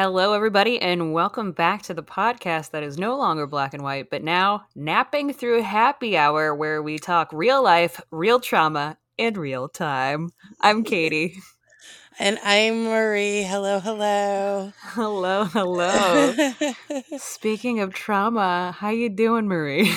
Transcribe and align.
Hello, 0.00 0.32
everybody, 0.32 0.80
and 0.80 1.12
welcome 1.12 1.50
back 1.50 1.82
to 1.82 1.92
the 1.92 2.04
podcast 2.04 2.70
that 2.70 2.84
is 2.84 2.98
no 2.98 3.16
longer 3.16 3.48
black 3.48 3.74
and 3.74 3.82
white, 3.82 4.10
but 4.10 4.22
now 4.22 4.64
napping 4.76 5.32
through 5.32 5.62
happy 5.62 6.16
hour, 6.16 6.54
where 6.54 6.80
we 6.80 7.00
talk 7.00 7.32
real 7.32 7.64
life, 7.64 8.00
real 8.12 8.38
trauma, 8.38 8.96
in 9.16 9.34
real 9.34 9.68
time. 9.68 10.30
I'm 10.60 10.84
Katie. 10.84 11.34
And 12.20 12.38
I'm 12.44 12.84
Marie. 12.84 13.42
Hello, 13.42 13.80
hello. 13.80 14.72
Hello, 14.80 15.44
hello. 15.46 16.52
Speaking 17.18 17.80
of 17.80 17.92
trauma, 17.92 18.72
how 18.78 18.90
you 18.90 19.08
doing, 19.08 19.48
Marie? 19.48 19.92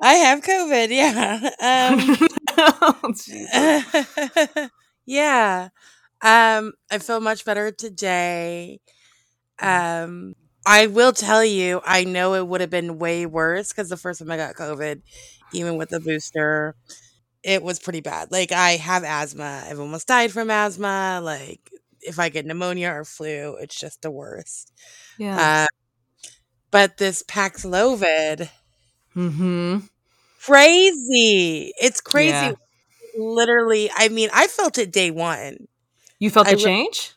I 0.00 0.14
have 0.14 0.42
COVID, 0.42 0.90
yeah. 0.90 1.50
Um, 1.60 2.28
Oh, 3.52 4.68
yeah. 5.06 5.70
Um, 6.22 6.72
I 6.90 6.98
feel 6.98 7.20
much 7.20 7.44
better 7.44 7.72
today. 7.72 8.80
Um, 9.60 10.34
I 10.66 10.86
will 10.86 11.12
tell 11.12 11.44
you, 11.44 11.80
I 11.84 12.04
know 12.04 12.34
it 12.34 12.46
would 12.46 12.60
have 12.60 12.70
been 12.70 12.98
way 12.98 13.26
worse 13.26 13.68
because 13.68 13.88
the 13.88 13.96
first 13.96 14.20
time 14.20 14.30
I 14.30 14.36
got 14.36 14.54
COVID, 14.54 15.02
even 15.52 15.76
with 15.76 15.90
the 15.90 16.00
booster, 16.00 16.74
it 17.42 17.62
was 17.62 17.78
pretty 17.78 18.00
bad. 18.00 18.32
Like 18.32 18.52
I 18.52 18.72
have 18.72 19.04
asthma. 19.04 19.64
I've 19.68 19.78
almost 19.80 20.08
died 20.08 20.32
from 20.32 20.50
asthma. 20.50 21.20
Like 21.22 21.70
if 22.00 22.18
I 22.18 22.30
get 22.30 22.46
pneumonia 22.46 22.90
or 22.90 23.04
flu, 23.04 23.56
it's 23.60 23.78
just 23.78 24.02
the 24.02 24.10
worst. 24.10 24.72
yeah. 25.18 25.64
Uh, 25.64 25.66
but 26.70 26.96
this 26.96 27.22
Paxlovid, 27.22 28.48
mm-hmm. 29.14 29.78
crazy. 30.42 31.72
It's 31.80 32.00
crazy. 32.00 32.32
Yeah. 32.32 32.52
Literally, 33.16 33.90
I 33.96 34.08
mean, 34.08 34.28
I 34.32 34.48
felt 34.48 34.76
it 34.78 34.90
day 34.90 35.12
one. 35.12 35.68
You 36.18 36.30
felt 36.30 36.48
I 36.48 36.52
the 36.52 36.56
re- 36.56 36.62
change? 36.64 37.13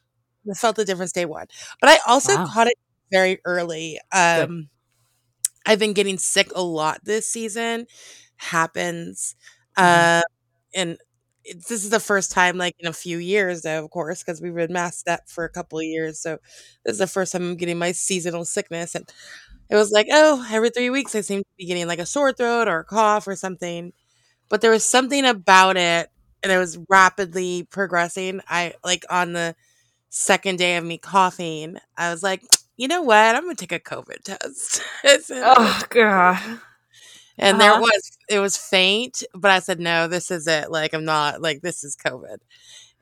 I 0.50 0.54
felt 0.56 0.76
the 0.78 0.86
difference 0.86 1.12
day 1.12 1.26
one. 1.26 1.48
But 1.82 1.90
I 1.90 2.00
also 2.08 2.34
Wow. 2.34 2.48
caught 2.54 2.68
it 2.68 2.78
very 3.12 3.40
early. 3.46 4.00
Um 4.14 4.70
I've 5.66 5.80
been 5.80 5.94
getting 5.94 6.18
sick 6.18 6.52
a 6.56 6.62
lot 6.64 7.02
this 7.04 7.28
season. 7.28 7.88
Happens. 8.38 9.36
Mhm. 9.80 10.08
Uh 10.12 10.22
and 10.76 10.98
this 11.70 11.72
is 11.84 11.90
the 11.90 12.00
first 12.00 12.32
time 12.32 12.58
like 12.58 12.76
in 12.80 12.88
a 12.88 12.94
few 12.94 13.18
years 13.20 13.62
though, 13.62 13.84
of 13.84 13.90
course, 13.92 14.24
because 14.24 14.42
we've 14.42 14.56
been 14.56 14.74
masked 14.74 15.08
up 15.08 15.22
for 15.30 15.46
a 15.46 15.50
couple 15.50 15.80
of 15.80 15.86
years. 15.86 16.20
So 16.20 16.40
this 16.86 16.94
is 16.94 17.00
the 17.00 17.08
first 17.08 17.32
time 17.34 17.44
I'm 17.44 17.58
getting 17.58 17.78
my 17.80 17.92
seasonal 17.94 18.46
sickness. 18.46 18.96
And 18.96 19.10
it 19.70 19.76
was 19.76 19.92
like, 19.92 20.08
oh, 20.12 20.46
every 20.52 20.70
three 20.70 20.90
weeks 20.90 21.16
I 21.16 21.22
seem 21.22 21.40
to 21.42 21.46
be 21.58 21.66
getting 21.66 21.88
like 21.88 22.00
a 22.00 22.06
sore 22.06 22.34
throat 22.34 22.68
or 22.68 22.80
a 22.80 22.86
cough 22.86 23.28
or 23.28 23.36
something. 23.36 23.94
But 24.50 24.62
there 24.62 24.72
was 24.72 24.86
something 24.86 25.26
about 25.26 25.78
it 25.78 26.10
and 26.44 26.52
it 26.52 26.58
was 26.58 26.78
rapidly 26.90 27.64
progressing. 27.70 28.42
I 28.48 28.74
like 28.84 29.06
on 29.10 29.34
the 29.34 29.56
second 30.10 30.58
day 30.58 30.78
of 30.78 30.84
me 30.86 30.98
coughing, 30.98 31.78
I 31.98 32.12
was 32.12 32.24
like, 32.24 32.44
you 32.78 32.88
know 32.88 33.02
what? 33.02 33.36
I'm 33.36 33.44
gonna 33.44 33.56
take 33.56 33.72
a 33.72 33.80
COVID 33.80 34.24
test. 34.24 34.82
Said, 35.26 35.44
Oh, 35.46 35.82
God. 35.90 36.60
and 37.38 37.60
there 37.62 37.72
uh-huh. 37.74 37.80
it 37.80 37.82
was. 37.82 38.18
It 38.30 38.40
was 38.40 38.58
faint, 38.58 39.24
but 39.34 39.52
I 39.52 39.60
said, 39.60 39.80
no, 39.80 40.08
this 40.08 40.32
is 40.32 40.48
it. 40.48 40.72
Like 40.72 40.94
I'm 40.94 41.06
not 41.06 41.42
like 41.42 41.62
this 41.62 41.84
is 41.84 41.96
COVID. 41.96 42.38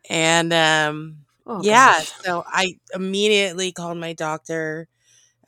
And 0.10 0.54
um 0.54 1.18
Oh, 1.48 1.62
yeah, 1.64 2.00
gosh. 2.00 2.12
so 2.24 2.44
I 2.48 2.78
immediately 2.94 3.72
called 3.72 3.98
my 4.00 4.14
doctor. 4.14 4.88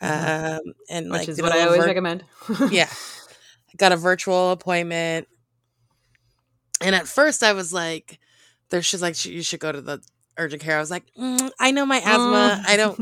Mhm. 0.01 0.57
Um 0.67 0.73
and 0.89 1.11
Which 1.11 1.19
like 1.21 1.29
is 1.29 1.41
what 1.41 1.51
I 1.53 1.61
always 1.65 1.81
vir- 1.81 1.87
recommend. 1.87 2.23
yeah. 2.71 2.89
I 2.91 3.75
got 3.77 3.91
a 3.93 3.97
virtual 3.97 4.51
appointment. 4.51 5.27
And 6.81 6.95
at 6.95 7.07
first 7.07 7.43
I 7.43 7.53
was 7.53 7.73
like, 7.73 8.19
there 8.69 8.81
she's 8.81 9.01
like, 9.01 9.23
you 9.25 9.41
should 9.43 9.59
go 9.59 9.71
to 9.71 9.81
the 9.81 10.01
urgent 10.37 10.61
care. 10.61 10.77
I 10.77 10.79
was 10.79 10.91
like, 10.91 11.03
"Mm, 11.19 11.51
I 11.59 11.71
know 11.71 11.85
my 11.85 11.97
asthma. 11.97 12.59
I 12.67 12.77
don't, 12.77 12.99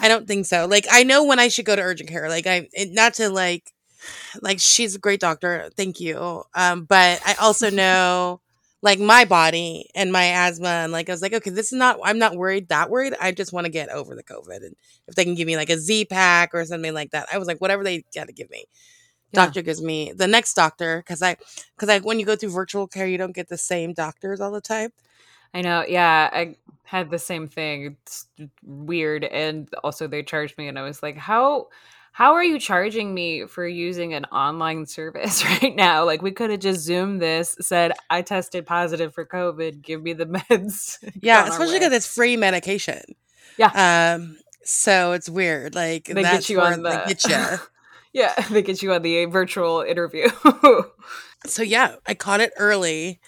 I 0.00 0.08
don't 0.08 0.26
think 0.26 0.46
so. 0.46 0.66
Like, 0.66 0.86
I 0.90 1.02
know 1.04 1.24
when 1.24 1.38
I 1.38 1.48
should 1.48 1.64
go 1.64 1.76
to 1.76 1.82
urgent 1.82 2.10
care. 2.10 2.28
Like, 2.28 2.46
I, 2.46 2.68
it, 2.72 2.92
not 2.92 3.14
to 3.14 3.28
like, 3.30 3.72
like 4.42 4.58
she's 4.60 4.94
a 4.94 4.98
great 4.98 5.20
doctor. 5.20 5.70
Thank 5.76 6.00
you. 6.00 6.44
Um, 6.54 6.84
but 6.84 7.20
I 7.26 7.34
also 7.40 7.70
know 7.72 8.40
like 8.82 9.00
my 9.00 9.24
body 9.24 9.88
and 9.94 10.12
my 10.12 10.24
asthma. 10.26 10.68
And 10.68 10.92
like, 10.92 11.08
I 11.08 11.12
was 11.12 11.22
like, 11.22 11.32
okay, 11.32 11.50
this 11.50 11.72
is 11.72 11.78
not, 11.78 11.98
I'm 12.04 12.18
not 12.18 12.36
worried 12.36 12.68
that 12.68 12.90
worried. 12.90 13.14
I 13.20 13.32
just 13.32 13.52
want 13.52 13.64
to 13.66 13.72
get 13.72 13.88
over 13.90 14.14
the 14.14 14.22
COVID. 14.22 14.58
And 14.64 14.76
if 15.08 15.14
they 15.16 15.24
can 15.24 15.34
give 15.34 15.46
me 15.46 15.56
like 15.56 15.70
a 15.70 15.78
Z 15.78 16.06
pack 16.06 16.50
or 16.54 16.64
something 16.64 16.94
like 16.94 17.10
that, 17.10 17.26
I 17.32 17.38
was 17.38 17.48
like, 17.48 17.60
whatever 17.60 17.82
they 17.82 18.04
got 18.14 18.28
to 18.28 18.32
give 18.32 18.50
me 18.50 18.66
Yeah. 19.32 19.44
doctor 19.44 19.62
gives 19.62 19.82
me 19.82 20.12
the 20.14 20.26
next 20.28 20.54
doctor 20.54 20.98
because 20.98 21.22
I 21.22 21.36
because 21.76 21.88
I 21.88 21.98
when 22.00 22.18
you 22.20 22.26
go 22.26 22.36
through 22.36 22.50
virtual 22.50 22.86
care 22.86 23.06
you 23.06 23.18
don't 23.18 23.34
get 23.34 23.48
the 23.48 23.58
same 23.58 23.92
doctors 23.94 24.40
all 24.40 24.52
the 24.52 24.60
time. 24.60 24.90
I 25.54 25.62
know. 25.62 25.84
Yeah, 25.88 26.28
I 26.32 26.56
had 26.84 27.10
the 27.10 27.18
same 27.18 27.46
thing. 27.48 27.96
It's 28.02 28.26
weird, 28.64 29.24
and 29.24 29.68
also 29.84 30.06
they 30.06 30.22
charged 30.22 30.56
me, 30.58 30.68
and 30.68 30.78
I 30.78 30.82
was 30.82 31.02
like, 31.02 31.16
"How, 31.16 31.68
how 32.12 32.34
are 32.34 32.44
you 32.44 32.58
charging 32.58 33.14
me 33.14 33.46
for 33.46 33.66
using 33.66 34.14
an 34.14 34.24
online 34.26 34.86
service 34.98 35.44
right 35.44 35.74
now? 35.76 36.04
Like, 36.04 36.22
we 36.22 36.30
could 36.32 36.50
have 36.50 36.60
just 36.60 36.80
zoomed 36.80 37.20
this, 37.22 37.56
said 37.60 37.92
I 38.10 38.22
tested 38.22 38.66
positive 38.66 39.14
for 39.14 39.24
COVID, 39.26 39.82
give 39.82 40.02
me 40.02 40.12
the 40.12 40.26
meds. 40.50 40.98
Yeah, 41.22 41.46
especially 41.48 41.78
because 41.78 41.92
it's 41.92 42.06
free 42.06 42.36
medication. 42.36 43.02
Yeah. 43.56 44.14
Um. 44.14 44.38
So 44.64 45.12
it's 45.12 45.28
weird. 45.30 45.74
Like 45.74 46.04
They 46.06 46.22
get 46.22 46.48
you 46.50 46.60
on 46.60 46.82
the- 46.82 47.02
get 47.08 47.24
you. 47.24 47.58
yeah, 48.12 48.34
they 48.50 48.60
get 48.62 48.82
you 48.82 48.92
on 48.92 49.00
the 49.02 49.24
virtual 49.26 49.80
interview. 49.80 50.28
so 51.46 51.62
yeah, 51.62 51.96
I 52.06 52.14
caught 52.14 52.40
it 52.40 52.52
early. 52.58 53.20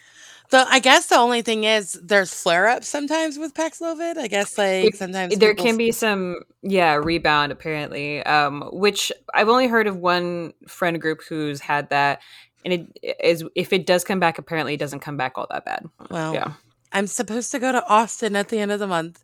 So 0.50 0.65
I 0.69 0.81
guess 0.81 1.06
the 1.06 1.16
only 1.16 1.43
thing 1.43 1.65
is 1.65 1.93
there's 2.03 2.34
flare 2.34 2.69
ups 2.69 2.88
sometimes 2.88 3.38
with 3.38 3.55
Paxlovid. 3.55 4.16
I 4.16 4.27
guess 4.27 4.59
like 4.59 4.94
sometimes 4.97 5.37
there 5.37 5.55
can 5.55 5.77
be 5.77 5.93
some 5.93 6.41
yeah 6.62 6.94
rebound 6.94 7.53
apparently 7.53 8.22
um 8.25 8.69
which 8.71 9.11
i've 9.33 9.49
only 9.49 9.66
heard 9.66 9.87
of 9.87 9.97
one 9.97 10.53
friend 10.69 11.00
group 11.00 11.22
who's 11.27 11.59
had 11.59 11.88
that 11.88 12.21
and 12.66 12.75
it 13.03 13.16
is 13.25 13.44
if 13.55 13.72
it 13.72 13.87
does 13.87 14.05
come 14.05 14.21
back 14.21 14.37
apparently 14.37 14.75
it 14.75 14.77
doesn't 14.77 15.00
come 15.00 15.16
back 15.16 15.33
all 15.37 15.47
that 15.50 15.65
bad 15.65 15.87
Well, 16.11 16.34
yeah 16.34 16.53
I'm 16.93 17.06
supposed 17.06 17.53
to 17.53 17.59
go 17.59 17.72
to 17.72 17.87
Austin 17.88 18.37
at 18.37 18.49
the 18.49 18.59
end 18.59 18.72
of 18.72 18.81
the 18.81 18.87
month. 18.87 19.22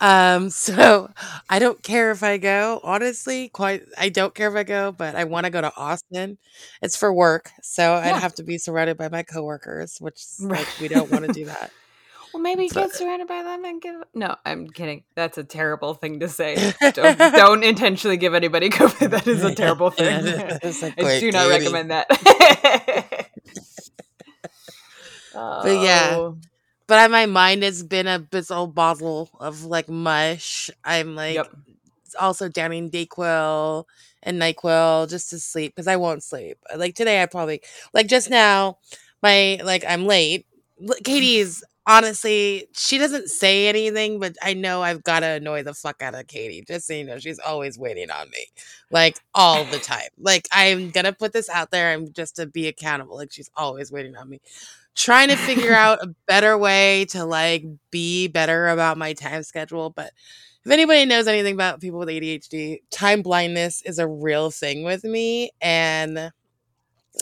Um, 0.00 0.50
so 0.66 1.10
I 1.48 1.58
don't 1.58 1.82
care 1.82 2.10
if 2.10 2.22
I 2.22 2.36
go, 2.38 2.80
honestly, 2.84 3.48
quite 3.48 3.82
I 3.98 4.08
don't 4.10 4.34
care 4.34 4.48
if 4.48 4.54
I 4.56 4.62
go, 4.64 4.92
but 4.92 5.14
I 5.14 5.24
want 5.24 5.44
to 5.46 5.50
go 5.50 5.60
to 5.60 5.72
Austin. 5.76 6.38
It's 6.82 6.96
for 6.96 7.12
work, 7.12 7.50
so 7.62 7.82
Yeah. 7.82 8.14
I'd 8.14 8.20
have 8.20 8.34
to 8.36 8.42
be 8.42 8.58
surrounded 8.58 8.96
by 8.96 9.08
my 9.08 9.22
coworkers, 9.22 9.98
which 10.00 10.16
is, 10.16 10.36
Right. 10.42 10.58
like 10.60 10.80
we 10.80 10.88
don't 10.88 11.10
want 11.10 11.24
to 11.26 11.32
do 11.32 11.44
that. 11.52 11.70
well 12.34 12.42
maybe 12.42 12.68
So- 12.68 12.82
get 12.82 12.92
surrounded 12.94 13.28
by 13.28 13.42
them 13.42 13.64
and 13.64 13.80
give 13.80 13.94
no 14.12 14.34
i'm 14.44 14.68
kidding 14.68 15.04
that's 15.14 15.38
a 15.38 15.44
terrible 15.44 15.94
thing 15.94 16.20
to 16.20 16.28
say 16.28 16.74
don't, 16.92 17.16
don't 17.18 17.62
intentionally 17.64 18.16
give 18.18 18.34
anybody 18.34 18.68
covid 18.68 19.10
that 19.10 19.26
is 19.26 19.42
a 19.44 19.54
terrible 19.54 19.90
thing 19.90 20.20
It's 20.62 20.82
like, 20.82 21.00
i 21.00 21.04
"Wait, 21.04 21.20
do 21.20 21.30
not 21.32 21.48
Katie." 21.48 21.64
recommend 21.64 21.90
that 21.92 22.06
But 25.32 25.80
yeah. 25.82 26.08
Oh. 26.16 26.36
But 26.86 27.10
my 27.10 27.26
mind 27.26 27.62
has 27.62 27.82
been 27.82 28.06
a 28.06 28.18
big 28.18 28.44
old 28.50 28.74
bottle 28.74 29.30
of 29.40 29.64
like 29.64 29.88
mush. 29.88 30.70
I'm 30.84 31.14
like 31.16 31.34
Yep. 31.34 31.48
also 32.20 32.48
downing 32.48 32.90
Dayquil 32.90 33.84
and 34.22 34.40
Nyquil 34.40 35.08
just 35.10 35.30
to 35.30 35.38
sleep 35.40 35.74
because 35.74 35.88
I 35.88 35.96
won't 35.96 36.22
sleep. 36.22 36.58
Uh, 36.72 36.78
like 36.78 36.94
today, 36.94 37.22
I 37.22 37.26
probably 37.26 37.60
like 37.92 38.06
just 38.08 38.30
now. 38.30 38.78
My 39.22 39.60
like 39.64 39.84
I'm 39.88 40.06
late. 40.06 40.46
Katie's 41.04 41.64
honestly, 41.86 42.68
she 42.72 42.98
doesn't 42.98 43.28
say 43.28 43.68
anything, 43.68 44.20
but 44.20 44.36
I 44.42 44.54
know 44.54 44.82
I've 44.82 45.02
got 45.04 45.20
to 45.20 45.26
annoy 45.26 45.62
the 45.64 45.74
fuck 45.74 46.02
out 46.02 46.14
of 46.14 46.26
Katie. 46.28 46.64
Just 46.66 46.86
so 46.88 46.94
you 46.94 47.04
know, 47.04 47.18
she's 47.18 47.38
always 47.40 47.78
waiting 47.78 48.10
on 48.10 48.30
me, 48.30 48.46
like 48.90 49.18
all 49.34 49.64
the 49.64 49.78
time. 49.80 50.08
Like 50.18 50.48
I'm 50.52 50.90
gonna 50.90 51.12
put 51.12 51.32
this 51.32 51.48
out 51.48 51.70
there. 51.72 51.92
I'm 51.92 52.12
just 52.12 52.36
to 52.36 52.46
be 52.46 52.68
accountable. 52.68 53.16
Like 53.16 53.32
she's 53.32 53.50
always 53.56 53.90
waiting 53.92 54.16
on 54.16 54.28
me, 54.28 54.40
trying 54.96 55.28
to 55.28 55.36
figure 55.36 55.74
out 55.74 56.02
a 56.02 56.14
better 56.26 56.58
way 56.58 57.04
to 57.10 57.24
like 57.24 57.64
be 57.90 58.28
better 58.28 58.68
about 58.68 58.98
my 58.98 59.12
time 59.12 59.42
schedule. 59.42 59.90
But 59.90 60.12
if 60.64 60.72
anybody 60.72 61.04
knows 61.04 61.28
anything 61.28 61.54
about 61.54 61.80
people 61.80 62.00
with 62.00 62.08
ADHD, 62.08 62.78
time 62.90 63.22
blindness 63.22 63.82
is 63.82 63.98
a 63.98 64.08
real 64.08 64.50
thing 64.50 64.82
with 64.82 65.04
me, 65.04 65.50
and 65.60 66.32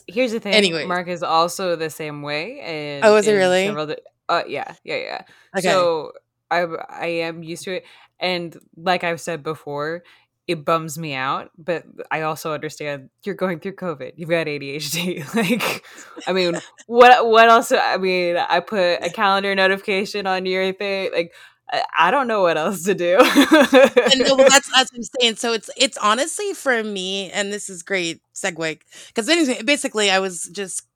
Here's 0.07 0.33
the 0.33 0.41
thing. 0.41 0.55
Anyway. 0.55 0.87
Mark 0.87 1.09
is 1.09 1.23
also 1.23 1.77
the 1.77 1.91
same 1.91 2.23
way. 2.23 2.61
And 2.61 3.05
Oh, 3.05 3.17
is 3.17 3.29
it 3.29 3.35
really? 3.35 3.67
several 3.67 3.95
uh, 4.29 4.43
yeah, 4.47 4.75
yeah, 4.85 4.97
yeah. 4.97 5.23
Okay. 5.57 5.69
So 5.69 6.13
I 6.51 6.63
I 6.89 7.07
am 7.07 7.43
used 7.43 7.65
to 7.65 7.77
it, 7.77 7.85
and 8.19 8.57
like 8.77 9.05
I've 9.05 9.21
said 9.21 9.43
before, 9.43 10.03
it 10.47 10.65
bums 10.65 10.99
me 10.99 11.15
out. 11.15 11.51
But 11.57 11.85
I 12.11 12.23
also 12.23 12.53
understand 12.53 13.11
you're 13.25 13.35
going 13.35 13.61
through 13.61 13.77
COVID. 13.77 14.13
You've 14.17 14.29
got 14.29 14.47
ADHD. 14.47 15.35
like, 15.35 15.85
I 16.27 16.33
mean, 16.33 16.61
what 16.87 17.27
what 17.27 17.49
else? 17.49 17.73
I 17.73 17.97
mean, 17.97 18.37
I 18.37 18.61
put 18.61 19.03
a 19.03 19.11
calendar 19.11 19.55
notification 19.55 20.27
on 20.27 20.47
your 20.47 20.73
thing. 20.73 21.11
Like, 21.13 21.33
I, 21.71 21.83
I 21.99 22.11
don't 22.11 22.29
know 22.29 22.43
what 22.43 22.57
else 22.57 22.85
to 22.85 22.95
do. 22.95 23.19
and 23.19 24.21
no, 24.21 24.37
well, 24.37 24.49
that's 24.49 24.71
that's 24.71 24.93
what 24.93 24.99
I'm 24.99 25.21
saying. 25.21 25.37
So 25.37 25.53
it's 25.53 25.71
it's 25.77 25.97
honestly 25.99 26.53
for 26.53 26.83
me, 26.83 27.31
and 27.31 27.53
this 27.53 27.69
is 27.71 27.83
great 27.83 28.21
segue 28.35 28.79
because 29.09 29.27
basically 29.65 30.11
I 30.11 30.19
was 30.19 30.45
just 30.53 30.87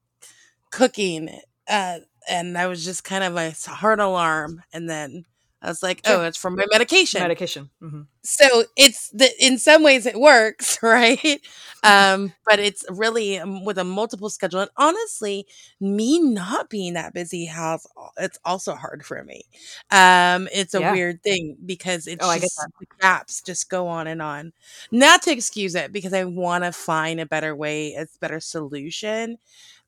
cooking, 0.71 1.31
uh, 1.69 1.99
and 2.29 2.59
I 2.59 2.67
was 2.67 2.85
just 2.85 3.05
kind 3.05 3.25
of 3.25 3.37
a 3.37 3.53
heart 3.71 4.01
alarm, 4.01 4.63
and 4.73 4.89
then 4.91 5.25
I 5.63 5.69
was 5.69 5.83
like, 5.83 6.03
oh, 6.07 6.23
it's 6.25 6.39
from 6.39 6.57
my 6.57 6.67
medication. 6.73 7.29
medication. 7.29 7.71
hmm 7.81 8.03
so 8.25 8.65
it's 8.77 9.11
the 9.11 9.31
in 9.45 9.59
some 9.59 9.83
ways 9.83 10.07
it 10.07 10.19
works, 10.21 10.79
right? 10.85 11.41
Um, 11.83 12.35
but 12.47 12.59
it's 12.59 12.85
really 12.91 13.39
um, 13.39 13.65
with 13.65 13.79
a 13.79 13.85
multiple 13.85 14.31
schedule, 14.31 14.61
and 14.61 14.71
honestly, 14.77 15.47
me 15.81 16.19
not 16.21 16.69
being 16.71 16.95
that 16.95 17.15
busy 17.15 17.47
has 17.47 17.87
it's 18.19 18.39
also 18.45 18.75
hard 18.75 19.05
for 19.05 19.23
me. 19.25 19.43
Um, 19.91 20.49
it's 20.53 20.75
a 20.75 20.81
Yeah. 20.81 20.83
weird 20.83 21.23
thing 21.23 21.57
because 21.65 22.07
it's 22.07 22.31
Oh, 22.31 22.33
just 22.33 22.69
the 22.81 22.87
gaps 23.01 23.43
just 23.43 23.71
go 23.71 23.87
on 23.89 24.07
and 24.07 24.21
on. 24.23 24.53
Not 24.91 25.23
to 25.23 25.33
excuse 25.33 25.75
it 25.75 25.93
because 25.93 26.13
I 26.13 26.25
want 26.25 26.65
to 26.65 26.73
find 26.73 27.21
a 27.21 27.27
better 27.27 27.55
way, 27.55 27.95
a 27.95 28.07
better 28.21 28.41
solution. 28.41 29.39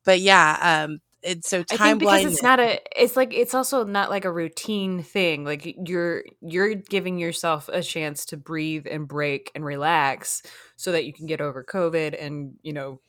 But 0.04 0.20
yeah, 0.20 0.84
um, 0.86 1.00
it's 1.22 1.48
so 1.48 1.60
I 1.60 1.76
time 1.76 1.98
think 1.98 2.00
because 2.00 2.24
it's 2.24 2.42
not 2.42 2.60
a 2.60 2.80
it's 2.96 3.16
like 3.16 3.34
it's 3.34 3.54
also 3.54 3.84
not 3.84 4.10
like 4.10 4.24
a 4.24 4.32
routine 4.32 5.02
thing. 5.02 5.44
Like 5.44 5.76
you're 5.86 6.24
you're 6.40 6.74
giving 6.74 7.18
yourself 7.18 7.68
a 7.72 7.82
chance 7.82 8.24
to 8.26 8.36
breathe 8.36 8.86
and 8.90 9.06
break 9.06 9.50
and 9.54 9.64
relax 9.64 10.42
so 10.76 10.92
that 10.92 11.04
you 11.04 11.12
can 11.12 11.26
get 11.26 11.40
over 11.40 11.62
COVID 11.64 12.16
and 12.20 12.54
you 12.62 12.72
know 12.72 13.00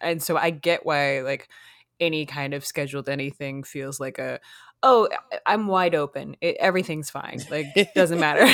and 0.00 0.22
so 0.22 0.36
I 0.36 0.50
get 0.50 0.84
why 0.84 1.20
like 1.20 1.48
any 2.00 2.26
kind 2.26 2.54
of 2.54 2.64
scheduled 2.64 3.08
anything 3.08 3.62
feels 3.62 4.00
like 4.00 4.18
a 4.18 4.40
oh 4.82 5.08
I'm 5.46 5.66
wide 5.66 5.94
open. 5.94 6.36
It, 6.40 6.56
everything's 6.58 7.10
fine. 7.10 7.40
Like 7.50 7.66
it 7.76 7.94
doesn't 7.94 8.20
matter. 8.20 8.46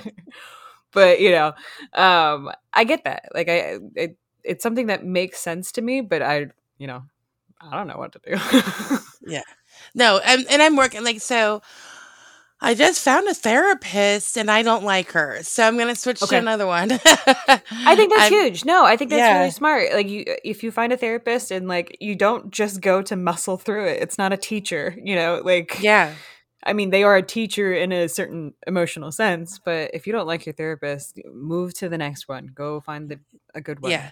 but 0.92 1.20
you 1.20 1.32
know, 1.32 1.54
um 1.94 2.50
I 2.72 2.84
get 2.84 3.04
that. 3.04 3.30
Like 3.34 3.48
I 3.48 3.78
it, 3.94 4.16
it's 4.44 4.62
something 4.62 4.86
that 4.86 5.04
makes 5.04 5.40
sense 5.40 5.72
to 5.72 5.82
me, 5.82 6.00
but 6.00 6.22
I 6.22 6.46
you 6.78 6.86
know, 6.86 7.02
I 7.60 7.76
don't 7.76 7.86
know 7.88 7.96
what 7.98 8.12
to 8.12 8.20
do. 8.24 8.98
Yeah. 9.26 9.42
No, 9.94 10.18
and, 10.24 10.46
and 10.50 10.62
I'm 10.62 10.76
working 10.76 11.04
like 11.04 11.20
so. 11.20 11.62
I 12.60 12.74
just 12.74 13.04
found 13.04 13.28
a 13.28 13.34
therapist 13.34 14.36
and 14.36 14.50
I 14.50 14.62
don't 14.62 14.82
like 14.82 15.12
her, 15.12 15.38
so 15.42 15.62
I'm 15.64 15.78
gonna 15.78 15.94
switch 15.94 16.20
Okay. 16.22 16.36
to 16.36 16.38
another 16.38 16.66
one. 16.66 16.90
I 16.92 17.94
think 17.94 18.10
that's 18.10 18.22
I'm- 18.22 18.32
huge. 18.32 18.64
No, 18.64 18.84
I 18.84 18.96
think 18.96 19.10
that's 19.10 19.20
Yeah. 19.20 19.38
really 19.38 19.50
smart. 19.52 19.92
Like 19.92 20.08
you 20.08 20.24
if 20.44 20.64
you 20.64 20.72
find 20.72 20.92
a 20.92 20.96
therapist 20.96 21.52
and 21.52 21.68
like 21.68 21.96
you 22.00 22.16
don't 22.16 22.50
just 22.50 22.80
go 22.80 23.00
to 23.02 23.14
muscle 23.14 23.58
through 23.58 23.86
it. 23.86 24.02
It's 24.02 24.18
not 24.18 24.32
a 24.32 24.36
teacher, 24.36 24.96
you 25.00 25.14
know, 25.14 25.40
like 25.44 25.78
Yeah, 25.80 26.14
I 26.64 26.72
mean, 26.72 26.90
they 26.90 27.04
are 27.04 27.16
a 27.16 27.22
teacher 27.22 27.72
in 27.72 27.92
a 27.92 28.08
certain 28.08 28.54
emotional 28.66 29.12
sense, 29.12 29.60
but 29.64 29.92
if 29.94 30.06
you 30.08 30.12
don't 30.12 30.26
like 30.26 30.44
your 30.44 30.52
therapist, 30.54 31.20
move 31.32 31.74
to 31.74 31.88
the 31.88 31.98
next 31.98 32.26
one. 32.28 32.50
Go 32.52 32.80
find 32.80 33.08
the 33.08 33.20
a 33.54 33.60
good 33.60 33.80
one. 33.80 33.92
yeah. 33.92 34.10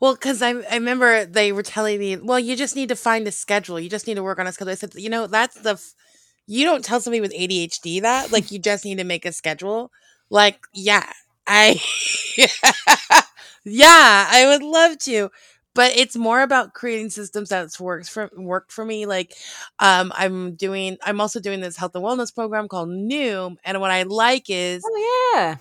Well, 0.00 0.14
because 0.14 0.42
I 0.42 0.50
I 0.50 0.74
remember 0.74 1.24
they 1.26 1.52
were 1.52 1.62
telling 1.62 1.98
me, 1.98 2.16
well, 2.16 2.40
you 2.40 2.56
just 2.56 2.76
need 2.76 2.88
to 2.90 2.96
find 2.96 3.26
a 3.26 3.32
schedule. 3.32 3.80
You 3.80 3.90
just 3.90 4.06
need 4.06 4.14
to 4.14 4.22
work 4.22 4.38
on 4.38 4.46
a 4.46 4.52
schedule. 4.52 4.72
I 4.72 4.76
said, 4.76 4.94
you 4.94 5.10
know, 5.10 5.26
that's 5.26 5.56
the. 5.60 5.70
F- 5.72 5.94
you 6.46 6.64
don't 6.64 6.84
tell 6.84 7.00
somebody 7.00 7.20
with 7.20 7.32
ADHD 7.34 8.00
that 8.00 8.32
like 8.32 8.50
you 8.50 8.58
just 8.58 8.84
need 8.84 8.98
to 8.98 9.04
make 9.04 9.24
a 9.26 9.32
schedule. 9.32 9.90
Like, 10.30 10.60
yeah, 10.74 11.10
I. 11.46 11.80
yeah, 13.64 14.26
I 14.30 14.46
would 14.46 14.62
love 14.62 14.98
to. 15.00 15.30
But 15.74 15.94
it's 15.94 16.16
more 16.16 16.40
about 16.40 16.72
creating 16.72 17.10
systems 17.10 17.50
that 17.50 17.68
works 17.78 18.08
for 18.08 18.30
work 18.34 18.70
for 18.70 18.82
me. 18.82 19.04
Like, 19.04 19.34
um, 19.78 20.10
I'm 20.16 20.54
doing. 20.54 20.96
I'm 21.04 21.20
also 21.20 21.38
doing 21.38 21.60
this 21.60 21.76
health 21.76 21.94
and 21.94 22.02
wellness 22.02 22.34
program 22.34 22.66
called 22.66 22.88
Noom, 22.88 23.56
and 23.62 23.78
what 23.80 23.90
I 23.90 24.04
like 24.04 24.44
is 24.48 24.82
Oh 24.86 25.32
yeah. 25.36 25.56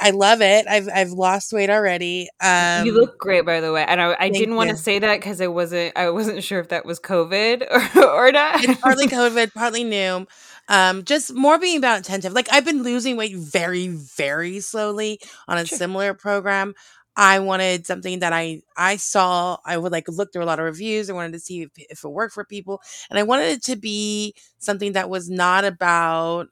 I 0.00 0.10
love 0.10 0.40
it. 0.42 0.66
I've 0.68 0.88
I've 0.94 1.10
lost 1.10 1.52
weight 1.52 1.70
already. 1.70 2.28
Um, 2.40 2.86
you 2.86 2.92
look 2.92 3.18
great 3.18 3.44
by 3.44 3.60
the 3.60 3.72
way. 3.72 3.84
And 3.86 4.00
I, 4.00 4.16
I 4.18 4.28
didn't 4.28 4.56
want 4.56 4.70
to 4.70 4.76
say 4.76 4.98
that 4.98 5.20
cuz 5.22 5.40
I 5.40 5.46
wasn't 5.46 5.96
I 5.96 6.10
wasn't 6.10 6.42
sure 6.42 6.60
if 6.60 6.68
that 6.68 6.84
was 6.84 7.00
COVID 7.00 7.66
or, 7.96 8.04
or 8.28 8.32
not. 8.32 8.64
it's 8.64 8.80
partly 8.80 9.06
COVID, 9.18 9.52
partly 9.54 9.84
Noom. 9.84 10.26
Um, 10.68 11.04
just 11.04 11.34
more 11.34 11.58
being 11.58 11.76
about 11.78 12.00
attentive. 12.00 12.32
Like 12.32 12.48
I've 12.52 12.64
been 12.64 12.82
losing 12.82 13.16
weight 13.16 13.36
very, 13.36 13.88
very 13.88 14.60
slowly 14.60 15.20
on 15.48 15.58
a 15.58 15.66
Sure. 15.66 15.78
similar 15.78 16.14
program. 16.14 16.74
I 17.16 17.38
wanted 17.38 17.86
something 17.86 18.18
that 18.20 18.32
I 18.32 18.62
I 18.76 18.96
saw. 18.96 19.58
I 19.64 19.76
would 19.76 19.92
like 19.92 20.08
look 20.08 20.32
through 20.32 20.42
a 20.42 20.46
lot 20.46 20.58
of 20.58 20.64
reviews. 20.64 21.08
I 21.08 21.12
wanted 21.12 21.32
to 21.34 21.38
see 21.38 21.62
if, 21.62 21.70
if 21.76 22.04
it 22.04 22.08
worked 22.08 22.34
for 22.34 22.44
people, 22.44 22.82
and 23.08 23.18
I 23.18 23.22
wanted 23.22 23.50
it 23.50 23.62
to 23.64 23.76
be 23.76 24.34
something 24.58 24.92
that 24.94 25.08
was 25.08 25.30
not 25.30 25.64
about 25.64 26.48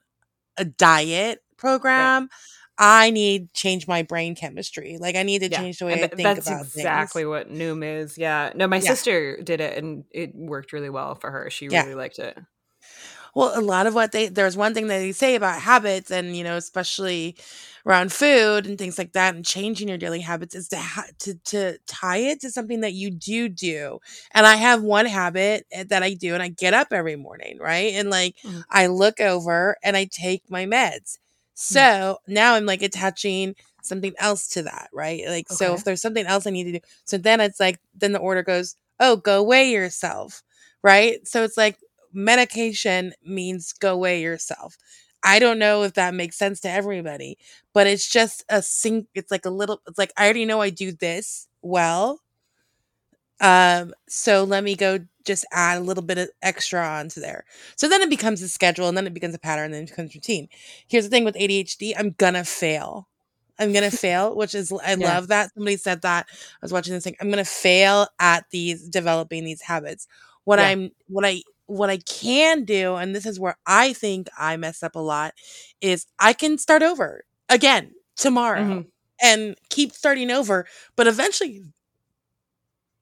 a 0.57 0.63
diet 0.65 1.39
program. 1.57 2.29
I 2.77 3.11
need 3.11 3.53
change 3.53 3.87
my 3.87 4.03
brain 4.03 4.35
chemistry. 4.35 4.97
Like 4.99 5.15
I 5.15 5.23
need 5.23 5.39
to 5.39 5.49
Yeah, 5.49 5.61
change 5.61 5.79
the 5.79 5.85
way 5.85 5.95
I 5.95 5.97
th- 5.99 6.11
think 6.15 6.23
that's 6.23 6.39
about 6.39 6.59
exactly 6.59 7.23
things. 7.23 7.25
what 7.25 7.51
Noom 7.51 7.83
is. 7.83 8.17
Yeah. 8.17 8.51
No, 8.55 8.67
my 8.67 8.79
Yeah. 8.79 8.87
sister 8.87 9.37
did 9.41 9.61
it 9.61 9.77
and 9.77 10.05
it 10.11 10.33
worked 10.35 10.73
really 10.73 10.89
well 10.89 11.15
for 11.15 11.31
her. 11.31 11.49
She 11.49 11.69
Yeah. 11.69 11.83
really 11.83 11.95
liked 11.95 12.19
it. 12.19 12.37
Well, 13.35 13.57
a 13.57 13.61
lot 13.61 13.87
of 13.87 13.95
what 13.95 14.11
they 14.11 14.27
there's 14.27 14.57
one 14.57 14.73
thing 14.73 14.87
that 14.87 14.99
they 14.99 15.11
say 15.11 15.35
about 15.35 15.61
habits, 15.61 16.11
and 16.11 16.35
you 16.35 16.43
know, 16.43 16.55
especially 16.57 17.35
around 17.85 18.11
food 18.13 18.65
and 18.65 18.77
things 18.77 18.97
like 18.97 19.13
that, 19.13 19.35
and 19.35 19.45
changing 19.45 19.87
your 19.89 19.97
daily 19.97 20.21
habits 20.21 20.55
is 20.55 20.67
to 20.69 20.77
ha- 20.77 21.07
to 21.19 21.35
to 21.45 21.77
tie 21.87 22.17
it 22.17 22.41
to 22.41 22.51
something 22.51 22.81
that 22.81 22.93
you 22.93 23.11
do 23.11 23.49
do. 23.49 23.99
And 24.31 24.45
I 24.45 24.55
have 24.55 24.83
one 24.83 25.05
habit 25.05 25.65
eh, 25.71 25.83
that 25.89 26.03
I 26.03 26.13
do, 26.13 26.33
and 26.33 26.43
I 26.43 26.49
get 26.49 26.73
up 26.73 26.87
every 26.91 27.15
morning, 27.15 27.57
right, 27.59 27.93
and 27.93 28.09
like 28.09 28.35
Mhm. 28.43 28.65
I 28.69 28.87
look 28.87 29.19
over 29.19 29.77
and 29.83 29.97
I 29.97 30.05
take 30.05 30.43
my 30.49 30.65
meds. 30.65 31.17
So 31.53 32.17
now 32.27 32.55
I'm 32.55 32.65
like 32.65 32.81
attaching 32.81 33.55
something 33.81 34.13
else 34.19 34.47
to 34.49 34.63
that, 34.63 34.89
right? 34.93 35.23
Like, 35.27 35.49
so 35.49 35.73
if 35.73 35.83
there's 35.83 36.01
something 36.01 36.25
else 36.25 36.47
I 36.47 36.51
need 36.51 36.65
to 36.65 36.71
do, 36.73 36.79
so 37.05 37.17
then 37.17 37.41
it's 37.41 37.59
like, 37.59 37.79
then 37.95 38.11
the 38.11 38.19
order 38.19 38.43
goes, 38.43 38.75
oh, 38.99 39.17
go 39.17 39.43
weigh 39.43 39.71
yourself, 39.71 40.41
right? 40.83 41.25
So 41.27 41.43
it's 41.43 41.57
like 41.57 41.77
medication 42.13 43.13
means 43.25 43.73
go 43.73 43.97
weigh 43.97 44.21
yourself. 44.21 44.77
I 45.23 45.39
don't 45.39 45.59
know 45.59 45.83
if 45.83 45.93
that 45.93 46.13
makes 46.13 46.37
sense 46.37 46.59
to 46.61 46.69
everybody, 46.69 47.37
but 47.73 47.87
it's 47.87 48.09
just 48.09 48.43
a 48.49 48.61
sync. 48.61 49.07
It's 49.15 49.31
like 49.31 49.45
a 49.45 49.49
little, 49.49 49.81
it's 49.87 49.97
like, 49.97 50.11
I 50.17 50.25
already 50.25 50.45
know 50.45 50.61
I 50.61 50.69
do 50.69 50.91
this 50.91 51.47
well. 51.61 52.19
Um, 53.39 53.93
so 54.07 54.43
let 54.43 54.63
me 54.63 54.75
go 54.75 54.99
just 55.25 55.45
add 55.51 55.77
a 55.77 55.81
little 55.81 56.03
bit 56.03 56.17
of 56.17 56.29
extra 56.41 56.85
onto 56.85 57.19
there. 57.21 57.45
So 57.75 57.87
then 57.87 58.01
it 58.01 58.09
becomes 58.09 58.41
a 58.41 58.47
schedule 58.49 58.87
and 58.87 58.97
then 58.97 59.07
it 59.07 59.13
becomes 59.13 59.35
a 59.35 59.39
pattern 59.39 59.65
and 59.65 59.73
then 59.75 59.83
it 59.83 59.89
becomes 59.89 60.13
routine. 60.15 60.49
Here's 60.87 61.03
the 61.05 61.09
thing 61.09 61.23
with 61.25 61.35
ADHD, 61.35 61.93
I'm 61.97 62.11
gonna 62.17 62.43
fail. 62.43 63.07
I'm 63.59 63.71
gonna 63.73 63.91
fail, 63.91 64.35
which 64.35 64.55
is 64.55 64.71
I 64.71 64.95
Yeah. 64.95 65.15
love 65.15 65.27
that. 65.29 65.53
Somebody 65.53 65.77
said 65.77 66.01
that. 66.01 66.27
I 66.29 66.57
was 66.61 66.71
watching 66.73 66.93
this 66.93 67.03
thing. 67.03 67.15
I'm 67.21 67.29
gonna 67.29 67.45
fail 67.45 68.07
at 68.19 68.45
these 68.51 68.87
developing 68.89 69.43
these 69.45 69.61
habits. 69.61 70.07
What 70.45 70.59
Yeah. 70.59 70.67
I'm 70.67 70.91
what 71.07 71.25
I 71.25 71.41
what 71.67 71.89
I 71.89 71.97
can 71.97 72.65
do, 72.65 72.95
and 72.95 73.15
this 73.15 73.25
is 73.25 73.39
where 73.39 73.57
I 73.65 73.93
think 73.93 74.27
I 74.37 74.57
mess 74.57 74.83
up 74.83 74.95
a 74.95 74.99
lot, 74.99 75.33
is 75.81 76.05
I 76.19 76.33
can 76.33 76.57
start 76.57 76.83
over 76.83 77.23
again 77.49 77.93
tomorrow 78.17 78.61
Mhm. 78.61 78.87
and 79.21 79.55
keep 79.69 79.93
starting 79.93 80.29
over. 80.31 80.67
But 80.95 81.07
eventually 81.07 81.61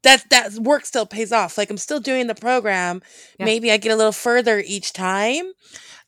that 0.03 0.23
that 0.29 0.53
work 0.53 0.85
still 0.85 1.05
pays 1.05 1.31
off. 1.31 1.57
Like 1.57 1.69
I'm 1.69 1.77
still 1.77 1.99
doing 1.99 2.27
the 2.27 2.35
program. 2.35 3.01
Yeah. 3.39 3.45
Maybe 3.45 3.71
I 3.71 3.77
get 3.77 3.91
a 3.91 3.95
little 3.95 4.11
further 4.11 4.59
each 4.65 4.93
time. 4.93 5.51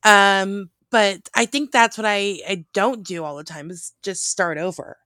Um, 0.03 0.69
but 0.91 1.29
I 1.35 1.45
think 1.45 1.71
that's 1.71 1.97
what 1.97 2.05
I 2.05 2.39
I 2.47 2.65
don't 2.73 3.03
do 3.05 3.23
all 3.23 3.35
the 3.35 3.43
time 3.43 3.71
is 3.71 3.93
just 4.03 4.27
start 4.29 4.57
over. 4.57 4.97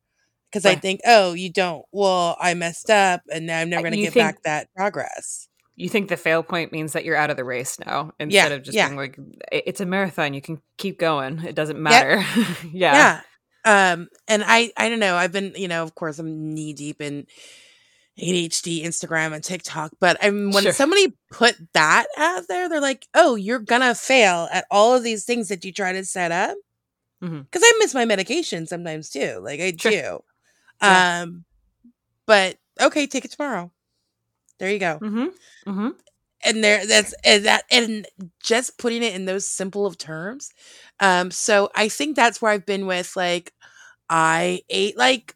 Because 0.49 0.65
I 0.65 0.75
think, 0.75 1.01
oh, 1.05 1.33
you 1.33 1.51
don't. 1.51 1.83
Well, 1.91 2.37
I 2.39 2.53
messed 2.53 2.89
up, 2.89 3.21
and 3.29 3.45
now 3.45 3.59
I'm 3.59 3.69
never 3.69 3.81
going 3.83 3.91
to 3.91 3.97
get 4.01 4.13
think- 4.13 4.23
back 4.25 4.43
that 4.43 4.69
progress. 4.73 5.49
you 5.75 5.89
think 5.89 6.07
the 6.07 6.15
fail 6.15 6.41
point 6.41 6.71
means 6.71 6.93
that 6.93 7.03
you're 7.03 7.17
out 7.17 7.29
of 7.29 7.35
the 7.35 7.43
race 7.43 7.77
now 7.85 8.11
instead 8.17 8.51
Yeah, 8.51 8.55
of 8.55 8.63
just 8.63 8.75
being 8.77 8.95
like 8.95 9.19
it's 9.51 9.81
a 9.81 9.85
marathon 9.85 10.33
you 10.33 10.41
can 10.41 10.61
keep 10.77 10.97
going 10.99 11.39
it 11.43 11.53
doesn't 11.53 11.77
matter 11.79 12.23
yeah 12.71 13.21
yeah 13.65 13.91
um 13.91 14.07
and 14.27 14.41
i 14.47 14.71
i 14.77 14.87
don't 14.89 14.99
know 14.99 15.15
i've 15.15 15.31
been 15.33 15.51
you 15.55 15.67
know 15.67 15.83
of 15.83 15.93
course 15.93 16.17
i'm 16.17 16.53
knee 16.53 16.73
deep 16.73 16.99
in 17.01 17.27
adhd 18.19 18.83
instagram 18.83 19.33
and 19.33 19.43
tiktok 19.43 19.91
but 19.99 20.17
i 20.23 20.29
when 20.29 20.51
Sure. 20.51 20.71
somebody 20.71 21.13
put 21.31 21.55
that 21.73 22.07
out 22.17 22.43
there 22.47 22.67
they're 22.69 22.81
like 22.81 23.07
oh 23.13 23.35
you're 23.35 23.59
gonna 23.59 23.93
fail 23.95 24.47
at 24.51 24.65
all 24.71 24.95
of 24.95 25.03
these 25.03 25.23
things 25.25 25.49
that 25.49 25.63
you 25.65 25.71
try 25.71 25.91
to 25.93 26.03
set 26.05 26.31
up 26.31 26.57
because 27.19 27.61
i 27.63 27.73
miss 27.79 27.93
my 27.93 28.05
medication 28.05 28.65
sometimes 28.67 29.09
too 29.09 29.39
like 29.43 29.59
i 29.59 29.73
Sure. 29.77 29.91
do 29.91 30.19
Yeah. 30.81 31.19
um 31.21 31.45
but 32.25 32.57
okay 32.81 33.07
take 33.07 33.25
it 33.25 33.31
tomorrow 33.31 33.71
there 34.59 34.71
you 34.71 34.79
go 34.79 34.99
mm-hmm 35.01 35.25
mm-hmm 35.69 35.89
and 36.43 36.63
there 36.63 36.85
that's 36.85 37.13
and 37.23 37.45
that 37.45 37.63
and 37.71 38.07
just 38.41 38.77
putting 38.77 39.01
it 39.03 39.15
in 39.15 39.25
those 39.25 39.47
simple 39.47 39.85
of 39.85 39.97
terms 39.97 40.51
um 40.99 41.31
so 41.31 41.69
i 41.75 41.87
think 41.89 42.15
that's 42.15 42.41
where 42.41 42.51
i've 42.51 42.65
been 42.65 42.85
with 42.87 43.15
like 43.15 43.53
i 44.09 44.61
ate 44.69 44.97
like 44.97 45.35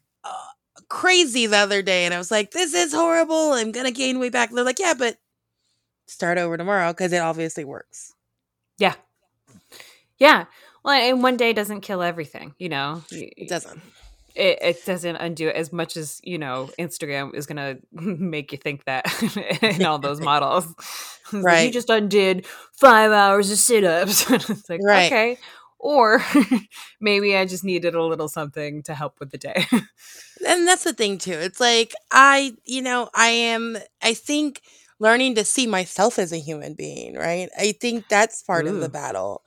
crazy 0.92 1.46
the 1.46 1.56
other 1.56 1.80
day 1.80 2.04
and 2.04 2.12
i 2.12 2.18
was 2.18 2.30
like 2.30 2.50
this 2.50 2.74
is 2.74 2.92
horrible. 2.92 3.52
I'm 3.52 3.72
gonna 3.72 3.90
gain 3.90 4.18
weight 4.18 4.32
back. 4.32 4.50
They're 4.50 4.62
like 4.62 4.78
yeah 4.78 4.92
but 4.92 5.16
start 6.06 6.36
over 6.36 6.58
tomorrow 6.58 6.92
because 6.92 7.14
it 7.14 7.18
obviously 7.18 7.64
works. 7.64 8.12
Yeah. 8.76 8.94
Yeah. 10.18 10.44
Well 10.84 10.94
and 10.94 11.22
one 11.22 11.38
day 11.38 11.54
doesn't 11.54 11.80
kill 11.80 12.02
everything 12.02 12.54
you 12.58 12.68
know? 12.68 13.02
It 13.10 13.48
doesn't. 13.48 13.80
It, 14.34 14.58
it 14.60 14.84
doesn't 14.86 15.16
undo 15.16 15.48
it 15.48 15.56
as 15.56 15.72
much 15.72 15.96
as 15.96 16.20
you 16.24 16.36
know 16.38 16.70
instagram 16.78 17.34
is 17.34 17.46
gonna 17.46 17.76
make 17.92 18.52
you 18.52 18.58
think 18.58 18.84
that 18.84 19.04
in 19.62 19.84
all 19.86 19.98
those 19.98 20.20
models. 20.30 20.66
Like, 21.32 21.66
you 21.66 21.72
just 21.72 21.88
undid 21.88 22.46
five 22.72 23.12
hours 23.12 23.50
of 23.50 23.56
sit-ups. 23.56 24.30
It's 24.30 24.68
like 24.68 24.80
Right. 24.82 25.06
okay 25.10 25.38
or 25.82 26.24
maybe 27.00 27.36
i 27.36 27.44
just 27.44 27.64
needed 27.64 27.94
a 27.94 28.02
little 28.02 28.28
something 28.28 28.82
to 28.84 28.94
help 28.94 29.20
with 29.20 29.30
the 29.30 29.38
day. 29.38 29.66
And 30.46 30.66
that's 30.66 30.84
the 30.84 30.92
thing 30.92 31.18
too 31.18 31.32
it's 31.34 31.60
like 31.60 31.94
i 32.10 32.54
you 32.64 32.82
know 32.82 33.08
i 33.14 33.28
am 33.28 33.76
i 34.02 34.14
think 34.14 34.62
learning 34.98 35.34
to 35.36 35.44
see 35.44 35.66
myself 35.66 36.18
as 36.18 36.32
a 36.32 36.38
human 36.38 36.74
being 36.74 37.16
right? 37.16 37.48
I 37.58 37.72
think 37.80 38.08
that's 38.08 38.42
part 38.42 38.66
of 38.66 38.80
the 38.80 38.88
battle 38.88 39.42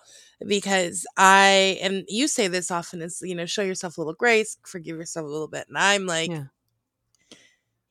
because 0.47 1.05
i 1.17 1.79
and 1.81 2.05
you 2.09 2.27
say 2.27 2.47
this 2.47 2.71
often 2.71 3.01
is 3.01 3.21
you 3.23 3.35
know 3.35 3.45
show 3.45 3.61
yourself 3.63 3.97
a 3.97 4.01
little 4.01 4.13
grace 4.13 4.57
forgive 4.65 4.97
yourself 4.97 5.25
a 5.25 5.29
little 5.29 5.47
bit 5.47 5.65
and 5.69 5.77
i'm 5.77 6.05
like 6.07 6.29
Yeah. 6.31 6.45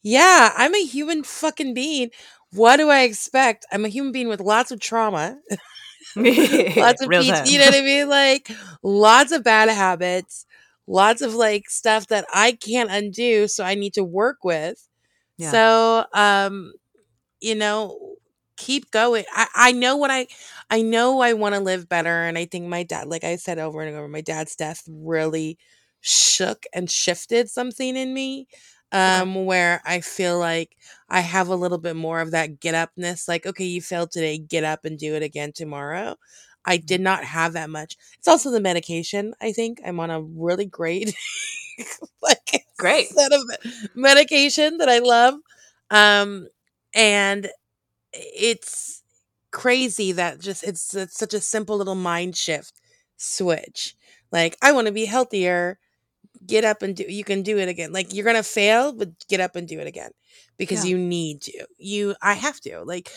yeah 0.03 0.53
i'm 0.57 0.75
a 0.75 0.85
human 0.85 1.23
fucking 1.23 1.75
being. 1.75 2.11
What 2.53 2.77
do 2.77 2.89
i 2.91 3.01
expect? 3.03 3.67
I'm 3.73 3.85
a 3.85 3.89
human 3.89 4.13
being 4.13 4.29
with 4.29 4.41
lots 4.41 4.71
of 4.71 4.81
trauma 4.81 5.39
lots 6.17 7.03
of 7.03 7.11
time. 7.23 7.47
you 7.47 7.59
know 7.59 7.67
what 7.67 7.75
I 7.75 7.81
mean? 7.83 8.09
Like 8.09 8.51
lots 8.83 9.33
of 9.33 9.45
bad 9.45 9.69
habits, 9.69 10.47
lots 10.87 11.23
of 11.23 11.35
like 11.35 11.69
stuff 11.69 12.09
that 12.09 12.27
I 12.33 12.53
can't 12.53 12.91
undo, 12.91 13.49
so 13.49 13.65
I 13.65 13.75
need 13.75 13.95
to 13.95 14.05
work 14.05 14.39
with. 14.45 14.89
Yeah. 15.39 15.51
So 15.51 16.05
um, 16.15 16.73
you 17.41 17.55
know, 17.55 18.17
keep 18.57 18.91
going. 18.91 19.25
I, 19.33 19.47
I 19.55 19.73
know 19.73 19.97
what 19.97 20.11
I 20.11 20.27
I 20.71 20.83
know 20.83 21.21
I 21.21 21.33
want 21.35 21.55
to 21.55 21.61
live 21.61 21.89
better. 21.89 22.25
And 22.25 22.39
I 22.39 22.47
think 22.47 22.67
my 22.67 22.83
dad, 22.83 23.09
like 23.09 23.25
I 23.25 23.37
said 23.37 23.59
over 23.59 23.83
and 23.83 23.95
over, 23.97 24.09
my 24.09 24.21
dad's 24.21 24.57
death 24.57 24.83
really 24.89 25.59
shook 26.01 26.65
and 26.75 26.91
shifted 26.91 27.49
something 27.51 27.97
in 27.97 28.13
me. 28.15 28.47
Um, 28.95 29.47
where 29.47 29.83
I 29.85 30.01
feel 30.03 30.39
like 30.39 30.77
I 31.11 31.21
have 31.21 31.49
a 31.49 31.57
little 31.57 31.79
bit 31.79 31.97
more 31.97 32.21
of 32.21 32.31
that 32.33 32.61
get 32.61 32.77
upness, 32.77 33.29
like, 33.29 33.47
okay, 33.47 33.65
you 33.65 33.83
failed 33.83 34.13
today, 34.13 34.39
get 34.39 34.65
up 34.65 34.85
and 34.85 34.99
do 34.99 35.15
it 35.17 35.23
again 35.25 35.53
tomorrow. 35.53 36.17
I 36.65 36.79
did 36.79 37.01
not 37.01 37.25
have 37.25 37.55
that 37.55 37.71
much. 37.71 37.97
It's 38.19 38.29
also 38.29 38.51
the 38.53 38.61
medication, 38.61 39.35
I 39.41 39.53
think. 39.53 39.81
I'm 39.85 40.01
on 40.01 40.11
a 40.11 40.23
really 40.23 40.67
great 40.67 41.15
like 42.23 42.65
Great. 42.79 43.09
set 43.09 43.33
of 43.33 43.43
medication 43.95 44.79
that 44.79 44.89
I 44.89 44.99
love. 44.99 45.35
Um 45.91 46.49
and 46.95 47.49
it's 48.13 49.03
crazy 49.53 50.13
that 50.13 50.41
just 50.41 50.65
it's, 50.65 50.95
it's 50.95 51.19
such 51.19 51.35
a 51.35 51.41
simple 51.41 51.77
little 51.79 51.95
mind 51.95 52.37
shift 52.37 52.81
switch. 53.17 53.97
Like 54.33 54.57
I 54.63 54.73
want 54.73 54.87
to 54.89 54.93
be 54.93 55.07
healthier. 55.07 55.79
Get 56.47 56.65
up 56.65 56.83
and 56.83 56.95
do 56.97 57.05
you 57.09 57.25
can 57.25 57.43
do 57.43 57.59
it 57.59 57.69
again. 57.69 57.93
Like 57.93 58.13
you're 58.15 58.25
going 58.25 58.37
to 58.37 58.43
fail, 58.43 58.93
but 58.93 59.09
get 59.29 59.41
up 59.41 59.57
and 59.57 59.67
do 59.69 59.79
it 59.81 59.87
again 59.87 60.11
because 60.59 60.85
Yeah. 60.85 60.91
you 60.91 60.99
need 60.99 61.43
to. 61.43 61.67
You 61.79 62.15
I 62.23 62.35
have 62.35 62.61
to. 62.61 62.83
Like 62.85 63.11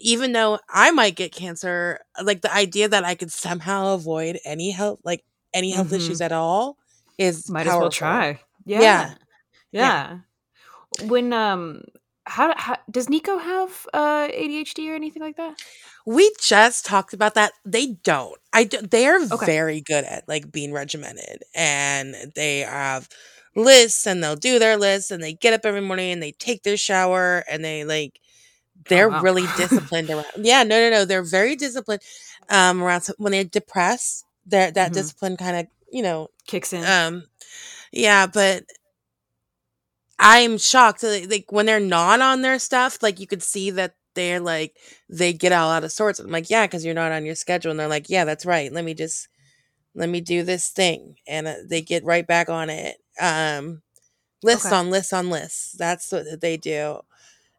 even 0.00 0.32
though 0.32 0.58
I 0.68 0.90
might 0.90 1.16
get 1.16 1.32
cancer, 1.32 2.00
like 2.22 2.42
the 2.42 2.52
idea 2.54 2.88
that 2.88 3.04
I 3.04 3.14
could 3.14 3.32
somehow 3.32 3.94
avoid 3.94 4.38
any 4.44 4.70
health 4.70 5.00
like 5.04 5.24
any 5.54 5.70
health 5.70 5.88
Mhm. 5.90 5.96
issues 5.96 6.20
at 6.20 6.32
all 6.32 6.76
is 7.18 7.48
Might 7.50 7.66
as 7.66 7.74
well 7.78 7.90
try. 7.90 8.40
Yeah. 8.64 8.80
Yeah. 8.80 9.14
Yeah. 9.72 10.18
Yeah. 11.00 11.06
When 11.08 11.32
um 11.32 11.82
how, 12.26 12.54
how 12.56 12.76
does 12.90 13.08
Nico 13.08 13.38
have 13.38 13.86
uh 13.94 14.28
ADHD 14.30 14.90
or 14.90 14.94
anything 14.94 15.22
like 15.22 15.36
that? 15.36 15.56
We 16.06 16.32
just 16.40 16.84
talked 16.86 17.12
about 17.14 17.34
that. 17.34 17.52
They 17.64 17.96
don't. 18.02 18.36
I 18.52 18.64
do, 18.64 18.80
they're 18.82 19.24
Okay. 19.30 19.46
very 19.46 19.80
good 19.80 20.04
at 20.04 20.28
like 20.28 20.50
being 20.50 20.72
regimented 20.72 21.42
and 21.54 22.14
they 22.34 22.60
have 22.60 23.08
lists 23.54 24.06
and 24.06 24.22
they'll 24.22 24.36
do 24.36 24.58
their 24.58 24.76
lists 24.76 25.10
and 25.10 25.22
they 25.22 25.32
get 25.34 25.54
up 25.54 25.64
every 25.64 25.80
morning 25.80 26.12
and 26.12 26.22
they 26.22 26.32
take 26.32 26.62
their 26.62 26.76
shower 26.76 27.44
and 27.50 27.64
they 27.64 27.84
like 27.84 28.20
they're 28.88 29.10
wow. 29.10 29.22
really 29.22 29.46
disciplined 29.48 30.10
around. 30.10 30.24
Yeah, 30.44 30.62
no, 30.64 30.80
no, 30.80 30.90
no. 30.90 31.04
They're 31.04 31.22
very 31.24 31.56
disciplined 31.56 32.02
um 32.50 32.82
around 32.82 33.06
when 33.18 33.32
they're 33.32 33.44
depressed. 33.44 34.24
They're, 34.46 34.70
that 34.72 34.92
Mhm. 34.92 34.94
discipline 34.94 35.36
kind 35.36 35.56
of 35.58 35.66
you 35.92 36.02
know 36.02 36.28
Kicks 36.46 36.72
in. 36.72 36.84
um 36.86 37.24
yeah 37.92 38.26
but 38.26 38.64
i'm 40.20 40.58
shocked 40.58 41.02
like, 41.02 41.50
when 41.50 41.66
they're 41.66 41.80
not 41.80 42.20
on 42.20 42.42
their 42.42 42.58
stuff 42.58 43.02
like 43.02 43.18
you 43.18 43.26
could 43.26 43.42
see 43.42 43.70
that 43.70 43.94
they're 44.14 44.40
like 44.40 44.76
they 45.08 45.32
get 45.32 45.52
all 45.52 45.70
out 45.70 45.84
of 45.84 45.92
sorts. 45.92 46.18
I'm 46.18 46.30
like 46.30 46.50
yeah 46.50 46.66
because 46.66 46.84
you're 46.84 46.94
not 46.94 47.12
on 47.12 47.24
your 47.24 47.34
schedule. 47.34 47.70
And 47.70 47.80
they're 47.80 47.88
like 47.88 48.10
yeah 48.10 48.24
that's 48.24 48.46
right. 48.46 48.72
Let 48.72 48.84
me 48.84 48.94
just 48.94 49.28
let 49.94 50.08
me 50.08 50.20
do 50.20 50.42
this 50.42 50.68
thing. 50.68 51.16
And 51.26 51.46
uh, 51.46 51.54
they 51.68 51.82
get 51.82 52.04
right 52.04 52.26
back 52.26 52.48
on 52.48 52.70
it 52.70 52.96
um 53.20 53.82
lists 54.42 54.66
Okay. 54.66 54.74
on 54.76 54.90
lists 54.90 55.12
on 55.12 55.30
lists 55.30 55.72
that's 55.78 56.10
what 56.12 56.40
they 56.40 56.56
do. 56.56 57.00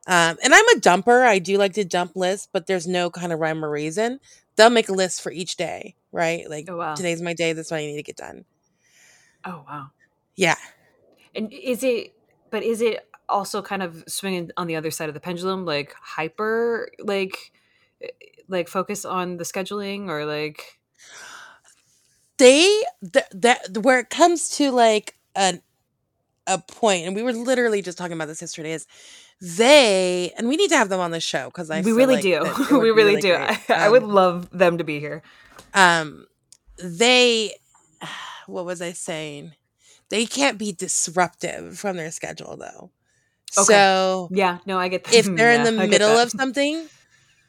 Um 0.08 0.38
and 0.44 0.54
i'm 0.54 0.68
a 0.70 0.80
dumper. 0.80 1.26
I 1.26 1.40
do 1.40 1.58
like 1.58 1.74
to 1.74 1.86
dump 1.86 2.14
lists 2.16 2.48
but 2.52 2.68
there's 2.68 2.88
no 2.88 3.10
kind 3.10 3.32
of 3.32 3.40
rhyme 3.40 3.64
or 3.64 3.70
reason. 3.70 4.20
They'll 4.56 4.70
make 4.70 4.90
a 4.90 4.94
list 4.94 5.22
for 5.22 5.32
each 5.32 5.56
day 5.56 5.96
right? 6.12 6.50
Like 6.50 6.66
oh 6.70 6.78
wow. 6.78 6.96
today's 6.96 7.22
my 7.22 7.34
day. 7.34 7.54
That's 7.54 7.72
what 7.72 7.78
i 7.78 7.86
need 7.86 7.96
to 7.96 8.04
get 8.04 8.18
done. 8.18 8.46
Oh 9.46 9.64
wow. 9.68 9.88
yeah. 10.36 10.56
And 11.34 11.52
is 11.54 11.84
it 11.84 12.14
but 12.52 12.64
is 12.64 12.82
it 12.82 13.08
also 13.30 13.62
kind 13.62 13.84
of 13.84 14.04
swinging 14.08 14.52
on 14.58 14.68
the 14.68 14.76
other 14.78 14.92
side 14.92 15.10
of 15.10 15.16
the 15.16 15.22
pendulum 15.22 15.66
like 15.66 15.96
hyper 16.02 16.90
like 17.00 17.54
eh, 18.04 18.08
like 18.50 18.68
focus 18.70 19.06
on 19.06 19.38
the 19.38 19.46
scheduling 19.46 20.10
or 20.10 20.26
like 20.26 20.80
they 22.38 22.84
th- 23.14 23.26
that 23.34 23.78
where 23.80 24.00
it 24.00 24.10
comes 24.12 24.50
to 24.58 24.72
like 24.72 25.16
an 25.36 25.62
a 26.48 26.60
point 26.60 27.06
and 27.08 27.16
we 27.16 27.24
were 27.24 27.34
literally 27.34 27.82
just 27.82 27.98
talking 27.98 28.14
about 28.14 28.28
this 28.28 28.42
yesterday 28.42 28.74
is 28.74 28.88
they 29.42 30.32
and 30.38 30.48
we 30.48 30.58
need 30.58 30.70
to 30.70 30.78
have 30.78 30.90
them 30.90 31.00
on 31.00 31.12
the 31.12 31.20
show 31.20 31.46
because 31.46 31.70
i 31.72 31.82
we 31.82 31.92
really 31.92 32.16
like 32.16 32.24
do. 32.24 32.44
that 32.44 32.60
it 32.60 32.72
would 32.72 32.82
we 32.82 32.92
be 32.92 32.92
really, 32.92 33.18
do. 33.18 33.36
I, 33.36 33.60
I 33.70 33.90
would 33.90 34.04
Um, 34.04 34.10
love 34.10 34.50
them 34.52 34.78
to 34.80 34.84
be 34.84 35.00
here. 35.00 35.24
um 35.74 36.26
they 36.84 37.56
what 38.48 38.66
was 38.66 38.82
i 38.82 38.92
saying 38.92 39.54
they 40.12 40.26
can't 40.28 40.60
be 40.60 40.72
disruptive 40.72 41.80
from 41.80 41.98
their 41.98 42.12
schedule 42.12 42.58
though. 42.58 42.92
Okay. 43.58 43.66
so 43.66 44.30
yeah 44.32 44.60
no 44.66 44.78
i 44.78 44.88
get 44.88 45.04
that. 45.06 45.14
if 45.14 45.26
they're 45.36 45.52
in 45.52 45.64
the 45.64 45.82
I 45.82 45.88
middle 45.88 46.18
of 46.18 46.30
something 46.30 46.88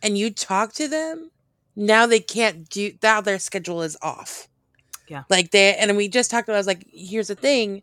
and 0.03 0.17
you 0.17 0.31
talk 0.31 0.73
to 0.75 0.89
them 0.89 1.31
now 1.77 2.07
they 2.07 2.21
can't 2.21 2.69
do 2.69 2.93
now 3.03 3.21
their 3.21 3.39
schedule 3.39 3.83
is 3.83 3.97
off. 4.01 4.49
Yeah. 5.09 5.25
like 5.29 5.51
they 5.51 5.77
and 5.77 5.95
we 5.97 6.09
just 6.09 6.31
talked 6.31 6.49
about 6.49 6.57
i 6.57 6.59
was 6.59 6.67
like 6.67 6.87
here's 6.91 7.29
the 7.29 7.35
thing. 7.35 7.83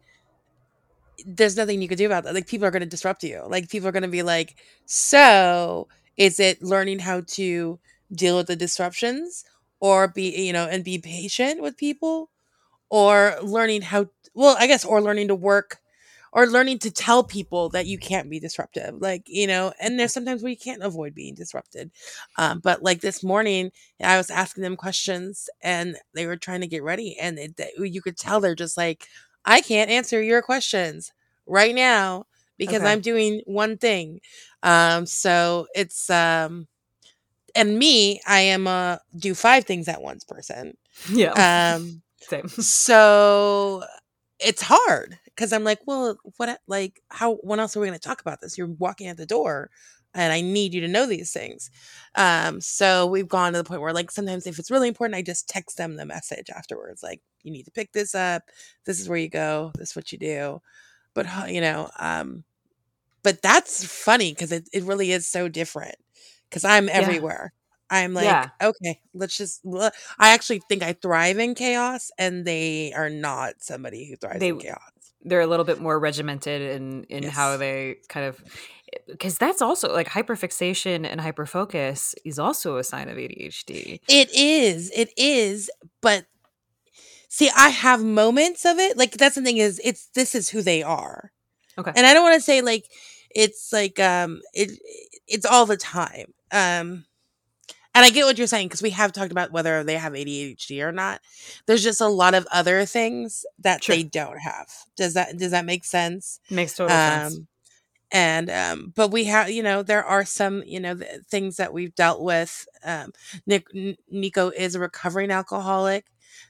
There's 1.26 1.58
nothing 1.58 1.82
you 1.82 1.90
can 1.90 1.98
do 1.98 2.06
about 2.06 2.24
that. 2.24 2.34
Like 2.34 2.48
people 2.48 2.66
are 2.66 2.72
going 2.72 2.82
to 2.82 2.88
disrupt 2.88 3.24
you. 3.24 3.44
Like 3.46 3.70
people 3.70 3.90
are 3.90 3.92
going 3.92 4.04
to 4.04 4.08
be 4.08 4.24
like 4.24 4.56
so 4.86 5.88
is 6.18 6.40
it 6.40 6.64
learning 6.64 7.00
how 7.00 7.22
to 7.28 7.78
deal 8.12 8.38
with 8.38 8.48
the 8.48 8.56
disruptions 8.56 9.44
or 9.80 10.08
be 10.08 10.30
you 10.46 10.54
know 10.54 10.66
and 10.66 10.84
be 10.84 10.98
patient 10.98 11.62
with 11.62 11.78
people 11.78 12.30
or 12.90 13.36
learning 13.42 13.82
how 13.82 14.08
well 14.34 14.56
i 14.60 14.68
guess 14.68 14.86
or 14.86 15.02
learning 15.02 15.28
to 15.28 15.36
work 15.36 15.78
or 16.32 16.46
learning 16.46 16.78
to 16.78 16.92
tell 16.92 17.24
people 17.24 17.70
that 17.70 17.88
you 17.88 17.98
can't 17.98 18.30
be 18.30 18.40
disruptive 18.40 18.96
like 19.02 19.24
you 19.28 19.48
know 19.48 19.74
and 19.80 20.00
there's 20.00 20.14
sometimes 20.14 20.42
where 20.42 20.52
you 20.52 20.58
can't 20.58 20.84
avoid 20.84 21.14
being 21.16 21.34
disrupted 21.36 21.92
um, 22.38 22.60
but 22.60 22.84
like 22.84 23.02
this 23.02 23.24
morning 23.24 23.72
i 24.02 24.18
was 24.18 24.30
asking 24.30 24.64
them 24.64 24.76
questions 24.76 25.50
and 25.62 25.98
they 26.14 26.26
were 26.26 26.38
trying 26.38 26.62
to 26.62 26.68
get 26.68 26.84
ready 26.84 27.18
and 27.20 27.38
it, 27.40 27.60
you 27.80 28.02
could 28.02 28.18
tell 28.18 28.40
they're 28.40 28.56
just 28.56 28.78
like 28.78 29.08
i 29.46 29.62
can't 29.62 29.90
answer 29.90 30.22
your 30.22 30.42
questions 30.42 31.12
right 31.48 31.74
now 31.76 32.26
because 32.58 32.84
Okay. 32.84 32.86
I'm 32.86 33.00
doing 33.00 33.42
one 33.46 33.78
thing. 33.78 34.20
Um, 34.64 35.06
so 35.06 35.68
it's 35.74 36.10
um, 36.10 36.68
and 37.56 37.78
me, 37.80 38.22
I 38.28 38.40
am 38.42 38.68
a 38.68 39.00
do 39.18 39.34
five 39.36 39.66
things 39.66 39.88
at 39.88 40.02
once 40.02 40.24
person. 40.24 40.78
Yeah. 41.10 41.34
Um, 41.36 42.02
Same. 42.30 42.48
so 42.50 43.84
it's 44.40 44.62
hard 44.62 45.20
because 45.26 45.52
I'm 45.52 45.64
like, 45.64 45.80
well, 45.86 46.18
what, 46.38 46.60
like, 46.68 47.02
how, 47.10 47.36
when 47.38 47.60
else 47.60 47.76
are 47.76 47.80
we 47.80 47.88
going 47.88 48.00
to 48.00 48.08
talk 48.08 48.22
about 48.22 48.42
this? 48.42 48.58
You're 48.58 48.68
walking 48.68 49.08
at 49.08 49.18
the 49.18 49.26
door 49.26 49.70
and 50.14 50.34
I 50.34 50.42
need 50.42 50.74
you 50.74 50.82
to 50.82 50.88
know 50.88 51.06
these 51.06 51.32
things. 51.32 51.70
Um, 52.16 52.62
so 52.62 53.06
we've 53.06 53.28
gone 53.28 53.54
to 53.54 53.60
the 53.60 53.64
point 53.64 53.82
where, 53.82 53.94
like, 53.94 54.12
sometimes 54.12 54.48
if 54.48 54.60
it's 54.60 54.72
really 54.72 54.88
important, 54.88 55.18
I 55.18 55.22
just 55.22 55.50
text 55.50 55.78
them 55.78 55.96
the 55.96 56.06
message 56.06 56.50
afterwards, 56.50 57.04
like, 57.04 57.22
you 57.44 57.52
need 57.52 57.64
to 57.64 57.72
pick 57.72 57.92
this 57.92 58.16
up. 58.16 58.44
This 58.86 59.00
is 59.00 59.08
where 59.10 59.20
you 59.20 59.30
go. 59.30 59.72
This 59.76 59.92
is 59.92 59.96
what 59.96 60.12
you 60.12 60.18
do. 60.18 60.62
But, 61.14 61.28
you 61.52 61.62
know, 61.62 61.90
um, 62.00 62.44
but 63.24 63.42
that's 63.42 63.84
funny 63.86 64.32
because 64.32 64.52
it, 64.52 64.70
it 64.74 64.84
really 64.84 65.12
is 65.12 65.28
so 65.28 65.48
different 65.50 65.96
because 66.50 66.64
I'm 66.64 66.90
everywhere. 66.90 67.54
I'm 67.90 68.14
like, 68.14 68.26
Yeah. 68.26 68.50
okay, 68.62 69.00
let's 69.14 69.36
just. 69.38 69.62
I 70.20 70.30
actually 70.34 70.62
think 70.70 70.84
I 70.84 70.94
thrive 70.94 71.40
in 71.40 71.56
chaos, 71.56 72.12
and 72.18 72.46
they 72.46 72.94
are 72.94 73.10
not 73.10 73.56
somebody 73.64 74.08
who 74.10 74.16
thrives 74.16 74.42
in 74.44 74.58
They- 74.58 74.64
chaos. 74.64 74.80
They're 75.22 75.42
a 75.42 75.48
little 75.48 75.66
bit 75.66 75.82
more 75.82 76.00
regimented 76.00 76.62
in 76.62 77.04
in 77.10 77.24
how 77.24 77.58
they 77.58 77.98
kind 78.08 78.26
of 78.26 78.42
because 79.08 79.38
that's 79.38 79.62
also 79.62 79.92
like 79.92 80.08
hyperfixation 80.08 81.06
and 81.06 81.20
hyperfocus 81.20 82.16
is 82.24 82.40
also 82.40 82.78
a 82.78 82.84
sign 82.86 83.10
of 83.10 83.18
ADHD. 83.18 84.00
It 84.08 84.30
is, 84.34 84.90
it 84.96 85.12
is, 85.18 85.70
but 86.02 86.26
see, 87.28 87.50
I 87.56 87.70
have 87.70 88.02
moments 88.04 88.66
of 88.66 88.80
it. 88.80 88.98
Like 88.98 89.12
that's 89.12 89.36
the 89.36 89.42
thing 89.42 89.58
is, 89.58 89.82
it's 89.84 90.08
this 90.16 90.34
is 90.36 90.50
who 90.50 90.62
they 90.62 90.84
are. 90.84 91.32
Okay. 91.78 91.92
and 91.96 92.06
I 92.06 92.14
don't 92.14 92.24
want 92.24 92.36
to 92.36 92.42
say 92.42 92.62
like 92.62 92.86
it's 93.30 93.72
like 93.74 94.00
um 94.00 94.42
it 94.54 94.72
it's 95.28 95.46
all 95.46 95.66
the 95.66 95.78
time. 95.78 96.34
Um, 96.52 97.06
and 97.96 98.06
I 98.06 98.10
get 98.10 98.26
what 98.26 98.38
you're 98.38 98.48
saying 98.48 98.68
because 98.68 98.82
we 98.82 98.92
have 98.92 99.12
talked 99.12 99.32
about 99.32 99.52
whether 99.52 99.84
they 99.84 99.98
have 99.98 100.14
ADHD 100.14 100.82
or 100.84 100.92
not. 100.92 101.22
There's 101.66 101.84
just 101.84 102.02
a 102.02 102.08
lot 102.08 102.34
of 102.34 102.48
other 102.52 102.86
things 102.86 103.46
that 103.60 103.84
Sure. 103.84 103.96
they 103.96 104.04
don't 104.04 104.40
have. 104.40 104.68
Does 104.96 105.14
that 105.16 105.38
does 105.38 105.52
that 105.52 105.66
make 105.66 105.86
sense? 105.86 106.40
Makes 106.50 106.76
total 106.76 106.90
sense. 106.96 107.36
um 107.36 107.48
and 108.12 108.50
um 108.50 108.94
but 108.96 109.12
we 109.12 109.26
have 109.26 109.50
you 109.52 109.62
know 109.62 109.84
there 109.84 110.04
are 110.04 110.26
some 110.26 110.64
you 110.66 110.80
know 110.80 110.96
th- 110.96 111.22
things 111.30 111.58
that 111.58 111.74
we've 111.74 111.94
dealt 111.96 112.22
with 112.22 112.66
um 112.84 113.12
Nick, 113.46 113.68
N- 113.76 113.98
nico 114.10 114.50
is 114.50 114.74
a 114.76 114.80
recovering 114.80 115.30
alcoholic 115.30 116.06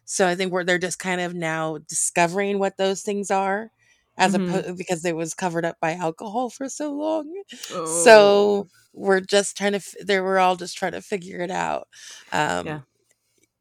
so 0.05 0.25
i 0.27 0.35
think 0.35 0.51
we're 0.53 0.63
they're 0.63 0.77
just 0.77 0.99
kind 0.99 1.19
of 1.19 1.33
now 1.33 1.77
discovering 1.89 2.59
what 2.59 2.77
those 2.77 3.01
things 3.01 3.29
are 3.29 3.71
as 4.19 4.33
Mhm. 4.35 4.49
opposed 4.49 4.77
because 4.77 5.05
it 5.05 5.15
was 5.15 5.33
covered 5.33 5.65
up 5.65 5.77
by 5.81 5.93
alcohol 5.95 6.49
for 6.51 6.69
so 6.69 6.93
long 6.93 7.25
Oh. 7.73 8.03
so 8.03 8.67
we're 8.93 9.21
just 9.21 9.57
trying 9.57 9.73
to 9.73 9.77
f- 9.77 9.95
they 10.05 10.19
we're 10.21 10.39
all 10.39 10.55
just 10.57 10.77
trying 10.77 10.93
to 10.93 11.01
figure 11.01 11.41
it 11.41 11.51
out 11.51 11.87
um 12.33 12.67
Yeah. 12.67 12.79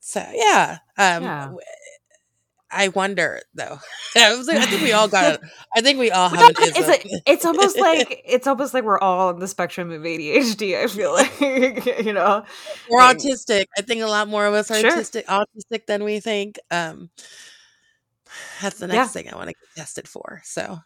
so 0.00 0.24
yeah 0.34 0.78
um 0.98 1.22
Yeah. 1.24 1.52
i 2.70 2.88
wonder 2.88 3.40
though 3.54 3.78
I, 4.16 4.34
was 4.36 4.46
like, 4.46 4.58
I 4.58 4.66
think 4.66 4.82
we 4.82 4.92
all 4.92 5.08
got 5.08 5.34
it 5.34 5.40
i 5.76 5.80
think 5.80 5.98
we 5.98 6.10
all 6.10 6.28
have 6.28 6.50
it's, 6.58 6.78
a- 6.88 7.20
it's 7.30 7.44
almost 7.46 7.78
like 7.78 8.22
it's 8.26 8.46
almost 8.46 8.74
like 8.74 8.84
we're 8.84 8.98
all 8.98 9.28
on 9.28 9.38
the 9.38 9.48
spectrum 9.48 9.90
of 9.90 10.02
ADHD. 10.02 10.76
I 10.82 10.86
feel 10.86 11.12
like 11.12 11.40
you 12.04 12.12
know. 12.12 12.44
We're 12.90 13.00
autistic. 13.00 13.66
I 13.78 13.82
think 13.82 14.02
a 14.02 14.06
lot 14.06 14.28
more 14.28 14.46
of 14.46 14.54
us 14.54 14.70
are 14.70 14.76
Sure. 14.80 14.92
autistic, 14.92 15.24
autistic 15.26 15.86
than 15.86 16.04
we 16.04 16.20
think. 16.20 16.58
Um, 16.70 17.10
that's 18.60 18.78
the 18.78 18.86
next 18.88 18.96
Yeah. 18.96 19.06
thing 19.08 19.28
I 19.32 19.36
want 19.36 19.48
to 19.48 19.54
get 19.54 19.74
tested 19.76 20.08
for. 20.08 20.40
So 20.44 20.78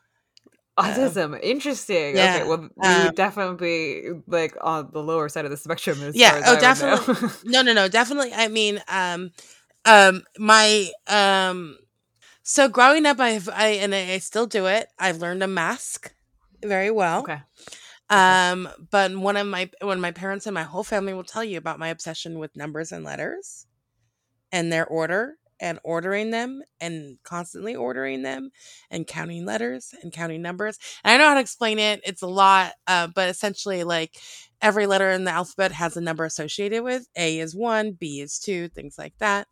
Autism, 0.79 1.39
interesting. 1.43 2.17
yeah, 2.17 2.37
Okay, 2.37 2.45
well, 2.45 2.69
we 2.77 2.89
um, 2.89 3.03
would 3.05 3.15
definitely 3.15 4.05
like 4.27 4.57
on 4.63 4.89
the 4.93 5.03
lower 5.03 5.29
side 5.29 5.45
of 5.45 5.51
the 5.51 5.57
spectrum. 5.57 5.99
Yeah, 6.15 6.41
oh, 6.47 6.57
I 6.57 6.61
definitely. 6.61 7.15
no, 7.45 7.63
no, 7.63 7.75
no, 7.75 7.89
definitely. 7.89 8.33
I 8.35 8.49
mean, 8.49 8.83
um, 8.89 9.33
um, 9.85 10.23
my 10.39 10.91
um, 11.09 11.77
so 12.43 12.69
growing 12.69 13.05
up, 13.05 13.21
I've 13.21 13.49
I 13.51 13.69
and 13.83 13.95
I, 13.95 14.19
still 14.19 14.47
do 14.47 14.67
it. 14.67 14.89
I've 14.99 15.19
learned 15.19 15.41
to 15.43 15.47
mask 15.47 16.15
very 16.65 16.91
well. 16.91 17.21
okay. 17.21 17.41
Um, 18.11 18.69
but 18.91 19.15
one 19.17 19.37
of 19.37 19.47
my 19.47 19.71
when 19.83 20.01
my 20.01 20.11
parents 20.11 20.47
and 20.47 20.55
my 20.55 20.63
whole 20.65 20.85
family 20.85 21.13
will 21.15 21.25
tell 21.25 21.45
you 21.45 21.59
about 21.59 21.79
my 21.79 21.89
obsession 21.89 22.39
with 22.39 22.57
numbers 22.57 22.93
and 22.93 23.05
letters 23.05 23.67
and 24.51 24.73
their 24.73 24.87
order 24.87 25.37
and 25.63 25.79
ordering 25.85 26.31
them 26.31 26.61
and 26.81 27.17
constantly 27.23 27.75
ordering 27.75 28.23
them 28.23 28.51
and 28.91 29.07
counting 29.07 29.47
letters 29.47 29.95
and 30.03 30.13
counting 30.13 30.43
numbers. 30.43 30.77
And 31.05 31.15
I 31.15 31.17
know 31.17 31.29
how 31.29 31.35
to 31.35 31.41
explain 31.41 31.79
it. 31.79 32.01
It's 32.05 32.21
a 32.21 32.27
lot, 32.27 32.73
uh, 32.89 33.07
but 33.15 33.31
essentially 33.31 33.85
like 33.85 34.17
every 34.61 34.87
letter 34.87 35.09
in 35.11 35.25
the 35.25 35.31
alphabet 35.31 35.71
has 35.73 35.97
a 35.97 36.01
number 36.01 36.25
associated 36.25 36.83
with. 36.83 37.07
A 37.17 37.39
is 37.39 37.55
one, 37.55 37.93
B 37.93 38.21
is 38.21 38.39
two, 38.41 38.69
things 38.69 38.97
like 38.99 39.15
that. 39.19 39.47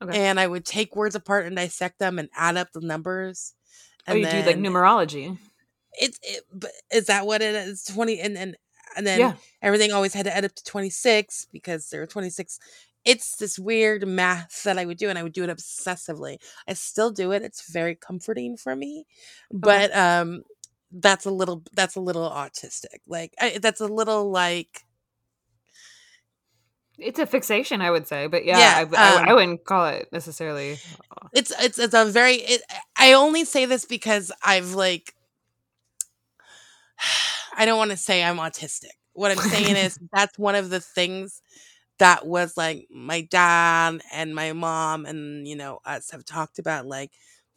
Okay. 0.00 0.16
And 0.16 0.38
I 0.38 0.46
would 0.46 0.64
take 0.64 0.94
words 0.94 1.16
apart 1.16 1.46
and 1.46 1.56
dissect 1.56 1.98
them 1.98 2.20
and 2.20 2.28
add 2.36 2.56
up 2.56 2.68
the 2.72 2.80
numbers. 2.80 3.54
Oh, 4.06 4.14
you 4.14 4.26
do 4.26 4.42
like 4.42 4.56
numerology. 4.56 5.36
it's 6.00 6.18
it, 6.22 6.44
but 6.54 6.70
is 6.92 7.06
that 7.06 7.26
what 7.26 7.42
it 7.42 7.54
is 7.54 7.82
20 7.84 8.20
and 8.20 8.38
and 8.38 8.56
and 8.96 9.06
then 9.06 9.20
Yeah. 9.20 9.32
everything 9.60 9.92
always 9.92 10.14
had 10.14 10.24
to 10.24 10.34
add 10.34 10.44
up 10.44 10.54
to 10.54 10.64
26 10.64 11.48
because 11.52 11.88
there 11.90 12.00
were 12.00 12.06
26 12.06 12.58
it's 13.08 13.36
this 13.36 13.58
weird 13.58 14.06
math 14.06 14.62
that 14.64 14.78
i 14.78 14.84
would 14.84 14.98
do 14.98 15.08
and 15.08 15.18
i 15.18 15.22
would 15.24 15.32
do 15.32 15.44
it 15.44 15.50
obsessively 15.50 16.38
i 16.68 16.74
still 16.74 17.10
do 17.10 17.32
it 17.32 17.42
it's 17.42 17.72
very 17.72 17.94
comforting 17.96 18.56
for 18.56 18.76
me 18.76 19.06
but 19.52 19.96
um 19.96 20.42
that's 20.92 21.26
a 21.26 21.30
little 21.30 21.64
that's 21.74 21.96
a 21.96 22.00
little 22.00 22.30
autistic 22.30 23.00
like 23.08 23.34
I, 23.40 23.58
that's 23.62 23.80
a 23.80 23.88
little 23.88 24.30
like 24.30 24.84
It's 26.98 27.18
a 27.20 27.26
fixation, 27.26 27.80
I 27.80 27.90
would 27.90 28.08
say, 28.08 28.26
but 28.28 28.44
yeah, 28.44 28.60
Yeah, 28.60 28.74
I, 28.74 28.82
I, 28.96 29.18
I 29.28 29.32
um, 29.32 29.34
wouldn't 29.34 29.64
call 29.64 29.86
it 29.88 30.08
necessarily. 30.12 30.80
it's 31.32 31.52
it's 31.62 31.78
it's 31.78 31.94
a 31.94 32.06
very 32.06 32.36
it, 32.36 32.62
i 32.98 33.12
only 33.14 33.44
say 33.44 33.66
this 33.66 33.84
because 33.84 34.32
i've 34.44 34.74
like 34.74 35.14
i 37.58 37.64
don't 37.66 37.78
want 37.78 37.90
to 37.90 37.96
say 37.96 38.24
i'm 38.24 38.38
autistic 38.38 38.96
what 39.14 39.30
i'm 39.30 39.40
saying 39.42 39.76
is 39.76 39.98
that's 40.12 40.38
one 40.38 40.54
of 40.54 40.70
the 40.70 40.80
things 40.80 41.42
that 41.98 42.26
was 42.26 42.56
like 42.56 42.86
my 42.90 43.20
dad 43.22 44.00
and 44.12 44.34
my 44.34 44.52
mom 44.52 45.04
and 45.06 45.46
you 45.48 45.56
know 45.56 45.80
us 45.84 46.10
have 46.10 46.24
talked 46.24 46.58
about 46.58 46.86
like 46.86 47.10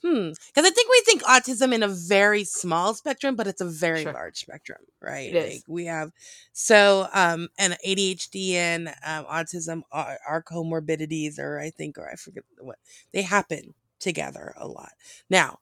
hmm 0.04 0.30
because 0.30 0.66
i 0.66 0.70
think 0.72 0.90
we 0.90 1.02
think 1.06 1.22
autism 1.24 1.74
in 1.74 1.84
a 1.84 1.88
very 1.88 2.44
small 2.44 2.94
spectrum 2.94 3.36
but 3.36 3.48
it's 3.48 3.62
a 3.62 3.66
very 3.70 4.02
Sure. 4.04 4.14
large 4.14 4.38
spectrum 4.38 4.80
right 5.02 5.32
It 5.32 5.36
is. 5.36 5.54
like 5.54 5.64
we 5.68 5.86
have 5.86 6.12
so 6.54 7.08
um 7.14 7.50
and 7.60 7.78
adhd 7.88 8.54
and 8.54 8.88
um, 9.06 9.26
autism 9.26 9.82
are, 9.92 10.18
are 10.28 10.44
comorbidities 10.44 11.38
or 11.40 11.60
i 11.60 11.70
think 11.70 11.98
or 11.98 12.10
i 12.10 12.16
forget 12.16 12.44
what 12.60 12.78
they 13.14 13.22
happen 13.22 13.74
together 14.00 14.54
a 14.58 14.68
lot 14.68 14.92
now 15.30 15.60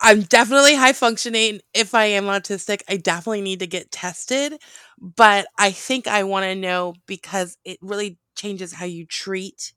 i'm 0.00 0.22
definitely 0.22 0.74
high 0.74 0.92
functioning 0.92 1.60
if 1.74 1.94
i 1.94 2.04
am 2.04 2.24
autistic 2.24 2.82
i 2.88 2.96
definitely 2.96 3.40
need 3.42 3.60
to 3.60 3.66
get 3.66 3.90
tested 3.90 4.54
but 5.00 5.46
i 5.58 5.70
think 5.70 6.06
i 6.06 6.22
want 6.24 6.44
to 6.44 6.54
know 6.54 6.94
because 7.06 7.56
it 7.64 7.78
really 7.82 8.18
changes 8.36 8.72
how 8.72 8.84
you 8.84 9.06
treat 9.06 9.72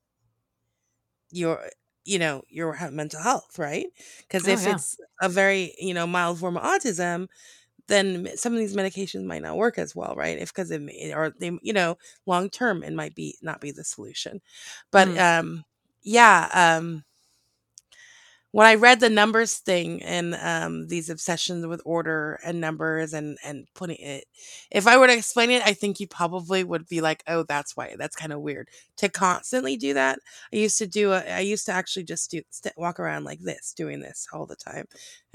your 1.32 1.62
you 2.06 2.20
know 2.20 2.42
your 2.50 2.76
mental 2.92 3.22
health 3.22 3.58
right 3.60 3.88
because 4.22 4.48
Oh, 4.48 4.48
if 4.48 4.60
yeah. 4.60 4.68
it's 4.68 4.98
a 5.22 5.30
very 5.30 5.74
you 5.80 5.94
know 5.94 6.08
mild 6.08 6.40
form 6.40 6.58
of 6.58 6.64
autism 6.64 7.28
then 7.88 8.28
some 8.36 8.54
of 8.54 8.60
these 8.60 8.76
medications 8.76 9.26
might 9.26 9.42
not 9.44 9.58
work 9.58 9.78
as 9.78 9.96
well 9.96 10.16
right 10.18 10.38
if 10.40 10.54
because 10.54 10.72
it 10.72 10.82
may, 10.82 11.14
or 11.14 11.34
they 11.40 11.52
you 11.62 11.74
know 11.74 11.98
long 12.26 12.50
term 12.50 12.84
it 12.84 12.94
might 12.94 13.16
be 13.16 13.38
not 13.42 13.62
be 13.62 13.72
the 13.72 13.84
solution 13.84 14.42
but 14.92 15.08
Mm. 15.08 15.20
um 15.20 15.64
yeah 16.04 16.50
um 16.78 17.04
when 18.58 18.66
I 18.66 18.74
read 18.74 19.00
the 19.00 19.10
numbers 19.12 19.58
thing 19.58 20.02
and 20.02 20.34
um, 20.34 20.88
these 20.88 21.12
obsessions 21.12 21.68
with 21.68 21.80
order 21.86 22.40
and 22.44 22.60
numbers 22.60 23.14
and 23.14 23.38
and 23.46 23.68
putting 23.76 23.98
it, 23.98 24.26
if 24.72 24.88
I 24.88 24.98
were 24.98 25.06
to 25.06 25.14
explain 25.14 25.52
it, 25.52 25.62
I 25.64 25.74
think 25.74 26.00
you 26.00 26.08
probably 26.08 26.64
would 26.64 26.88
be 26.88 27.00
like, 27.00 27.22
"Oh, 27.28 27.44
that's 27.44 27.78
why. 27.78 27.94
That's 28.00 28.16
kind 28.16 28.34
of 28.34 28.42
weird 28.42 28.70
to 28.96 29.10
constantly 29.10 29.78
do 29.78 29.94
that." 29.94 30.18
I 30.52 30.56
used 30.56 30.80
to 30.80 30.88
do. 30.88 31.12
A, 31.12 31.20
I 31.20 31.42
used 31.42 31.68
to 31.68 31.72
actually 31.72 32.06
just 32.06 32.32
do 32.32 32.42
st- 32.50 32.74
walk 32.76 33.00
around 33.00 33.26
like 33.26 33.42
this, 33.42 33.76
doing 33.78 34.00
this 34.00 34.28
all 34.34 34.48
the 34.48 34.56
time, 34.56 34.86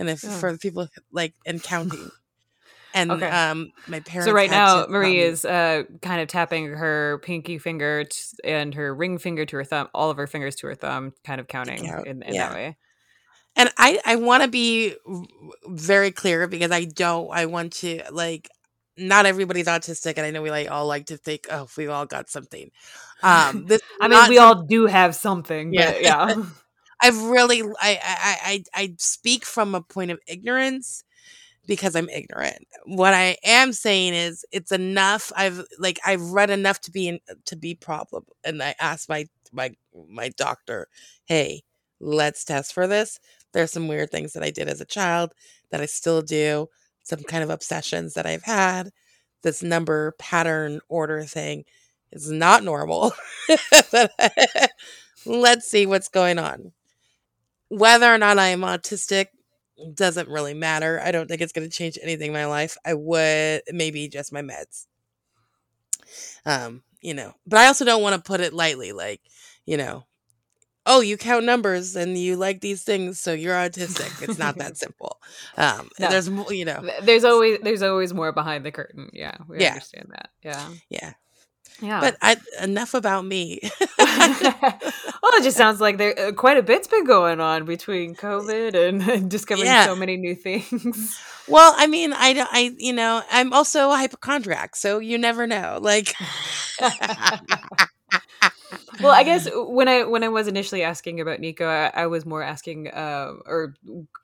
and 0.00 0.10
if 0.10 0.24
Yeah. 0.24 0.36
for 0.40 0.50
the 0.50 0.58
people 0.58 0.88
like 1.12 1.34
and 1.46 1.62
counting, 1.62 2.10
and 2.92 3.08
Okay. 3.12 3.28
um, 3.28 3.70
my 3.86 4.00
parents. 4.00 4.26
So 4.26 4.32
right 4.32 4.50
now, 4.50 4.86
to 4.86 4.90
Marie 4.90 5.20
is 5.20 5.44
uh, 5.44 5.84
kind 6.00 6.20
of 6.20 6.26
tapping 6.26 6.70
her 6.72 7.20
pinky 7.22 7.58
finger 7.58 8.02
t- 8.02 8.18
and 8.42 8.74
her 8.74 8.92
ring 8.92 9.18
finger 9.18 9.46
to 9.46 9.56
her 9.58 9.64
thumb, 9.64 9.90
all 9.94 10.10
of 10.10 10.16
her 10.16 10.26
fingers 10.26 10.56
to 10.56 10.66
her 10.66 10.74
thumb, 10.74 11.12
kind 11.22 11.40
of 11.40 11.46
counting 11.46 11.84
count, 11.86 12.08
in, 12.08 12.24
in 12.24 12.34
yeah. 12.34 12.48
that 12.48 12.54
way. 12.56 12.76
And 13.56 13.70
i 13.78 14.00
i 14.04 14.16
want 14.16 14.42
to 14.42 14.48
be 14.48 14.94
very 15.68 16.10
clear 16.10 16.46
because 16.46 16.70
i 16.70 16.84
don't 16.84 17.30
i 17.32 17.46
want 17.46 17.72
to 17.72 18.02
like 18.10 18.48
not 18.98 19.26
everybody's 19.26 19.66
autistic 19.66 20.14
and 20.16 20.26
i 20.26 20.30
know 20.30 20.42
we 20.42 20.50
like 20.50 20.70
all 20.70 20.86
like 20.86 21.06
to 21.06 21.16
think 21.16 21.46
oh 21.50 21.68
we 21.76 21.86
all 21.86 22.06
got 22.06 22.28
something 22.28 22.70
um 23.22 23.64
this 23.66 23.80
I 24.00 24.08
mean, 24.08 24.26
we 24.26 24.38
all 24.38 24.64
do 24.64 24.86
have 24.86 25.14
something, 25.14 25.74
but 25.74 25.96
Yeah. 25.96 25.98
yeah. 26.00 26.34
i've 27.02 27.22
really 27.24 27.62
I, 27.62 27.66
I 27.82 27.96
i 28.02 28.36
i 28.44 28.64
I 28.74 28.94
speak 28.98 29.44
from 29.44 29.74
a 29.74 29.82
point 29.82 30.10
of 30.10 30.18
ignorance 30.26 31.04
because 31.66 31.94
I'm 31.96 32.08
ignorant. 32.08 32.66
What 32.86 33.14
I 33.14 33.36
am 33.44 33.72
saying 33.72 34.14
is 34.14 34.44
it's 34.52 34.72
enough. 34.72 35.32
I've 35.36 35.64
like 35.78 36.00
I've 36.04 36.22
read 36.32 36.50
enough 36.50 36.80
to 36.82 36.90
be 36.90 37.08
in, 37.08 37.20
to 37.46 37.56
be 37.56 37.74
problem, 37.74 38.24
and 38.44 38.62
I 38.62 38.74
asked 38.80 39.08
my 39.08 39.26
my 39.52 39.72
my 40.08 40.30
doctor, 40.30 40.88
"Hey, 41.26 41.62
let's 42.00 42.44
test 42.44 42.72
for 42.74 42.86
this." 42.86 43.18
There's 43.52 43.72
some 43.72 43.88
weird 43.88 44.10
things 44.10 44.32
that 44.32 44.42
I 44.42 44.50
did 44.50 44.68
as 44.68 44.80
a 44.80 44.86
child 44.86 45.32
that 45.70 45.80
I 45.80 45.86
still 45.86 46.22
do, 46.22 46.68
some 47.02 47.22
kind 47.22 47.42
of 47.42 47.50
obsessions 47.50 48.14
that 48.14 48.26
I've 48.26 48.44
had. 48.44 48.90
This 49.42 49.62
number 49.62 50.14
pattern 50.18 50.80
order 50.88 51.24
thing 51.24 51.64
is 52.12 52.30
not 52.30 52.64
normal. 52.64 53.12
let's 55.26 55.68
see 55.68 55.86
what's 55.86 56.08
going 56.08 56.38
on. 56.38 56.72
Whether 57.68 58.12
or 58.12 58.18
not 58.18 58.38
I 58.38 58.48
am 58.48 58.60
autistic 58.60 59.26
doesn't 59.94 60.28
really 60.28 60.54
matter. 60.54 61.00
I 61.02 61.10
don't 61.10 61.28
think 61.28 61.40
it's 61.40 61.52
going 61.52 61.68
to 61.68 61.76
change 61.76 61.98
anything 62.02 62.28
in 62.28 62.32
my 62.32 62.46
life. 62.46 62.76
I 62.84 62.94
would 62.94 63.62
maybe 63.72 64.08
just 64.08 64.32
my 64.32 64.42
meds. 64.42 64.86
Um, 66.44 66.82
you 67.00 67.14
know, 67.14 67.32
but 67.46 67.58
I 67.58 67.66
also 67.66 67.84
don't 67.84 68.02
want 68.02 68.14
to 68.14 68.26
put 68.26 68.40
it 68.40 68.52
lightly 68.52 68.92
like, 68.92 69.20
you 69.64 69.76
know, 69.76 70.04
oh, 70.86 71.00
you 71.00 71.16
count 71.16 71.44
numbers 71.44 71.94
and 71.96 72.18
you 72.18 72.36
like 72.36 72.60
these 72.60 72.82
things, 72.82 73.20
so 73.20 73.32
you're 73.32 73.54
autistic. 73.54 74.22
It's 74.22 74.38
not 74.38 74.56
that 74.58 74.76
simple. 74.84 75.20
Um, 75.56 75.88
No. 75.98 76.08
there's 76.08 76.28
you 76.50 76.64
know, 76.64 76.82
There's 77.02 77.24
always 77.24 77.58
there's 77.62 77.82
always 77.82 78.12
more 78.12 78.32
behind 78.32 78.64
the 78.64 78.72
curtain. 78.72 79.10
Yeah, 79.12 79.36
we 79.48 79.60
Yeah. 79.60 79.68
understand 79.70 80.08
that. 80.10 80.30
Yeah, 80.42 80.68
yeah. 80.90 81.12
yeah. 81.80 82.00
But 82.00 82.16
I 82.20 82.36
enough 82.60 82.94
about 82.94 83.24
me. 83.24 83.60
well, 83.98 85.32
it 85.34 85.42
just 85.44 85.56
sounds 85.56 85.80
like 85.80 85.98
there 85.98 86.18
uh, 86.18 86.32
quite 86.32 86.56
a 86.58 86.62
bit's 86.62 86.88
been 86.88 87.04
going 87.06 87.40
on 87.40 87.64
between 87.64 88.14
COVID 88.14 88.74
and 88.74 89.30
discovering 89.30 89.66
Yeah. 89.66 89.86
so 89.86 89.94
many 89.96 90.16
new 90.16 90.34
things. 90.34 91.18
well, 91.48 91.74
I 91.76 91.86
mean, 91.86 92.12
I 92.12 92.32
don't- 92.32 92.48
I 92.52 92.74
you 92.78 92.92
know, 92.92 93.22
I'm 93.30 93.52
also 93.52 93.90
a 93.90 93.96
hypochondriac, 93.96 94.74
so 94.76 94.98
you 94.98 95.16
never 95.18 95.46
know. 95.46 95.78
Like 95.80 96.12
well, 99.00 99.12
I 99.12 99.22
guess 99.22 99.48
when 99.54 99.88
I 99.88 100.04
when 100.04 100.24
I 100.24 100.28
was 100.28 100.48
initially 100.48 100.82
asking 100.82 101.20
about 101.20 101.40
Nico, 101.40 101.66
I, 101.66 101.90
I 101.94 102.06
was 102.06 102.24
more 102.26 102.42
asking 102.42 102.88
uh, 102.88 103.34
or 103.46 103.74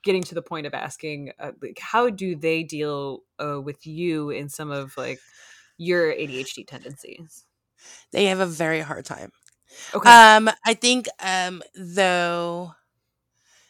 getting 0.03 0.23
to 0.23 0.35
the 0.35 0.41
point 0.41 0.67
of 0.67 0.73
asking 0.73 1.31
uh, 1.39 1.51
like 1.61 1.79
how 1.79 2.09
do 2.09 2.35
they 2.35 2.63
deal 2.63 3.23
uh, 3.43 3.59
with 3.61 3.85
you 3.85 4.29
in 4.29 4.49
some 4.49 4.71
of 4.71 4.95
like 4.97 5.19
your 5.77 6.11
ADHD 6.11 6.67
tendencies? 6.67 7.45
they 8.11 8.25
have 8.25 8.39
a 8.39 8.45
very 8.45 8.81
hard 8.81 9.05
time. 9.05 9.31
Okay. 9.93 10.09
Um, 10.09 10.49
I 10.65 10.73
think 10.73 11.07
um 11.23 11.61
though 11.75 12.73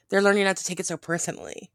they're 0.09 0.21
learning 0.21 0.45
not 0.45 0.57
to 0.57 0.63
take 0.63 0.79
it 0.79 0.85
so 0.85 0.97
personally. 0.97 1.69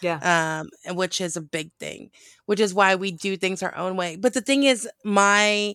yeah. 0.00 0.60
um, 0.60 0.96
which 0.96 1.20
is 1.20 1.36
a 1.36 1.40
big 1.40 1.70
thing, 1.78 2.10
which 2.46 2.60
is 2.60 2.74
why 2.74 2.94
we 2.96 3.12
do 3.12 3.36
things 3.36 3.62
our 3.62 3.76
own 3.76 3.96
way. 3.96 4.16
But 4.16 4.34
the 4.34 4.40
thing 4.40 4.64
is, 4.64 4.88
my 5.04 5.74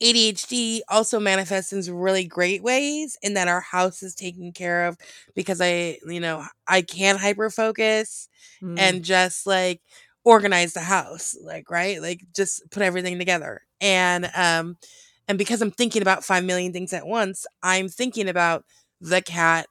ADHD 0.00 0.82
also 0.88 1.18
manifests 1.20 1.72
in 1.72 1.94
really 1.94 2.24
great 2.24 2.62
ways 2.62 3.16
in 3.22 3.34
that 3.34 3.48
our 3.48 3.60
house 3.60 4.02
is 4.02 4.14
taken 4.14 4.52
care 4.52 4.86
of 4.86 4.96
because 5.34 5.60
I, 5.60 5.98
you 6.06 6.20
know, 6.20 6.44
I 6.68 6.82
can 6.82 7.16
hyper 7.16 7.50
focus 7.50 8.28
Mm. 8.62 8.76
and 8.78 9.04
just 9.04 9.46
like 9.46 9.80
organize 10.24 10.72
the 10.74 10.80
house, 10.80 11.36
like, 11.42 11.70
right? 11.70 12.00
Like 12.02 12.20
just 12.34 12.62
put 12.70 12.82
everything 12.82 13.18
together. 13.18 13.62
And, 13.80 14.30
um, 14.36 14.76
and 15.28 15.38
because 15.38 15.60
I'm 15.62 15.70
thinking 15.70 16.02
about 16.02 16.24
5 16.24 16.44
million 16.44 16.72
things 16.72 16.92
at 16.92 17.06
once, 17.06 17.46
I'm 17.62 17.88
thinking 17.88 18.28
about 18.28 18.64
the 19.00 19.22
cat 19.22 19.66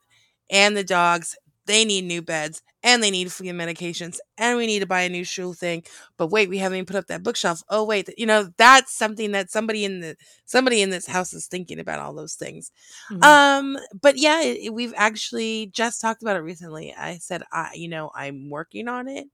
and 0.50 0.76
the 0.76 0.84
dogs. 0.84 1.36
They 1.66 1.84
need 1.84 2.04
new 2.04 2.22
beds 2.22 2.62
and 2.82 3.02
they 3.02 3.10
need 3.10 3.32
flea 3.32 3.48
medications 3.48 4.18
and 4.38 4.56
we 4.56 4.66
need 4.66 4.80
to 4.80 4.86
buy 4.86 5.02
a 5.02 5.08
new 5.08 5.24
shoe 5.24 5.52
thing. 5.52 5.82
But 6.16 6.28
wait, 6.28 6.48
we 6.48 6.58
haven't 6.58 6.76
even 6.78 6.86
put 6.86 6.96
up 6.96 7.08
that 7.08 7.22
bookshelf. 7.22 7.62
Oh 7.68 7.84
wait, 7.84 8.08
you 8.16 8.26
know, 8.26 8.48
that's 8.56 8.96
something 8.96 9.32
that 9.32 9.50
somebody 9.50 9.84
in 9.84 10.00
the 10.00 10.16
somebody 10.44 10.82
in 10.82 10.90
this 10.90 11.06
house 11.06 11.32
is 11.32 11.46
thinking 11.46 11.80
about 11.80 11.98
all 12.00 12.14
those 12.14 12.34
things. 12.34 12.70
Mhm. 13.10 13.22
Um, 13.24 13.78
but 14.00 14.16
yeah, 14.18 14.42
it, 14.42 14.58
it- 14.66 14.74
we've 14.74 14.94
actually 14.96 15.66
just 15.72 16.00
talked 16.00 16.22
about 16.22 16.36
it 16.36 16.40
recently. 16.40 16.94
I 16.96 17.18
said, 17.18 17.42
I, 17.52 17.70
you 17.74 17.88
know, 17.88 18.10
I'm 18.14 18.50
working 18.50 18.88
on 18.88 19.08
it. 19.08 19.26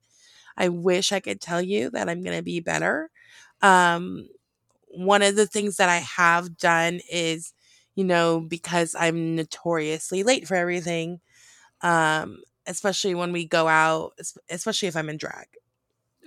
I 0.56 0.68
wish 0.68 1.12
I 1.12 1.20
could 1.20 1.40
tell 1.40 1.62
you 1.62 1.90
that 1.90 2.08
I'm 2.08 2.22
going 2.22 2.36
to 2.36 2.42
be 2.42 2.60
better. 2.60 3.10
Um, 3.62 4.28
one 4.88 5.22
of 5.22 5.36
the 5.36 5.46
things 5.46 5.76
that 5.76 5.88
I 5.88 5.98
have 5.98 6.58
done 6.58 7.00
is, 7.10 7.52
you 7.94 8.04
know, 8.04 8.40
because 8.40 8.94
I'm 8.98 9.36
notoriously 9.36 10.22
late 10.22 10.46
for 10.46 10.54
everything, 10.56 11.20
um, 11.82 12.42
especially 12.66 13.14
when 13.14 13.32
we 13.32 13.44
go 13.46 13.68
out, 13.68 14.12
especially 14.48 14.88
if 14.88 14.96
I'm 14.96 15.08
in 15.08 15.16
drag, 15.16 15.46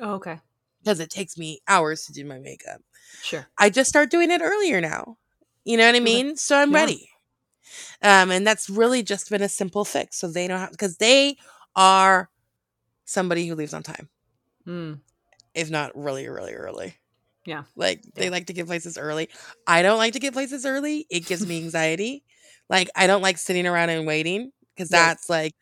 oh, 0.01 0.15
okay. 0.15 0.39
because 0.83 0.99
it 0.99 1.09
takes 1.09 1.37
me 1.37 1.61
hours 1.67 2.05
to 2.05 2.13
do 2.13 2.25
my 2.25 2.39
makeup. 2.39 2.81
Sure. 3.21 3.47
I 3.57 3.69
just 3.69 3.89
start 3.89 4.11
doing 4.11 4.31
it 4.31 4.41
earlier 4.41 4.81
now. 4.81 5.17
You 5.63 5.77
know 5.77 5.85
what 5.85 5.95
I 5.95 5.99
mean? 5.99 6.35
So 6.35 6.57
I'm 6.57 6.71
Yeah. 6.71 6.79
ready. 6.81 7.09
Um, 8.01 8.29
and 8.31 8.45
that's 8.45 8.69
really 8.69 9.01
just 9.01 9.29
been 9.29 9.41
a 9.41 9.49
simple 9.49 9.85
fix. 9.85 10.17
So 10.17 10.27
they 10.27 10.47
don't 10.47 10.59
have 10.59 10.71
because 10.71 10.97
they 10.97 11.37
are 11.75 12.29
somebody 13.05 13.47
who 13.47 13.55
leaves 13.55 13.73
on 13.73 13.83
time, 13.83 14.09
Mm. 14.67 14.99
if 15.53 15.69
not 15.69 15.95
really, 15.95 16.27
really 16.27 16.53
early. 16.53 16.95
Yeah. 17.45 17.63
Like 17.75 18.01
they 18.15 18.29
like 18.29 18.47
to 18.47 18.53
get 18.53 18.65
places 18.67 18.97
early. 18.97 19.29
I 19.67 19.81
don't 19.83 19.97
like 19.97 20.13
to 20.13 20.19
get 20.19 20.33
places 20.33 20.65
early. 20.65 21.05
It 21.09 21.25
gives 21.25 21.45
me 21.45 21.57
anxiety. 21.63 22.23
like 22.69 22.89
I 22.95 23.05
don't 23.07 23.21
like 23.21 23.37
sitting 23.37 23.67
around 23.67 23.89
and 23.89 24.07
waiting 24.07 24.51
because 24.75 24.89
that's 24.89 25.29
like 25.29 25.55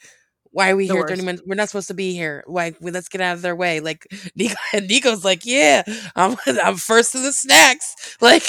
why 0.53 0.69
are 0.69 0.75
we 0.75 0.87
The 0.87 0.93
here 0.93 1.03
30 1.07 1.23
minutes? 1.23 1.43
We're 1.45 1.55
not 1.55 1.67
supposed 1.69 1.87
to 1.87 1.95
be 1.95 2.13
here. 2.13 2.43
Like, 2.47 2.77
we, 2.79 2.91
let's 2.91 3.09
get 3.09 3.21
out 3.21 3.33
of 3.35 3.41
their 3.41 3.55
way. 3.55 3.79
Like, 3.79 4.05
Nico, 4.35 4.55
and 4.73 4.87
Nico's 4.89 5.25
like, 5.25 5.45
yeah, 5.45 5.83
I'm, 6.15 6.37
I'm 6.45 6.77
first 6.77 7.11
to 7.13 7.19
the 7.19 7.33
snacks. 7.33 8.15
Like, 8.21 8.43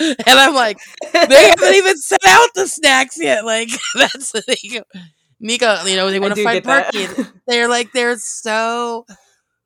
and 0.00 0.38
I'm 0.38 0.54
like, 0.54 0.78
they 1.12 1.48
haven't 1.48 1.74
even 1.74 1.96
set 1.96 2.20
out 2.26 2.50
the 2.54 2.68
snacks 2.68 3.16
yet. 3.18 3.44
Like, 3.44 3.70
that's 3.94 4.34
Nico. 4.46 4.84
Nico, 5.40 5.84
you 5.86 5.96
know, 5.96 6.10
they 6.10 6.20
want 6.20 6.34
to 6.34 6.44
find 6.44 6.62
parking. 6.62 7.08
They're 7.48 7.68
like, 7.68 7.92
they're 7.92 8.18
so, 8.18 9.06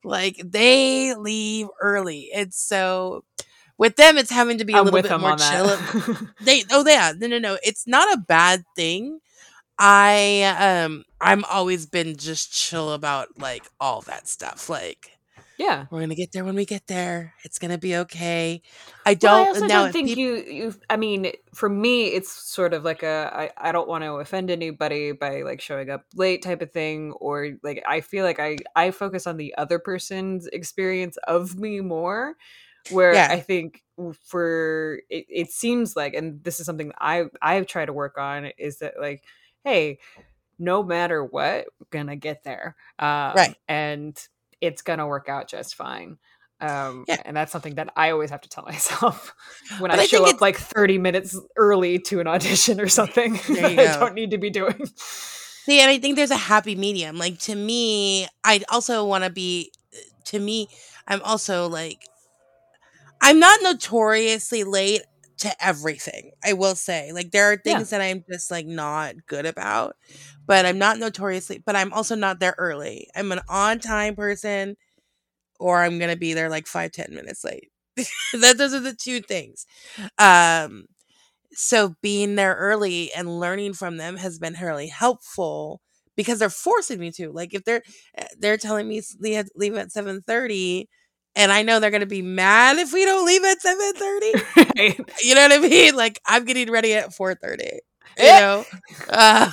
like, 0.05 0.41
they 0.43 1.13
leave 1.15 1.67
early. 1.81 2.29
It's 2.33 2.65
so, 2.65 3.25
with 3.77 3.95
them, 3.95 4.17
it's 4.17 4.31
having 4.31 4.57
to 4.59 4.65
be 4.65 4.73
a 4.73 4.77
I'm 4.77 4.85
little 4.85 5.01
bit 5.01 5.09
them 5.09 5.21
more 5.21 5.35
chill. 5.37 5.77
They, 6.41 6.63
oh, 6.71 6.83
yeah, 6.87 7.13
no, 7.17 7.27
no, 7.27 7.39
no. 7.39 7.57
It's 7.63 7.87
not 7.87 8.13
a 8.13 8.17
bad 8.17 8.63
thing. 8.75 9.19
I, 9.77 10.83
um, 10.85 11.03
I'm 11.19 11.43
always 11.45 11.85
been 11.85 12.15
just 12.15 12.53
chill 12.53 12.93
about 12.93 13.37
like 13.37 13.63
all 13.79 14.01
that 14.03 14.27
stuff. 14.27 14.69
Like, 14.69 15.15
yeah. 15.57 15.85
we're 15.89 15.99
gonna 15.99 16.15
get 16.15 16.31
there 16.31 16.45
when 16.45 16.55
we 16.55 16.65
get 16.65 16.87
there. 16.87 17.33
It's 17.43 17.59
gonna 17.59 17.77
be 17.77 17.95
okay. 17.97 18.61
I 19.05 19.13
don't 19.13 19.47
I 19.47 19.49
also 19.49 19.67
now. 19.67 19.83
don't 19.83 19.91
think 19.91 20.07
peop- 20.07 20.17
you, 20.17 20.35
you. 20.35 20.75
I 20.89 20.97
mean, 20.97 21.31
for 21.53 21.67
me, 21.69 22.07
it's 22.07 22.31
sort 22.31 22.73
of 22.73 22.83
like 22.83 23.03
a. 23.03 23.31
I, 23.33 23.69
I 23.69 23.71
don't 23.71 23.87
want 23.87 24.03
to 24.03 24.13
offend 24.13 24.49
anybody 24.49 25.11
by 25.11 25.41
like 25.41 25.61
showing 25.61 25.89
up 25.89 26.05
late 26.15 26.41
type 26.41 26.61
of 26.61 26.71
thing, 26.71 27.11
or 27.13 27.51
like 27.63 27.83
I 27.87 28.01
feel 28.01 28.23
like 28.23 28.39
I 28.39 28.57
I 28.75 28.91
focus 28.91 29.27
on 29.27 29.37
the 29.37 29.53
other 29.57 29.79
person's 29.79 30.47
experience 30.47 31.17
of 31.27 31.57
me 31.57 31.81
more. 31.81 32.35
Where 32.91 33.13
Yeah. 33.13 33.27
I 33.31 33.39
think 33.39 33.81
for 34.23 34.99
it, 35.09 35.25
it 35.29 35.51
seems 35.51 35.95
like, 35.95 36.13
and 36.13 36.43
this 36.43 36.59
is 36.59 36.65
something 36.65 36.91
I 36.99 37.25
I've 37.41 37.67
tried 37.67 37.85
to 37.85 37.93
work 37.93 38.17
on 38.17 38.45
is 38.57 38.79
that 38.79 38.95
like, 38.99 39.23
hey, 39.63 39.99
no 40.59 40.83
matter 40.83 41.23
what, 41.23 41.65
we're 41.79 41.87
gonna 41.89 42.15
get 42.15 42.43
there, 42.43 42.75
um, 42.99 43.33
Right. 43.35 43.55
And 43.67 44.17
it's 44.61 44.81
gonna 44.81 45.07
work 45.07 45.29
out 45.29 45.47
just 45.47 45.75
fine. 45.75 46.17
Um, 46.61 47.03
Yeah. 47.07 47.21
and 47.25 47.35
that's 47.35 47.51
something 47.51 47.75
that 47.75 47.91
I 47.97 48.11
always 48.11 48.29
have 48.29 48.41
to 48.41 48.49
tell 48.49 48.63
myself 48.67 49.33
when 49.79 49.91
I, 49.91 49.95
I 49.95 50.05
show 50.05 50.25
up 50.25 50.39
like 50.41 50.57
30 50.57 50.97
minutes 50.97 51.37
early 51.57 51.99
to 51.99 52.19
an 52.21 52.27
audition 52.27 52.79
or 52.79 52.87
something 52.87 53.33
that 53.49 53.79
I 53.79 53.99
don't 53.99 54.13
need 54.13 54.31
to 54.31 54.37
be 54.37 54.49
doing. 54.49 54.89
See, 54.95 55.79
and 55.81 55.89
I 55.89 55.97
think 55.97 56.15
there's 56.15 56.31
a 56.31 56.37
happy 56.37 56.75
medium. 56.75 57.17
Like 57.17 57.39
to 57.39 57.55
me, 57.55 58.27
I 58.43 58.61
also 58.69 59.03
want 59.05 59.23
to 59.23 59.29
be. 59.29 59.71
To 60.25 60.39
me, 60.39 60.67
I'm 61.07 61.21
also 61.23 61.67
like, 61.67 61.99
I'm 63.21 63.39
not 63.39 63.59
notoriously 63.63 64.63
late 64.63 65.01
to 65.37 65.51
everything. 65.65 66.31
I 66.43 66.53
will 66.53 66.75
say, 66.75 67.11
like, 67.11 67.31
there 67.31 67.45
are 67.51 67.53
Yeah. 67.53 67.77
things 67.77 67.89
that 67.89 68.01
I'm 68.01 68.23
just 68.31 68.51
like 68.51 68.65
not 68.65 69.15
good 69.27 69.45
about, 69.45 69.95
but 70.47 70.65
I'm 70.65 70.77
not 70.77 70.99
notoriously. 70.99 71.61
But 71.65 71.75
I'm 71.75 71.91
also 71.93 72.15
not 72.15 72.39
there 72.39 72.55
early. 72.57 73.07
I'm 73.15 73.31
an 73.31 73.41
on 73.49 73.79
time 73.79 74.15
person, 74.15 74.77
or 75.59 75.83
I'm 75.83 75.99
gonna 75.99 76.15
be 76.17 76.33
there 76.33 76.49
like 76.49 76.67
five 76.67 76.91
ten 76.93 77.09
minutes 77.15 77.43
late. 77.43 77.71
that 78.33 78.57
those 78.57 78.73
are 78.73 78.79
the 78.81 78.93
two 78.95 79.21
things. 79.21 79.65
Um, 80.19 80.85
so 81.53 81.95
being 82.01 82.35
there 82.35 82.55
early 82.55 83.11
and 83.13 83.39
learning 83.39 83.73
from 83.73 83.97
them 83.97 84.17
has 84.17 84.39
been 84.39 84.55
really 84.61 84.87
helpful 84.87 85.81
because 86.15 86.39
they're 86.39 86.49
forcing 86.49 86.99
me 86.99 87.11
to. 87.11 87.31
Like 87.31 87.53
if 87.53 87.63
they're 87.63 87.83
eh, 88.17 88.27
they're 88.39 88.57
telling 88.57 88.87
me 88.87 89.01
leave, 89.19 89.37
at- 89.37 89.55
leave 89.55 89.75
at 89.75 89.91
seven 89.91 90.21
thirty, 90.21 90.89
and 91.35 91.51
I 91.51 91.61
know 91.63 91.79
they're 91.79 91.91
gonna 91.91 92.05
be 92.05 92.21
mad 92.21 92.77
if 92.77 92.93
we 92.93 93.05
don't 93.05 93.25
leave 93.25 93.43
at 93.43 93.61
seven 93.61 93.93
thirty. 93.93 94.33
Right. 94.77 94.99
You 95.23 95.35
know 95.35 95.41
what 95.47 95.53
I 95.53 95.59
mean? 95.59 95.95
Like 95.95 96.19
I'm 96.25 96.43
getting 96.45 96.69
ready 96.71 96.93
at 96.93 97.13
four 97.13 97.33
thirty. 97.35 97.79
You 98.17 98.25
know, 98.25 98.65
uh, 99.09 99.49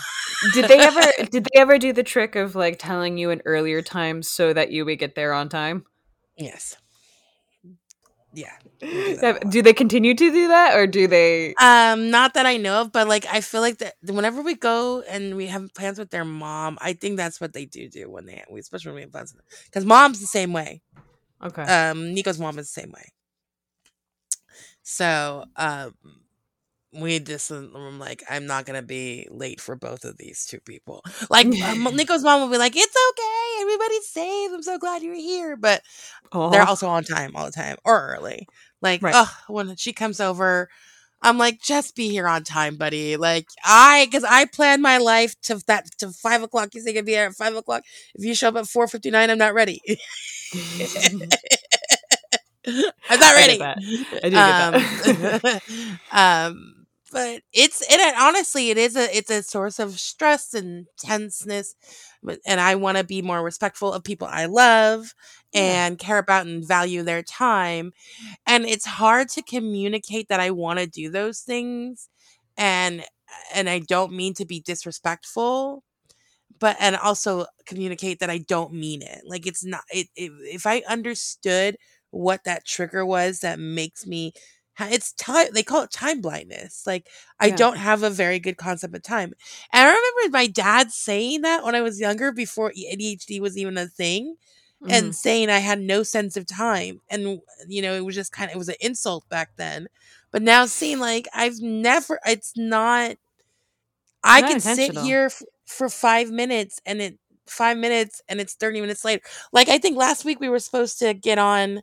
Did 0.55 0.66
they 0.68 0.79
ever 0.79 1.01
did 1.31 1.45
they 1.45 1.61
ever 1.61 1.79
do 1.79 1.92
the 1.92 2.03
trick 2.03 2.37
of 2.37 2.55
like 2.55 2.79
telling 2.79 3.18
you 3.18 3.31
an 3.31 3.42
earlier 3.45 3.83
time 3.83 4.23
so 4.23 4.53
that 4.53 4.71
you 4.73 4.85
would 4.85 4.99
get 4.99 5.14
there 5.14 5.33
on 5.33 5.49
time? 5.49 5.85
yes, 6.37 6.77
yeah. 8.35 8.53
do 8.81 9.16
that 9.16 9.23
a 9.23 9.27
Have- 9.27 9.45
lot. 9.45 9.51
Do 9.51 9.62
they 9.62 9.73
continue 9.75 10.14
to 10.14 10.31
do 10.33 10.49
that 10.49 10.75
or 10.77 10.87
do 10.87 11.07
they 11.07 11.55
Um, 11.61 12.11
not 12.11 12.35
that 12.35 12.47
I 12.47 12.57
know 12.57 12.81
of, 12.83 12.92
but 12.92 13.07
like 13.09 13.27
I 13.31 13.40
feel 13.42 13.61
like 13.61 13.79
that 13.79 13.95
whenever 14.05 14.42
we 14.42 14.55
go 14.55 15.03
and 15.03 15.37
we 15.37 15.47
have 15.49 15.73
plans 15.75 15.99
with 15.99 16.11
their 16.11 16.25
mom, 16.25 16.79
I 16.81 16.95
think 16.95 17.16
that's 17.16 17.40
what 17.40 17.53
they 17.53 17.64
do 17.66 17.88
do 17.88 18.11
when 18.11 18.27
they, 18.27 18.42
especially 18.59 18.90
when 18.90 18.97
we 18.97 19.03
have 19.03 19.12
plans. 19.12 19.35
Because 19.66 19.85
mom's 19.85 20.21
the 20.21 20.27
same 20.27 20.53
way. 20.53 20.83
Okay. 21.42 21.64
Um, 21.66 22.14
Nico's 22.14 22.38
mom 22.38 22.59
is 22.59 22.72
the 22.72 22.81
same 22.81 22.92
way. 22.92 23.07
So, 24.83 25.44
um, 25.57 25.94
we 26.94 27.18
just 27.20 27.50
I'm 27.50 27.98
like 27.98 28.22
I'm 28.28 28.46
not 28.46 28.66
gonna 28.66 28.83
be 28.83 29.26
late 29.31 29.61
for 29.61 29.76
both 29.76 30.05
of 30.05 30.18
these 30.18 30.44
two 30.46 30.61
people. 30.61 31.02
Like 31.31 31.46
um, 31.68 31.88
Nico's 31.96 32.22
mom 32.22 32.40
will 32.42 32.50
be 32.50 32.59
like, 32.59 32.76
"It's 32.76 32.96
okay, 33.11 33.62
everybody's 33.62 34.09
safe. 34.09 34.50
I'm 34.52 34.62
so 34.62 34.78
glad 34.78 35.02
you're 35.02 35.14
here," 35.14 35.57
but 35.57 35.83
they're 36.48 36.64
also 36.64 36.88
on 36.88 37.05
time 37.05 37.33
all 37.37 37.46
the 37.46 37.52
time 37.52 37.76
or 37.85 38.14
early. 38.16 38.46
Like, 38.83 39.02
Right. 39.02 39.14
oh, 39.16 39.31
when 39.48 39.76
she 39.76 39.92
comes 39.92 40.20
over, 40.20 40.68
I'm 41.22 41.38
like, 41.38 41.61
just 41.62 41.96
be 41.96 42.08
here 42.08 42.28
on 42.28 42.44
time, 42.44 42.76
buddy. 42.76 43.16
Like, 43.16 43.46
I, 43.64 44.06
because 44.06 44.24
I 44.24 44.46
plan 44.46 44.82
my 44.82 44.98
life 44.98 45.35
to 45.42 45.61
that 45.66 45.87
to 45.98 46.11
five 46.11 46.42
o'clock. 46.42 46.74
You 46.74 46.80
say 46.80 46.94
you'd 46.94 47.06
be 47.06 47.12
here 47.12 47.26
at 47.26 47.35
five 47.35 47.54
o'clock. 47.56 47.85
If 48.14 48.24
you 48.24 48.35
show 48.35 48.48
up 48.48 48.56
at 48.56 48.66
four 48.68 48.87
fifty 48.88 49.11
nine, 49.11 49.30
I'm 49.30 49.38
not 49.38 49.54
ready. 49.54 49.80
I'm 53.08 53.18
not 53.18 53.35
ready. 53.35 53.68
I 54.22 54.28
do 54.28 54.42
get 54.42 54.56
that. 54.56 54.74
um, 56.12 56.12
um, 56.12 56.87
but 57.12 57.42
it's 57.52 57.82
it 57.90 58.14
honestly, 58.18 58.70
it 58.70 58.78
is 58.78 58.96
a 58.96 59.16
it's 59.16 59.30
a 59.30 59.42
source 59.42 59.78
of 59.78 59.98
stress 59.98 60.54
and 60.54 60.87
tenseness. 60.98 61.74
And 62.46 62.61
I 62.61 62.76
want 62.76 62.98
to 62.98 63.04
be 63.04 63.20
more 63.22 63.42
respectful 63.42 63.92
of 63.92 64.04
people 64.04 64.28
I 64.30 64.46
love. 64.46 65.14
And 65.55 65.99
care 65.99 66.19
about 66.19 66.47
and 66.47 66.67
value 66.67 67.03
their 67.03 67.23
time. 67.23 67.93
And 68.47 68.65
it's 68.67 68.87
hard 68.87 69.29
to 69.31 69.43
communicate 69.43 70.29
that 70.29 70.41
I 70.41 70.51
want 70.53 70.81
to 70.81 70.87
do 70.87 71.11
those 71.11 71.41
things, 71.41 72.09
and 72.57 73.03
uh, 73.03 73.05
and 73.55 73.69
I 73.71 73.81
don't 73.81 74.12
mean 74.15 74.35
to 74.35 74.47
be 74.47 74.61
disrespectful 74.61 75.85
but 76.59 76.77
and 76.81 76.97
also 76.97 77.47
communicate 77.67 78.21
that 78.21 78.31
I 78.31 78.38
don't 78.38 78.73
mean 78.75 79.03
it. 79.03 79.23
Like 79.27 79.47
it's 79.47 79.65
not 79.65 79.83
it, 79.93 80.09
it 80.17 80.31
if 80.43 80.67
I 80.67 80.83
understood 80.88 81.77
what 82.11 82.45
that 82.45 82.67
trigger 82.67 83.05
was 83.07 83.41
that 83.41 83.59
makes 83.59 84.07
me 84.07 84.33
it's 84.81 85.12
time 85.12 85.49
they 85.55 85.62
call 85.62 85.83
it 85.83 85.91
time 85.91 86.21
blindness. 86.21 86.85
Like 86.87 87.09
I 87.41 87.49
Yeah. 87.49 87.57
don't 87.57 87.77
have 87.77 88.03
a 88.03 88.11
very 88.11 88.38
good 88.38 88.57
concept 88.57 88.95
of 88.95 89.03
time. 89.03 89.33
And 89.73 89.88
I 89.88 89.93
remember 89.93 90.37
my 90.38 90.47
dad 90.47 90.91
saying 90.93 91.43
that 91.43 91.65
when 91.65 91.75
I 91.75 91.81
was 91.83 92.01
younger 92.01 92.33
before 92.33 92.71
ADHD 92.77 93.41
was 93.41 93.57
even 93.59 93.79
a 93.79 93.87
thing 93.87 94.37
and 94.88 95.14
Mhm. 95.14 95.16
saying 95.16 95.51
I 95.51 95.59
had 95.59 95.81
no 95.81 96.03
sense 96.03 96.37
of 96.37 96.47
time. 96.47 97.01
And 97.11 97.40
you 97.68 97.83
know, 97.83 97.95
it 97.95 98.05
was 98.05 98.14
just 98.14 98.33
kind 98.33 98.51
of 98.51 98.57
it 98.57 98.59
was 98.59 98.68
an 98.68 98.77
insult 98.81 99.29
back 99.29 99.51
then. 99.57 99.88
But 100.33 100.42
now 100.42 100.66
seeing 100.66 100.99
like 100.99 101.29
I've 101.35 101.61
never 101.61 102.18
it's 102.27 102.53
not 102.57 103.16
I 104.23 104.42
Not 104.42 104.42
can 104.42 104.61
sit 104.61 104.92
here 104.95 105.27
f- 105.27 105.42
for 105.66 105.88
5 105.88 106.31
minutes 106.31 106.81
and 106.87 107.01
it 107.01 107.18
5 107.47 107.77
minutes 107.77 108.21
and 108.29 108.40
it's 108.40 108.55
30 108.55 108.81
minutes 108.81 109.05
later. 109.05 109.23
Like 109.53 109.68
I 109.68 109.79
think 109.79 109.97
last 109.97 110.25
week 110.25 110.40
we 110.40 110.49
were 110.49 110.59
supposed 110.59 110.99
to 111.01 111.14
get 111.14 111.38
on 111.38 111.83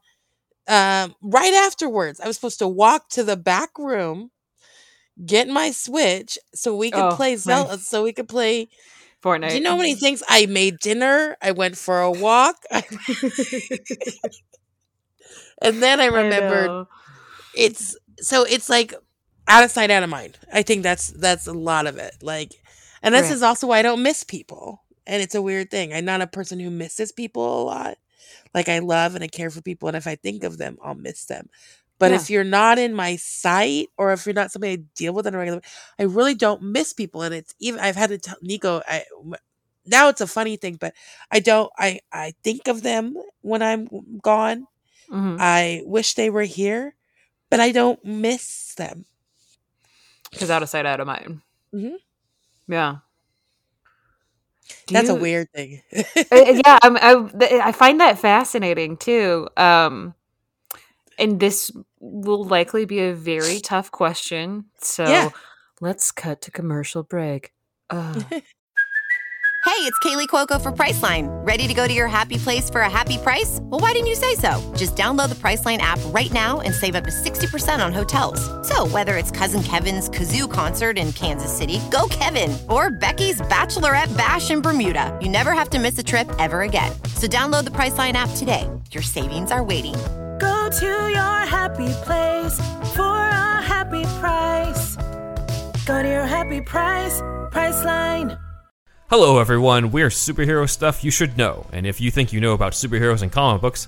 um 0.68 1.16
right 1.22 1.54
afterwards. 1.54 2.20
I 2.20 2.28
was 2.28 2.36
supposed 2.38 2.60
to 2.60 2.68
walk 2.68 3.10
to 3.12 3.24
the 3.24 3.38
back 3.38 3.78
room 3.78 4.32
get 5.26 5.48
my 5.48 5.72
switch 5.72 6.38
so 6.56 6.76
we 6.76 6.92
could 6.92 7.10
Oh, 7.10 7.10
play 7.10 7.36
Zelda 7.36 7.78
so 7.78 8.04
we 8.04 8.14
could 8.14 8.28
play 8.30 8.70
Fortnite. 9.24 9.50
do 9.50 9.58
you 9.58 9.64
know 9.64 9.72
how 9.72 9.78
many 9.78 9.96
things 9.96 10.22
I 10.30 10.46
made 10.46 10.80
dinner, 10.80 11.36
I 11.42 11.52
went 11.52 11.78
for 11.78 12.02
a 12.02 12.12
walk, 12.12 12.58
and 12.72 12.86
then 15.82 16.00
I 16.04 16.06
remembered 16.06 16.72
know. 16.72 16.88
it's 17.54 17.98
so 18.20 18.44
it's 18.44 18.70
like 18.70 18.94
out 19.48 19.64
of 19.64 19.72
sight 19.72 19.92
out 19.92 20.04
of 20.04 20.10
mind 20.10 20.38
i 20.54 20.62
think 20.62 20.84
that's 20.84 21.10
that's 21.12 21.48
a 21.48 21.54
lot 21.54 21.88
of 21.88 21.98
it 21.98 22.14
like 22.22 22.52
and 23.02 23.14
this 23.16 23.30
Right. 23.30 23.30
is 23.30 23.44
also 23.44 23.68
why 23.68 23.80
i 23.80 23.82
don't 23.82 24.04
miss 24.04 24.24
people 24.24 24.84
and 25.08 25.22
it's 25.22 25.36
a 25.36 25.42
weird 25.42 25.72
thing 25.72 25.94
i'm 25.94 26.06
not 26.06 26.22
a 26.22 26.28
person 26.28 26.60
who 26.60 26.70
misses 26.70 27.12
people 27.12 27.62
a 27.62 27.66
lot 27.66 27.98
like 28.54 28.70
i 28.70 28.80
love 28.80 29.16
and 29.16 29.24
i 29.24 29.28
care 29.28 29.50
for 29.50 29.62
people 29.62 29.88
and 29.88 29.98
if 29.98 30.08
i 30.08 30.16
think 30.16 30.44
of 30.44 30.58
them 30.58 30.78
i'll 30.84 30.96
miss 30.96 31.26
them 31.26 31.50
but 32.00 32.12
Yeah. 32.12 32.18
if 32.18 32.30
you're 32.30 32.44
not 32.44 32.80
in 32.80 32.94
my 32.94 33.18
sight 33.18 33.90
or 33.98 34.14
if 34.14 34.26
you're 34.26 34.34
not 34.36 34.52
somebody 34.52 34.74
i 34.74 34.78
deal 34.96 35.14
with 35.14 35.28
on 35.28 35.36
a 35.36 35.38
regular 35.38 35.60
way, 35.60 35.64
i 36.00 36.04
really 36.04 36.36
don't 36.36 36.62
miss 36.64 36.94
people 36.94 37.22
and 37.22 37.36
it's 37.36 37.54
even 37.60 37.80
i've 37.80 37.96
had 37.96 38.10
to 38.10 38.18
tell 38.18 38.38
nico 38.42 38.82
i 38.88 39.04
now 39.86 40.10
it's 40.10 40.22
a 40.22 40.28
funny 40.28 40.58
thing 40.58 40.76
but 40.80 40.94
i 41.32 41.40
don't 41.40 41.72
i 41.78 42.00
i 42.12 42.34
think 42.44 42.68
of 42.68 42.82
them 42.84 43.16
when 43.42 43.62
i'm 43.62 43.88
gone 44.22 44.68
Mhm. 45.12 45.38
I 45.40 45.82
wish 45.86 46.14
they 46.14 46.30
were 46.30 46.44
here, 46.44 46.96
but 47.50 47.60
I 47.60 47.72
don't 47.72 48.04
miss 48.06 48.76
them. 48.76 49.06
Because 50.32 50.50
out 50.50 50.64
of 50.64 50.70
sight, 50.70 50.86
out 50.86 51.00
of 51.00 51.08
mind. 51.08 51.42
Mhm. 51.74 51.98
Yeah. 52.68 52.98
Do 54.88 54.94
That's 54.94 55.10
a 55.10 55.16
weird 55.16 55.52
thing. 55.52 55.82
Uh, 55.94 56.02
yeah, 56.66 56.78
I'm, 56.82 56.98
I, 56.98 57.62
I 57.64 57.72
find 57.72 58.00
that 58.02 58.20
fascinating 58.20 58.98
too. 58.98 59.48
Um, 59.58 60.14
and 61.18 61.40
this 61.40 61.72
will 62.00 62.44
likely 62.46 62.86
be 62.86 63.00
a 63.00 63.14
very 63.14 63.60
tough 63.60 63.92
question. 63.92 64.66
So 64.80 65.04
Yeah. 65.06 65.30
let's 65.82 66.12
cut 66.12 66.42
to 66.44 66.52
commercial 66.52 67.04
break. 67.04 67.52
Uh, 67.90 68.22
Hey, 69.66 69.86
it's 69.86 70.00
Kaley 70.00 70.28
Cuoco 70.28 70.60
for 70.60 70.72
Priceline. 70.72 71.28
Ready 71.46 71.68
to 71.68 71.74
go 71.74 71.88
to 71.88 71.94
your 71.94 72.08
happy 72.08 72.38
place 72.38 72.70
for 72.70 72.82
a 72.82 72.90
happy 72.90 73.18
price? 73.18 73.60
Well, 73.62 73.80
why 73.80 73.92
didn't 73.94 74.08
you 74.08 74.16
say 74.16 74.36
so? 74.36 74.60
Just 74.76 74.96
download 74.96 75.30
the 75.30 75.36
Priceline 75.36 75.78
app 75.78 76.00
right 76.08 76.32
now 76.34 76.60
and 76.62 76.74
save 76.74 76.96
up 76.96 77.04
to 77.06 77.12
60% 77.12 77.86
on 77.86 77.94
hotels. 77.94 78.40
So, 78.68 78.88
whether 78.88 79.16
it's 79.16 79.32
Cousin 79.32 79.62
Kevin's 79.64 80.10
Kazoo 80.10 80.52
concert 80.52 80.98
in 80.98 81.14
Kansas 81.14 81.56
City, 81.56 81.80
go 81.92 82.08
Kevin, 82.10 82.58
or 82.70 82.90
Becky's 82.90 83.40
Bachelorette 83.42 84.16
Bash 84.18 84.50
in 84.50 84.62
Bermuda, 84.62 85.18
you 85.22 85.30
never 85.30 85.54
have 85.54 85.70
to 85.70 85.80
miss 85.80 85.98
a 86.00 86.04
trip 86.04 86.30
ever 86.40 86.64
again. 86.64 86.92
So, 87.16 87.28
download 87.28 87.64
the 87.66 87.72
Priceline 87.72 88.14
app 88.14 88.32
today. 88.38 88.68
Your 88.92 89.04
savings 89.04 89.52
are 89.52 89.64
waiting. 89.64 89.96
Go 90.39 90.69
to 90.69 90.86
your 90.86 91.39
happy 91.45 91.91
place 92.04 92.58
for 92.95 93.04
a 93.04 93.62
happy 93.62 94.04
price. 94.19 94.95
Go 95.86 96.02
to 96.02 96.08
your 96.08 96.25
happy 96.25 96.62
price, 96.62 97.19
Priceline. 97.52 98.39
Hello, 99.10 99.39
everyone. 99.39 99.91
We're 99.91 100.10
superhero 100.10 100.69
stuff 100.69 101.04
you 101.04 101.12
should 101.12 101.38
know, 101.38 101.65
and 101.73 101.86
if 101.86 101.99
you 101.99 102.12
think 102.12 102.32
you 102.32 102.39
know 102.39 102.54
about 102.54 102.73
superheroes 102.73 103.21
and 103.21 103.32
comic 103.32 103.62
books, 103.62 103.88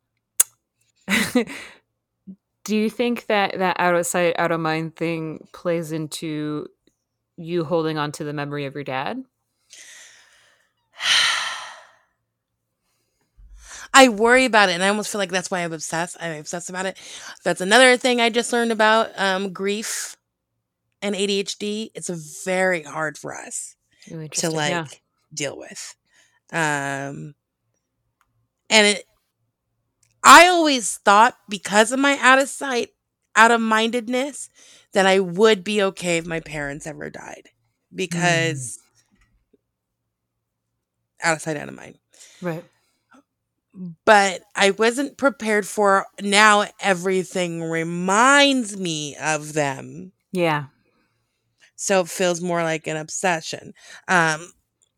do 2.63 2.75
you 2.75 2.89
think 2.89 3.25
that 3.27 3.57
that 3.59 3.77
out 3.79 3.95
of 3.95 4.05
sight, 4.05 4.35
out 4.37 4.51
of 4.51 4.59
mind 4.59 4.95
thing 4.95 5.47
plays 5.53 5.91
into 5.91 6.67
you 7.37 7.63
holding 7.63 7.97
on 7.97 8.11
to 8.13 8.23
the 8.23 8.33
memory 8.33 8.65
of 8.65 8.75
your 8.75 8.83
dad? 8.83 9.23
I 13.93 14.09
worry 14.09 14.45
about 14.45 14.69
it, 14.69 14.73
and 14.73 14.83
I 14.83 14.89
almost 14.89 15.11
feel 15.11 15.19
like 15.19 15.31
that's 15.31 15.51
why 15.51 15.59
I'm 15.59 15.73
obsessed. 15.73 16.17
I'm 16.19 16.39
obsessed 16.39 16.69
about 16.69 16.85
it. 16.85 16.97
That's 17.43 17.61
another 17.61 17.97
thing 17.97 18.21
I 18.21 18.29
just 18.29 18.53
learned 18.53 18.71
about 18.71 19.09
um, 19.19 19.53
grief 19.53 20.15
and 21.01 21.15
ADHD. 21.15 21.91
It's 21.95 22.09
very 22.45 22.83
hard 22.83 23.17
for 23.17 23.35
us 23.35 23.75
Ooh, 24.11 24.27
to 24.27 24.49
like 24.49 24.71
Yeah. 24.71 24.85
deal 25.33 25.57
with. 25.57 25.95
Um 26.53 27.35
and 28.69 28.87
it 28.87 29.05
I 30.23 30.47
always 30.47 30.97
thought 30.97 31.35
because 31.49 31.91
of 31.91 31.99
my 31.99 32.17
out 32.19 32.39
of 32.39 32.47
sight, 32.49 32.89
out 33.35 33.51
of 33.51 33.61
mindedness, 33.61 34.49
that 34.93 35.05
I 35.05 35.19
would 35.19 35.63
be 35.63 35.81
okay 35.83 36.17
if 36.17 36.25
my 36.25 36.39
parents 36.39 36.85
ever 36.85 37.09
died. 37.09 37.49
Because 37.93 38.79
out 41.23 41.35
of 41.37 41.41
sight, 41.41 41.57
out 41.57 41.69
of 41.69 41.75
mind. 41.75 41.97
right. 42.41 42.63
But 44.05 44.41
I 44.53 44.71
wasn't 44.71 45.17
prepared 45.17 45.65
for 45.65 46.05
now 46.21 46.65
everything 46.81 47.63
reminds 47.63 48.75
me 48.77 49.15
of 49.15 49.53
them. 49.53 50.11
Yeah. 50.33 50.65
so 51.75 52.01
it 52.01 52.09
feels 52.09 52.41
more 52.41 52.63
like 52.63 52.87
an 52.87 52.97
obsession. 52.97 53.73
Um, 54.07 54.51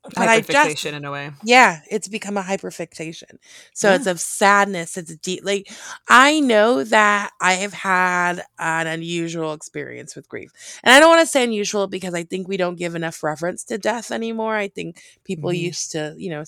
but 0.03 0.27
I 0.27 0.41
just 0.41 0.49
Hyperfixation 0.49 0.93
in 0.93 1.05
a 1.05 1.11
way. 1.11 1.31
yeah, 1.43 1.79
it's 1.89 2.07
become 2.07 2.35
a 2.37 2.41
hyperfixation. 2.43 3.37
So 3.73 3.93
it's 3.93 4.05
of 4.07 4.19
sadness. 4.19 4.97
It's 4.97 5.15
deep. 5.17 5.45
Like 5.45 5.71
I 6.09 6.39
know 6.41 6.83
that 6.83 7.31
I 7.39 7.53
have 7.53 7.73
had 7.73 8.43
an 8.59 8.87
unusual 8.87 9.53
experience 9.53 10.15
with 10.15 10.27
grief, 10.27 10.51
and 10.83 10.93
I 10.93 10.99
don't 10.99 11.09
want 11.09 11.21
to 11.21 11.25
say 11.31 11.43
unusual 11.43 11.87
because 11.87 12.13
I 12.13 12.23
think 12.23 12.47
we 12.47 12.57
don't 12.57 12.75
give 12.75 12.95
enough 12.95 13.23
reference 13.23 13.63
to 13.65 13.77
death 13.77 14.11
anymore. 14.11 14.55
I 14.55 14.67
think 14.67 15.01
people 15.23 15.51
Mhm. 15.51 15.59
used 15.59 15.91
to, 15.93 16.13
you 16.17 16.29
know, 16.29 16.43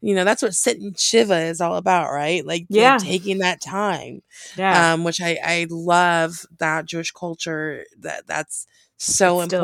you 0.00 0.14
know, 0.14 0.24
that's 0.24 0.42
what 0.42 0.54
sitting 0.54 0.94
shiva 0.94 1.42
is 1.42 1.60
all 1.60 1.76
about, 1.76 2.10
right? 2.12 2.44
Like 2.44 2.66
Yeah. 2.68 2.98
taking 2.98 3.38
that 3.38 3.60
time, 3.60 4.22
Yeah. 4.56 4.94
um, 4.94 5.04
which 5.04 5.20
I 5.20 5.38
I 5.44 5.66
love 5.70 6.44
that 6.58 6.86
Jewish 6.86 7.12
culture. 7.12 7.84
That 8.00 8.26
that's 8.26 8.66
so 8.98 9.40
It's 9.40 9.50
still- 9.50 9.62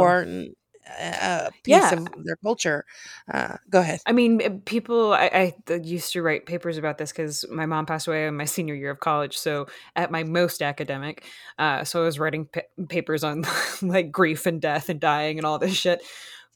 A 0.84 1.50
piece 1.62 1.76
Yeah. 1.76 1.92
of 1.92 2.08
their 2.24 2.36
culture. 2.42 2.84
Uh, 3.32 3.56
go 3.70 3.80
ahead. 3.80 4.00
I 4.04 4.12
mean, 4.12 4.42
uh, 4.42 4.50
people. 4.64 5.12
I, 5.12 5.54
I 5.70 5.74
used 5.76 6.12
to 6.14 6.22
write 6.22 6.44
papers 6.44 6.76
about 6.76 6.98
this 6.98 7.12
because 7.12 7.44
my 7.50 7.66
mom 7.66 7.86
passed 7.86 8.08
away 8.08 8.26
in 8.26 8.36
my 8.36 8.44
senior 8.56 8.74
year 8.74 8.90
of 8.90 9.00
college. 9.00 9.38
So 9.38 9.66
at 9.94 10.10
my 10.10 10.24
most 10.24 10.60
academic, 10.60 11.24
uh, 11.58 11.84
so 11.84 12.02
I 12.02 12.04
was 12.04 12.18
writing 12.18 12.46
pa- 12.46 12.62
papers 12.88 13.22
on 13.22 13.44
like 13.82 14.10
grief 14.10 14.44
and 14.46 14.60
death 14.60 14.88
and 14.88 14.98
dying 15.00 15.38
and 15.38 15.46
all 15.46 15.58
this 15.58 15.74
shit. 15.74 16.02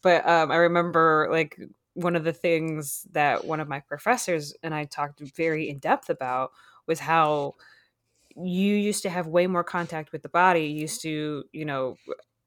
But 0.03 0.27
um, 0.29 0.51
I 0.51 0.57
remember 0.57 1.29
like 1.31 1.57
one 1.95 2.17
of 2.17 2.25
the 2.25 2.33
things 2.33 3.07
that 3.13 3.45
one 3.45 3.61
of 3.61 3.69
my 3.69 3.81
professors 3.81 4.55
and 4.63 4.75
I 4.75 4.85
talked 4.85 5.21
very 5.37 5.69
in 5.71 5.79
depth 5.79 6.11
about 6.11 6.51
was 6.87 6.99
how 7.01 7.55
you 8.37 8.75
used 8.75 9.03
to 9.03 9.11
have 9.11 9.27
way 9.27 9.47
more 9.47 9.65
contact 9.65 10.13
with 10.13 10.23
the 10.23 10.29
body. 10.29 10.67
You 10.67 10.81
used 10.81 11.01
to, 11.03 11.45
you 11.53 11.65
know, 11.65 11.97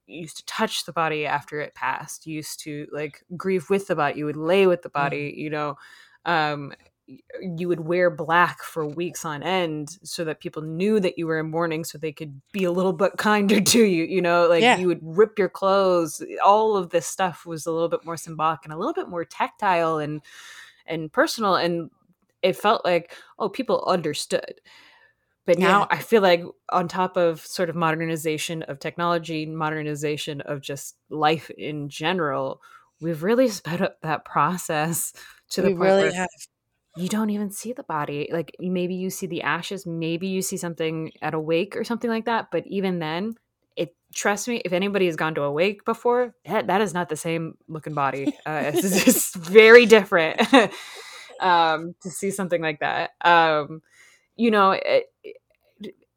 used 0.09 0.37
to 0.37 0.45
touch 0.45 0.85
the 0.85 0.93
body 0.93 1.25
after 1.25 1.59
it 1.61 1.75
passed. 1.75 2.25
You 2.27 2.35
used 2.35 2.59
to 2.61 2.87
like 2.91 3.23
grieve 3.37 3.69
with 3.69 3.87
the 3.87 3.95
body. 3.95 4.19
You 4.19 4.25
would 4.25 4.37
lay 4.37 4.67
with 4.67 4.81
the 4.81 4.89
body, 4.89 5.33
you 5.37 5.49
know. 5.49 5.77
Um 6.25 6.73
you 7.41 7.67
would 7.67 7.79
wear 7.79 8.11
black 8.11 8.61
for 8.61 8.85
weeks 8.85 9.25
on 9.25 9.41
end 9.41 9.97
so 10.03 10.23
that 10.25 10.39
people 10.39 10.61
knew 10.61 10.99
that 10.99 11.17
you 11.17 11.25
were 11.25 11.39
in 11.39 11.49
mourning 11.49 11.83
so 11.83 11.97
they 11.97 12.11
could 12.11 12.39
be 12.51 12.65
a 12.65 12.71
little 12.71 12.93
bit 12.93 13.13
kinder 13.17 13.59
to 13.73 13.83
you, 13.83 14.03
you 14.03 14.21
know, 14.21 14.47
like 14.47 14.61
Yeah. 14.61 14.77
you 14.77 14.85
would 14.85 14.99
rip 15.01 15.39
your 15.39 15.49
clothes. 15.49 16.21
All 16.45 16.77
of 16.77 16.91
this 16.91 17.07
stuff 17.07 17.47
was 17.47 17.65
a 17.65 17.71
little 17.71 17.89
bit 17.89 18.05
more 18.05 18.15
symbolic 18.17 18.59
and 18.63 18.71
a 18.71 18.77
little 18.77 18.93
bit 18.93 19.09
more 19.09 19.25
tactile 19.25 19.97
and 19.97 20.21
and 20.85 21.11
personal 21.11 21.55
and 21.55 21.89
it 22.43 22.55
felt 22.55 22.85
like 22.85 23.15
oh 23.39 23.49
people 23.49 23.83
understood 23.87 24.61
but 25.49 25.57
now 25.57 25.79
Yeah. 25.79 25.87
I 25.89 25.97
feel 25.97 26.21
like 26.21 26.43
on 26.71 26.87
top 26.87 27.17
of 27.17 27.43
sort 27.43 27.71
of 27.71 27.75
modernization 27.75 28.61
of 28.61 28.77
technology, 28.77 29.47
modernization 29.47 30.41
of 30.41 30.61
just 30.61 30.95
life 31.09 31.49
in 31.49 31.89
general, 31.89 32.61
we've 33.01 33.23
really 33.23 33.47
sped 33.49 33.81
up 33.81 33.99
that 34.03 34.25
process 34.25 35.11
to 35.49 35.63
the 35.63 35.69
we 35.69 35.73
point 35.73 35.81
really 35.81 36.01
where 36.03 36.13
have. 36.13 36.27
you 36.95 37.09
don't 37.09 37.31
even 37.31 37.49
see 37.49 37.73
the 37.73 37.81
body. 37.81 38.29
Like 38.31 38.55
maybe 38.59 38.93
you 38.93 39.09
see 39.09 39.25
the 39.25 39.41
ashes, 39.41 39.87
maybe 39.87 40.27
you 40.27 40.43
see 40.43 40.55
something 40.57 41.13
at 41.19 41.33
a 41.33 41.39
wake 41.39 41.75
or 41.75 41.83
something 41.83 42.11
like 42.11 42.25
that. 42.25 42.51
But 42.51 42.67
even 42.67 42.99
then, 42.99 43.33
it 43.75 43.95
trust 44.13 44.47
me, 44.47 44.61
if 44.63 44.71
anybody 44.71 45.07
has 45.07 45.15
gone 45.15 45.33
to 45.33 45.41
a 45.41 45.51
wake 45.51 45.83
before, 45.83 46.35
that, 46.45 46.67
that 46.67 46.81
is 46.81 46.93
not 46.93 47.09
the 47.09 47.17
same 47.17 47.57
looking 47.67 47.95
body. 47.95 48.37
Uh, 48.45 48.69
it's, 48.71 49.07
it's 49.07 49.35
very 49.35 49.87
different 49.87 50.39
um, 51.39 51.95
to 52.03 52.11
see 52.11 52.29
something 52.29 52.61
like 52.61 52.81
that. 52.81 53.11
Um, 53.25 53.81
you 54.39 54.51
know, 54.51 54.71
it, 54.71 55.05
it- 55.23 55.35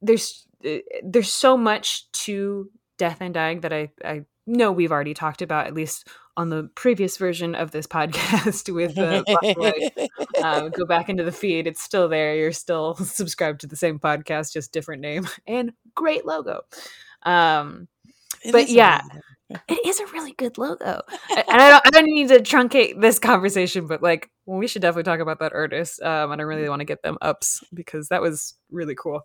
there's 0.04 0.46
uh, 0.66 0.78
there's 1.04 1.32
so 1.32 1.56
much 1.56 2.10
to 2.12 2.70
death 2.98 3.18
and 3.20 3.34
dying 3.34 3.60
that 3.60 3.72
I 3.72 3.90
I 4.04 4.22
know 4.46 4.72
we've 4.72 4.90
already 4.90 5.14
talked 5.14 5.42
about 5.42 5.66
at 5.68 5.74
least 5.74 6.08
on 6.36 6.48
the 6.48 6.68
previous 6.74 7.16
version 7.18 7.54
of 7.54 7.70
this 7.70 7.86
podcast 7.98 8.72
with 8.74 8.98
uh, 8.98 9.22
uh, 10.44 10.68
go 10.70 10.84
back 10.86 11.08
into 11.08 11.22
the 11.22 11.30
feed. 11.30 11.66
It's 11.68 11.82
still 11.82 12.08
there. 12.08 12.34
You're 12.34 12.52
still 12.52 12.94
subscribed 12.96 13.60
to 13.60 13.68
the 13.68 13.76
same 13.76 14.00
podcast, 14.00 14.52
just 14.52 14.72
different 14.72 15.02
name 15.02 15.28
and 15.46 15.72
great 15.94 16.26
logo. 16.26 16.62
Um, 17.22 17.86
It 18.42 18.50
but 18.52 18.68
yeah. 18.68 19.02
it 19.68 19.86
is 19.86 20.00
a 20.00 20.06
really 20.06 20.32
good 20.32 20.58
logo. 20.58 21.02
and 21.30 21.44
I 21.62 21.70
don't, 21.70 21.86
I 21.86 21.90
don't 21.90 22.06
need 22.06 22.28
to 22.30 22.40
truncate 22.40 23.00
this 23.00 23.20
conversation, 23.20 23.86
but 23.86 24.02
like, 24.02 24.30
well, 24.46 24.58
we 24.58 24.66
should 24.66 24.82
definitely 24.82 25.04
talk 25.04 25.20
about 25.20 25.38
that 25.40 25.52
artist. 25.52 26.02
Um, 26.02 26.32
and 26.32 26.40
I 26.40 26.44
really 26.44 26.68
want 26.68 26.80
to 26.80 26.84
get 26.84 27.02
them 27.02 27.18
ups 27.20 27.62
because 27.72 28.08
that 28.08 28.22
was 28.22 28.54
really 28.70 28.94
cool. 28.94 29.22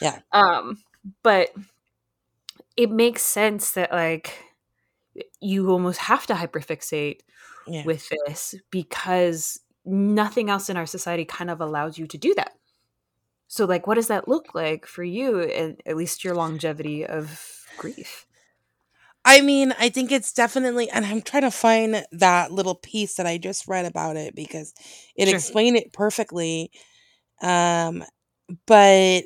Yeah. 0.00 0.18
Um, 0.32 0.78
but 1.22 1.50
it 2.76 2.90
makes 2.90 3.22
sense 3.22 3.72
that 3.72 3.92
like 3.92 4.38
you 5.40 5.70
almost 5.70 5.98
have 6.00 6.26
to 6.26 6.34
hyperfixate 6.34 7.20
yeah. 7.66 7.84
with 7.84 8.08
this 8.26 8.54
because 8.70 9.60
nothing 9.84 10.50
else 10.50 10.68
in 10.70 10.76
our 10.76 10.86
society 10.86 11.24
kind 11.24 11.50
of 11.50 11.60
allows 11.60 11.98
you 11.98 12.06
to 12.06 12.18
do 12.18 12.34
that. 12.34 12.52
So, 13.48 13.64
like, 13.64 13.88
what 13.88 13.96
does 13.96 14.06
that 14.06 14.28
look 14.28 14.54
like 14.54 14.86
for 14.86 15.02
you, 15.02 15.40
and 15.40 15.82
at 15.84 15.96
least 15.96 16.22
your 16.22 16.34
longevity 16.34 17.04
of 17.04 17.66
grief? 17.78 18.26
I 19.24 19.42
mean, 19.42 19.74
I 19.78 19.90
think 19.90 20.10
it's 20.12 20.32
definitely, 20.32 20.88
and 20.90 21.04
I'm 21.04 21.20
trying 21.22 21.42
to 21.42 21.50
find 21.50 22.04
that 22.12 22.52
little 22.52 22.74
piece 22.74 23.14
that 23.16 23.26
I 23.26 23.36
just 23.38 23.68
read 23.68 23.84
about 23.84 24.16
it 24.16 24.34
because 24.34 24.72
it 25.14 25.28
Sure. 25.28 25.36
explained 25.36 25.76
it 25.76 25.92
perfectly. 25.92 26.70
Um, 27.42 28.04
but 28.66 29.24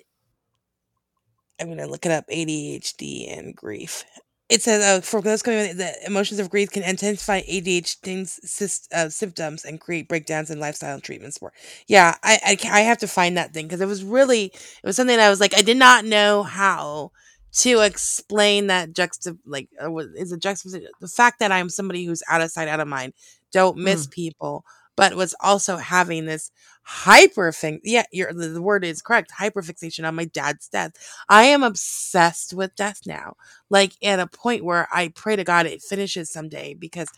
I'm 1.60 1.68
gonna 1.68 1.86
look 1.86 2.04
it 2.06 2.12
up: 2.12 2.24
ADHD 2.28 3.28
and 3.28 3.54
grief. 3.54 4.04
It 4.50 4.60
says, 4.62 4.82
uh, 4.84 5.00
for 5.00 5.22
those 5.22 5.42
coming, 5.42 5.60
with- 5.60 5.78
the 5.78 5.94
emotions 6.06 6.38
of 6.38 6.50
grief 6.50 6.70
can 6.70 6.82
intensify 6.82 7.40
ADHD's 7.46 8.40
sys- 8.44 8.88
uh, 8.92 9.08
symptoms 9.08 9.64
and 9.64 9.80
create 9.80 10.08
breakdowns 10.08 10.50
in 10.50 10.60
lifestyle 10.60 10.94
and 10.94 11.02
treatments. 11.02 11.38
For 11.38 11.52
yeah, 11.86 12.16
I, 12.22 12.58
I 12.64 12.80
I 12.80 12.80
have 12.80 12.98
to 12.98 13.08
find 13.08 13.36
that 13.36 13.54
thing 13.54 13.66
because 13.66 13.80
it 13.80 13.86
was 13.86 14.02
really 14.04 14.46
it 14.46 14.84
was 14.84 14.96
something 14.96 15.16
that 15.16 15.26
I 15.26 15.30
was 15.30 15.40
like 15.40 15.56
I 15.56 15.62
did 15.62 15.76
not 15.78 16.04
know 16.04 16.42
how 16.42 17.12
to 17.54 17.80
explain 17.80 18.66
that 18.66 18.92
juxta 18.92 19.36
like 19.46 19.68
uh, 19.82 19.94
is 20.16 20.32
a 20.32 20.36
juxtaposition 20.36 20.88
the 21.00 21.08
fact 21.08 21.38
that 21.38 21.52
I'm 21.52 21.68
somebody 21.68 22.04
who's 22.04 22.22
out 22.28 22.40
of 22.40 22.50
sight 22.50 22.68
out 22.68 22.80
of 22.80 22.88
mind 22.88 23.14
don't 23.52 23.76
miss 23.78 24.06
people 24.06 24.64
but 24.96 25.16
was 25.16 25.34
also 25.40 25.76
having 25.76 26.26
this 26.26 26.50
hyper 26.82 27.52
thing 27.52 27.80
yeah 27.84 28.04
you're, 28.12 28.32
the, 28.32 28.48
the 28.48 28.62
word 28.62 28.84
is 28.84 29.02
correct 29.02 29.32
hyperfixation 29.38 30.06
on 30.06 30.14
my 30.14 30.24
dad's 30.24 30.68
death 30.68 30.92
I 31.28 31.44
am 31.44 31.62
obsessed 31.62 32.52
with 32.52 32.74
death 32.76 33.00
now 33.06 33.34
like 33.70 33.92
at 34.02 34.20
a 34.20 34.26
point 34.26 34.64
where 34.64 34.88
I 34.92 35.08
pray 35.08 35.36
to 35.36 35.44
God 35.44 35.66
it 35.66 35.82
finishes 35.82 36.30
someday 36.30 36.74
because 36.74 37.08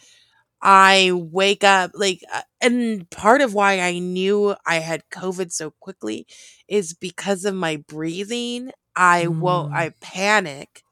I 0.63 1.13
wake 1.15 1.65
up 1.65 1.93
like, 1.95 2.21
uh, 2.33 2.43
and 2.61 3.09
part 3.11 3.41
of 3.41 3.55
why 3.55 3.81
I 3.81 3.99
knew 3.99 4.55
I 4.67 4.77
had 4.77 5.09
COVID 5.11 5.53
so 5.53 5.71
quickly 5.81 6.27
is 6.67 6.95
because 6.95 7.45
of 7.45 7.55
my 7.55 7.77
breathing. 7.89 8.71
I 8.97 9.29
will, 9.29 9.71
Mm. 9.73 9.77
I 9.77 9.91
panic 10.01 10.85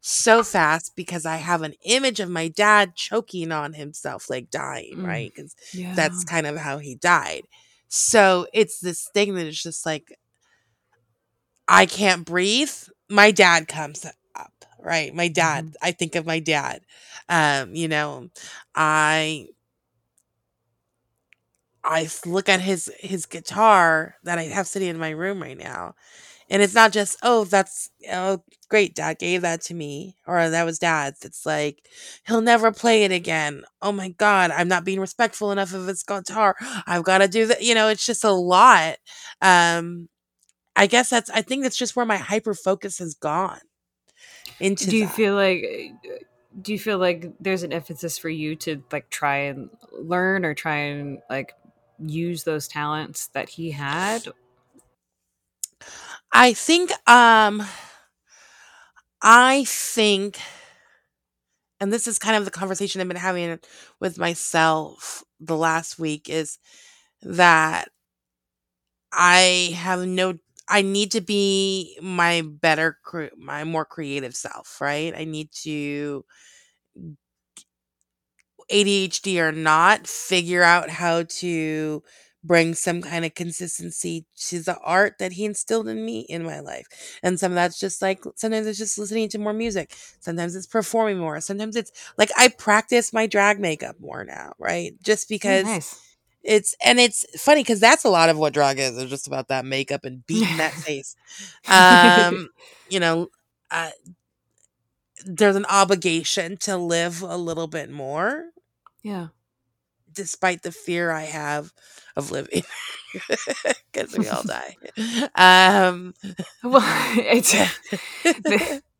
so 0.00 0.42
fast 0.44 0.94
because 0.96 1.26
I 1.26 1.36
have 1.36 1.62
an 1.62 1.74
image 1.84 2.20
of 2.20 2.30
my 2.30 2.48
dad 2.48 2.94
choking 2.96 3.52
on 3.52 3.74
himself, 3.74 4.30
like 4.30 4.50
dying, 4.50 4.98
Mm. 4.98 5.04
right? 5.04 5.32
Because 5.34 5.54
Yeah. 5.72 5.94
that's 5.94 6.24
kind 6.24 6.46
of 6.46 6.56
how 6.58 6.78
he 6.78 6.94
died. 6.96 7.44
So 7.88 8.46
it's 8.52 8.80
this 8.80 9.08
thing 9.14 9.34
that 9.34 9.46
is 9.46 9.62
just 9.62 9.86
like, 9.86 10.18
I 11.68 11.86
can't 11.86 12.24
breathe. 12.24 12.72
My 13.08 13.30
dad 13.30 13.68
comes 13.68 14.04
up, 14.34 14.52
right? 14.78 15.14
My 15.14 15.28
dad, 15.28 15.74
I 15.82 15.92
think 15.92 16.14
of 16.14 16.26
my 16.26 16.40
dad. 16.40 16.82
Um, 17.28 17.74
you 17.74 17.88
know, 17.88 18.30
I 18.74 19.48
I 21.84 22.08
look 22.24 22.48
at 22.48 22.60
his 22.60 22.90
his 22.98 23.26
guitar 23.26 24.16
that 24.24 24.38
I 24.38 24.44
have 24.44 24.66
sitting 24.66 24.88
in 24.88 24.98
my 24.98 25.10
room 25.10 25.42
right 25.42 25.58
now. 25.58 25.94
And 26.50 26.62
it's 26.62 26.74
not 26.74 26.92
just, 26.92 27.16
oh, 27.22 27.44
that's 27.44 27.90
oh 28.12 28.42
great, 28.68 28.94
dad 28.94 29.18
gave 29.18 29.42
that 29.42 29.60
to 29.62 29.74
me, 29.74 30.16
or 30.26 30.50
that 30.50 30.64
was 30.64 30.78
dad's. 30.78 31.24
It's 31.24 31.46
like 31.46 31.88
he'll 32.26 32.40
never 32.40 32.72
play 32.72 33.04
it 33.04 33.12
again. 33.12 33.62
Oh 33.80 33.92
my 33.92 34.10
god, 34.10 34.50
I'm 34.50 34.68
not 34.68 34.84
being 34.84 35.00
respectful 35.00 35.52
enough 35.52 35.72
of 35.72 35.86
his 35.86 36.02
guitar. 36.02 36.56
I've 36.86 37.04
got 37.04 37.18
to 37.18 37.28
do 37.28 37.46
that. 37.46 37.62
You 37.62 37.74
know, 37.74 37.88
it's 37.88 38.06
just 38.06 38.24
a 38.24 38.32
lot. 38.32 38.96
Um, 39.40 40.08
I 40.76 40.86
guess 40.86 41.10
that's. 41.10 41.30
I 41.30 41.42
think 41.42 41.62
that's 41.62 41.78
just 41.78 41.96
where 41.96 42.06
my 42.06 42.16
hyper 42.16 42.54
focus 42.54 42.98
has 42.98 43.14
gone. 43.14 43.60
Into 44.60 44.90
do 44.90 44.96
you 44.96 45.06
that. 45.06 45.14
feel 45.14 45.34
like 45.34 45.64
do 46.60 46.72
you 46.72 46.78
feel 46.78 46.98
like 46.98 47.32
there's 47.40 47.62
an 47.62 47.72
emphasis 47.72 48.18
for 48.18 48.28
you 48.28 48.54
to 48.56 48.82
like 48.92 49.10
try 49.10 49.38
and 49.38 49.70
learn 49.92 50.44
or 50.44 50.54
try 50.54 50.76
and 50.76 51.18
like 51.28 51.54
use 51.98 52.44
those 52.44 52.68
talents 52.68 53.28
that 53.28 53.48
he 53.48 53.70
had 53.70 54.26
I 56.34 56.52
think 56.52 56.92
um 57.08 57.62
I 59.22 59.64
think 59.66 60.38
and 61.80 61.92
this 61.92 62.06
is 62.06 62.18
kind 62.18 62.36
of 62.36 62.44
the 62.44 62.50
conversation 62.50 63.00
I've 63.00 63.08
been 63.08 63.16
having 63.16 63.58
with 64.00 64.18
myself 64.18 65.24
the 65.40 65.56
last 65.56 65.98
week 65.98 66.28
is 66.28 66.58
that 67.22 67.88
I 69.12 69.72
have 69.76 70.06
no 70.06 70.38
I 70.68 70.80
need 70.82 71.10
to 71.12 71.20
be 71.20 71.98
my 72.00 72.40
better 72.42 72.98
my 73.36 73.64
more 73.64 73.84
creative 73.84 74.34
self, 74.34 74.80
right? 74.80 75.14
I 75.14 75.24
need 75.24 75.50
to 75.62 76.24
ADHD 78.70 79.40
or 79.40 79.52
not, 79.52 80.06
figure 80.06 80.62
out 80.62 80.88
how 80.90 81.24
to 81.24 82.02
bring 82.44 82.74
some 82.74 83.02
kind 83.02 83.24
of 83.24 83.34
consistency 83.34 84.26
to 84.36 84.60
the 84.60 84.78
art 84.80 85.14
that 85.18 85.32
he 85.32 85.44
instilled 85.44 85.88
in 85.88 86.04
me 86.04 86.20
in 86.28 86.44
my 86.44 86.60
life. 86.60 86.86
And 87.22 87.40
some 87.40 87.52
of 87.52 87.56
that's 87.56 87.80
just 87.80 88.02
like 88.02 88.22
sometimes 88.36 88.66
it's 88.66 88.78
just 88.78 88.98
listening 88.98 89.28
to 89.30 89.38
more 89.38 89.54
music. 89.54 89.94
Sometimes 90.20 90.54
it's 90.56 90.66
performing 90.66 91.18
more. 91.18 91.40
Sometimes 91.40 91.76
it's 91.76 91.92
like 92.18 92.30
I 92.36 92.48
practice 92.48 93.12
my 93.12 93.26
drag 93.26 93.60
makeup 93.60 93.96
more 94.00 94.24
now, 94.24 94.52
right? 94.58 94.94
Just 95.02 95.28
Oh, 95.44 95.56
because 95.56 95.58
nice. 95.58 96.02
it's 96.42 96.74
and 96.84 96.98
it's 97.00 97.24
funny 97.40 97.62
because 97.62 97.80
that's 97.80 98.04
a 98.04 98.10
lot 98.10 98.28
of 98.30 98.38
what 98.38 98.54
drag 98.54 98.78
is. 98.78 98.96
It's 98.98 99.10
just 99.10 99.26
about 99.28 99.48
that 99.48 99.64
makeup 99.64 100.04
and 100.04 100.26
beating 100.26 100.56
that 100.58 100.76
face. 100.78 101.16
Um, 101.68 102.48
you 102.88 103.00
know, 103.00 103.28
uh, 103.70 103.90
there's 105.24 105.56
an 105.56 105.66
obligation 105.66 106.56
to 106.58 106.76
live 106.76 107.22
a 107.22 107.36
little 107.36 107.66
bit 107.66 107.90
more, 107.90 108.50
yeah. 109.02 109.28
Despite 110.14 110.62
the 110.62 110.72
fear 110.72 111.10
I 111.10 111.22
have 111.22 111.72
of 112.16 112.30
living, 112.30 112.62
because 113.92 114.16
we 114.16 114.28
all 114.28 114.42
die. 114.46 114.76
Um, 115.34 116.14
Well, 116.62 116.82
it's 117.18 117.54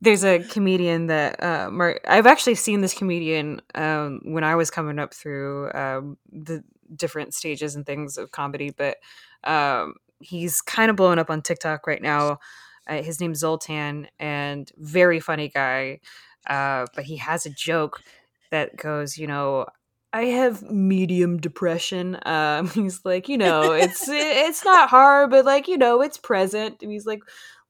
there's 0.01 0.25
a 0.25 0.41
comedian 0.45 1.07
that 1.07 1.43
uh, 1.43 1.71
Mar- 1.71 2.01
I've 2.07 2.27
actually 2.27 2.57
seen 2.57 2.81
this 2.81 2.95
comedian 2.95 3.61
um, 3.75 4.21
when 4.25 4.45
I 4.45 4.55
was 4.55 4.71
coming 4.71 4.99
up 4.99 5.15
through 5.15 5.73
um, 5.73 6.19
the 6.31 6.63
different 6.95 7.35
stages 7.35 7.75
and 7.75 7.87
things 7.87 8.19
of 8.19 8.31
comedy, 8.31 8.71
but 8.71 8.99
um, 9.45 9.95
he's 10.21 10.61
kind 10.61 10.91
of 10.91 10.97
blowing 10.97 11.19
up 11.19 11.31
on 11.31 11.43
TikTok 11.43 11.87
right 11.87 12.03
now. 12.03 12.39
Uh, 12.87 13.03
his 13.03 13.21
name's 13.21 13.39
Zoltan, 13.39 14.09
and 14.19 14.71
very 14.77 15.21
funny 15.21 15.49
guy. 15.49 16.01
Uh, 16.47 16.85
but 16.95 17.05
he 17.05 17.17
has 17.17 17.47
a 17.47 17.51
joke 17.51 18.03
that 18.51 18.77
goes, 18.77 19.17
you 19.17 19.27
know, 19.27 19.67
I 20.15 20.27
have 20.27 20.63
medium 20.71 21.39
depression. 21.39 22.17
Um, 22.25 22.69
he's 22.71 23.05
like, 23.05 23.29
you 23.29 23.37
know, 23.37 23.73
it's 23.73 24.09
it's 24.09 24.65
not 24.65 24.89
hard, 24.89 25.31
but 25.31 25.45
like, 25.45 25.69
you 25.69 25.77
know, 25.77 26.01
it's 26.01 26.17
present. 26.17 26.83
And 26.83 26.91
he's 26.91 27.05
like, 27.05 27.21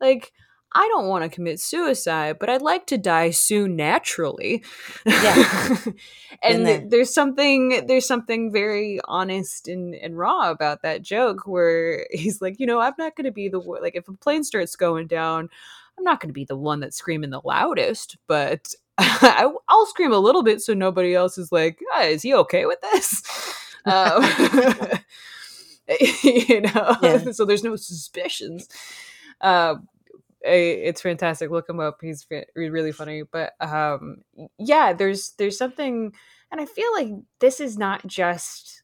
like 0.00 0.32
I 0.76 0.86
don't 0.88 1.06
want 1.06 1.22
to 1.22 1.34
commit 1.34 1.60
suicide, 1.60 2.38
but 2.40 2.50
I'd 2.50 2.60
like 2.60 2.86
to 2.88 2.98
die 2.98 3.30
soon 3.30 3.76
naturally. 3.76 4.62
Yeah. 5.06 5.76
and 6.42 6.66
there. 6.66 6.84
there's 6.86 7.14
something 7.14 7.86
there's 7.86 8.06
something 8.06 8.52
very 8.52 9.00
honest 9.04 9.66
and, 9.68 9.94
and 9.94 10.18
raw 10.18 10.50
about 10.50 10.82
that 10.82 11.00
joke 11.00 11.46
where 11.46 12.06
he's 12.10 12.42
like, 12.42 12.58
you 12.58 12.66
know, 12.66 12.80
I'm 12.80 12.94
not 12.98 13.16
going 13.16 13.24
to 13.24 13.32
be 13.32 13.48
the 13.48 13.58
like 13.58 13.94
if 13.94 14.08
a 14.08 14.12
plane 14.12 14.44
starts 14.44 14.76
going 14.76 15.06
down, 15.06 15.48
I'm 15.96 16.04
not 16.04 16.20
going 16.20 16.30
to 16.30 16.34
be 16.34 16.44
the 16.44 16.56
one 16.56 16.80
that's 16.80 16.96
screaming 16.96 17.30
the 17.30 17.40
loudest, 17.42 18.18
but 18.26 18.74
I, 18.98 19.50
I'll 19.68 19.86
scream 19.86 20.12
a 20.12 20.18
little 20.18 20.42
bit 20.42 20.60
so 20.62 20.74
nobody 20.74 21.14
else 21.14 21.38
is 21.38 21.50
like, 21.52 21.80
"Ah, 21.94 22.02
is 22.02 22.22
he 22.22 22.34
okay 22.34 22.66
with 22.66 22.80
this? 22.80 23.22
Um, 23.86 24.22
you 26.22 26.62
know, 26.62 26.96
Yeah. 27.02 27.30
so 27.32 27.44
there's 27.44 27.62
no 27.64 27.76
suspicions. 27.76 28.68
Uh, 29.40 29.74
it's 30.42 31.00
fantastic. 31.02 31.50
Look 31.50 31.68
him 31.68 31.80
up. 31.80 31.98
He's 32.00 32.26
really 32.56 32.92
funny. 32.92 33.22
But 33.30 33.52
um, 33.60 34.22
yeah, 34.58 34.92
there's 34.92 35.32
there's 35.32 35.58
something, 35.58 36.14
and 36.50 36.60
I 36.60 36.66
feel 36.66 36.92
like 36.94 37.10
this 37.40 37.60
is 37.60 37.76
not 37.78 38.06
just 38.06 38.82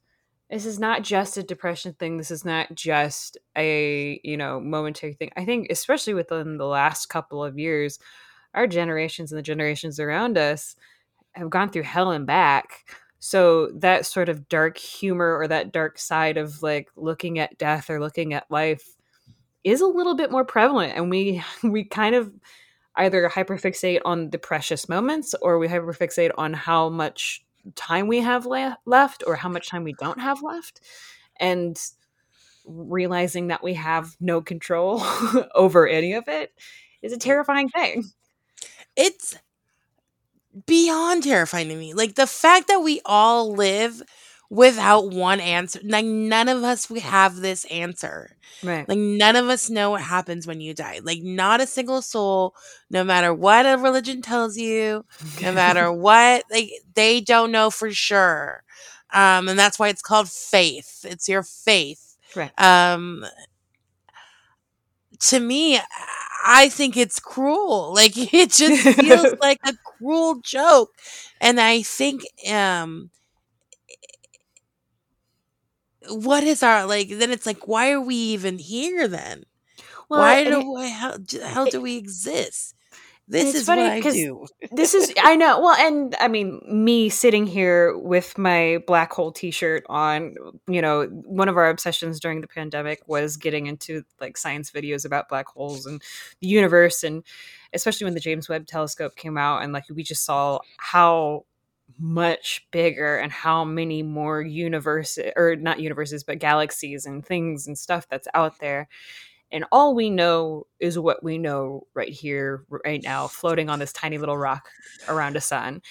this 0.50 0.66
is 0.66 0.78
not 0.78 1.02
just 1.02 1.36
a 1.36 1.42
depression 1.42 1.94
thing. 1.94 2.16
This 2.16 2.30
is 2.30 2.44
not 2.44 2.74
just 2.74 3.38
a 3.56 4.20
you 4.24 4.36
know 4.36 4.60
momentary 4.60 5.14
thing. 5.14 5.30
I 5.36 5.44
think 5.44 5.68
especially 5.70 6.14
within 6.14 6.58
the 6.58 6.66
last 6.66 7.06
couple 7.06 7.42
of 7.44 7.58
years, 7.58 7.98
our 8.54 8.66
generations 8.66 9.32
and 9.32 9.38
the 9.38 9.42
generations 9.42 10.00
around 10.00 10.38
us 10.38 10.76
have 11.32 11.50
gone 11.50 11.70
through 11.70 11.82
hell 11.82 12.10
and 12.10 12.26
back. 12.26 12.86
So 13.18 13.70
that 13.74 14.06
sort 14.06 14.28
of 14.28 14.48
dark 14.48 14.78
humor 14.78 15.36
or 15.36 15.46
that 15.48 15.72
dark 15.72 15.98
side 15.98 16.36
of 16.36 16.62
like 16.62 16.88
looking 16.96 17.38
at 17.38 17.58
death 17.58 17.90
or 17.90 18.00
looking 18.00 18.34
at 18.34 18.50
life 18.50 18.96
is 19.64 19.80
a 19.80 19.86
little 19.86 20.14
bit 20.14 20.30
more 20.30 20.44
prevalent 20.44 20.94
and 20.96 21.10
we 21.10 21.42
we 21.62 21.84
kind 21.84 22.14
of 22.14 22.32
either 22.96 23.28
hyperfixate 23.28 24.00
on 24.04 24.30
the 24.30 24.38
precious 24.38 24.88
moments 24.88 25.34
or 25.42 25.58
we 25.58 25.68
hyperfixate 25.68 26.32
on 26.36 26.52
how 26.52 26.88
much 26.88 27.44
time 27.76 28.08
we 28.08 28.20
have 28.20 28.46
le- 28.46 28.78
left 28.86 29.22
or 29.26 29.36
how 29.36 29.48
much 29.48 29.68
time 29.68 29.84
we 29.84 29.94
don't 30.00 30.20
have 30.20 30.42
left 30.42 30.80
and 31.38 31.78
realizing 32.66 33.48
that 33.48 33.62
we 33.62 33.74
have 33.74 34.16
no 34.20 34.40
control 34.40 35.02
over 35.54 35.86
any 35.86 36.14
of 36.14 36.24
it 36.28 36.52
is 37.02 37.12
a 37.12 37.18
terrifying 37.18 37.68
thing 37.68 38.04
it's 39.00 39.36
beyond 40.66 41.22
terrifying 41.22 41.68
to 41.68 41.76
me. 41.76 41.94
Like 41.94 42.14
the 42.14 42.26
fact 42.26 42.68
that 42.68 42.80
we 42.80 43.00
all 43.04 43.52
live 43.52 44.02
without 44.50 45.10
one 45.10 45.40
answer. 45.40 45.80
Like 45.84 46.04
none 46.04 46.48
of 46.48 46.62
us 46.64 46.90
we 46.90 47.00
have 47.00 47.36
this 47.36 47.64
answer. 47.66 48.36
right 48.62 48.86
Like 48.88 48.98
none 48.98 49.36
of 49.36 49.48
us 49.48 49.70
know 49.70 49.90
what 49.90 50.02
happens 50.02 50.46
when 50.46 50.60
you 50.60 50.74
die. 50.74 51.00
Like 51.02 51.22
not 51.22 51.60
a 51.60 51.66
single 51.66 52.02
soul, 52.02 52.54
no 52.90 53.04
matter 53.04 53.32
what 53.32 53.64
a 53.64 53.78
religion 53.78 54.20
tells 54.20 54.56
you, 54.56 55.04
no 55.40 55.52
matter 55.52 55.90
what, 55.92 56.44
like 56.50 56.70
they 56.94 57.20
don't 57.20 57.52
know 57.52 57.70
for 57.70 57.90
sure. 57.92 58.64
Um, 59.12 59.48
and 59.48 59.58
that's 59.58 59.78
why 59.78 59.88
it's 59.88 60.02
called 60.02 60.28
faith. 60.28 61.04
It's 61.08 61.28
your 61.28 61.42
faith. 61.42 62.16
right 62.34 62.52
Um, 62.60 63.24
to 65.20 65.40
me, 65.40 65.78
I 66.46 66.68
think 66.68 66.96
it's 66.96 67.20
cruel. 67.20 67.92
Like 67.94 68.12
it 68.34 68.52
just 68.52 68.88
feels 68.98 69.34
like 69.40 69.58
a 69.66 69.74
cruel 69.84 70.40
joke. 70.42 70.90
And 71.40 71.60
I 71.60 71.82
think 71.82 72.22
um 72.50 73.10
what 76.08 76.42
is 76.44 76.62
our 76.62 76.86
like 76.86 77.08
then 77.10 77.30
it's 77.30 77.46
like 77.46 77.66
why 77.68 77.90
are 77.90 78.00
we 78.00 78.14
even 78.14 78.58
here 78.58 79.06
then? 79.08 79.44
why 80.08 80.44
do 80.44 80.60
it- 80.60 80.66
why 80.66 80.88
how, 80.88 81.16
how 81.44 81.66
do 81.66 81.80
we 81.82 81.96
exist? 81.96 82.74
This 83.30 83.50
it's 83.50 83.58
is 83.58 83.66
funny 83.66 83.82
what 83.82 83.92
I 83.92 84.00
do. 84.00 84.46
this 84.72 84.92
is 84.92 85.14
i 85.22 85.36
know 85.36 85.60
well 85.60 85.76
and 85.76 86.16
i 86.20 86.26
mean 86.26 86.60
me 86.66 87.08
sitting 87.08 87.46
here 87.46 87.96
with 87.96 88.36
my 88.36 88.82
black 88.88 89.12
hole 89.12 89.30
t-shirt 89.30 89.84
on 89.88 90.34
you 90.66 90.82
know 90.82 91.06
one 91.06 91.48
of 91.48 91.56
our 91.56 91.68
obsessions 91.68 92.18
during 92.18 92.40
the 92.40 92.48
pandemic 92.48 93.02
was 93.06 93.36
getting 93.36 93.68
into 93.68 94.02
like 94.20 94.36
science 94.36 94.72
videos 94.72 95.04
about 95.04 95.28
black 95.28 95.46
holes 95.46 95.86
and 95.86 96.02
the 96.40 96.48
universe 96.48 97.04
and 97.04 97.22
especially 97.72 98.04
when 98.04 98.14
the 98.14 98.20
james 98.20 98.48
webb 98.48 98.66
telescope 98.66 99.14
came 99.14 99.38
out 99.38 99.62
and 99.62 99.72
like 99.72 99.84
we 99.94 100.02
just 100.02 100.24
saw 100.24 100.58
how 100.78 101.44
much 101.98 102.66
bigger 102.72 103.16
and 103.16 103.30
how 103.30 103.64
many 103.64 104.02
more 104.02 104.40
universes 104.42 105.32
or 105.36 105.54
not 105.54 105.78
universes 105.78 106.24
but 106.24 106.38
galaxies 106.38 107.06
and 107.06 107.24
things 107.24 107.66
and 107.66 107.78
stuff 107.78 108.08
that's 108.08 108.28
out 108.34 108.58
there 108.58 108.88
and 109.52 109.64
all 109.72 109.94
we 109.94 110.10
know 110.10 110.66
is 110.78 110.98
what 110.98 111.22
we 111.22 111.38
know 111.38 111.86
right 111.94 112.12
here 112.12 112.64
right 112.84 113.02
now 113.02 113.26
floating 113.26 113.68
on 113.68 113.78
this 113.78 113.92
tiny 113.92 114.18
little 114.18 114.38
rock 114.38 114.68
around 115.08 115.36
a 115.36 115.40
sun 115.40 115.82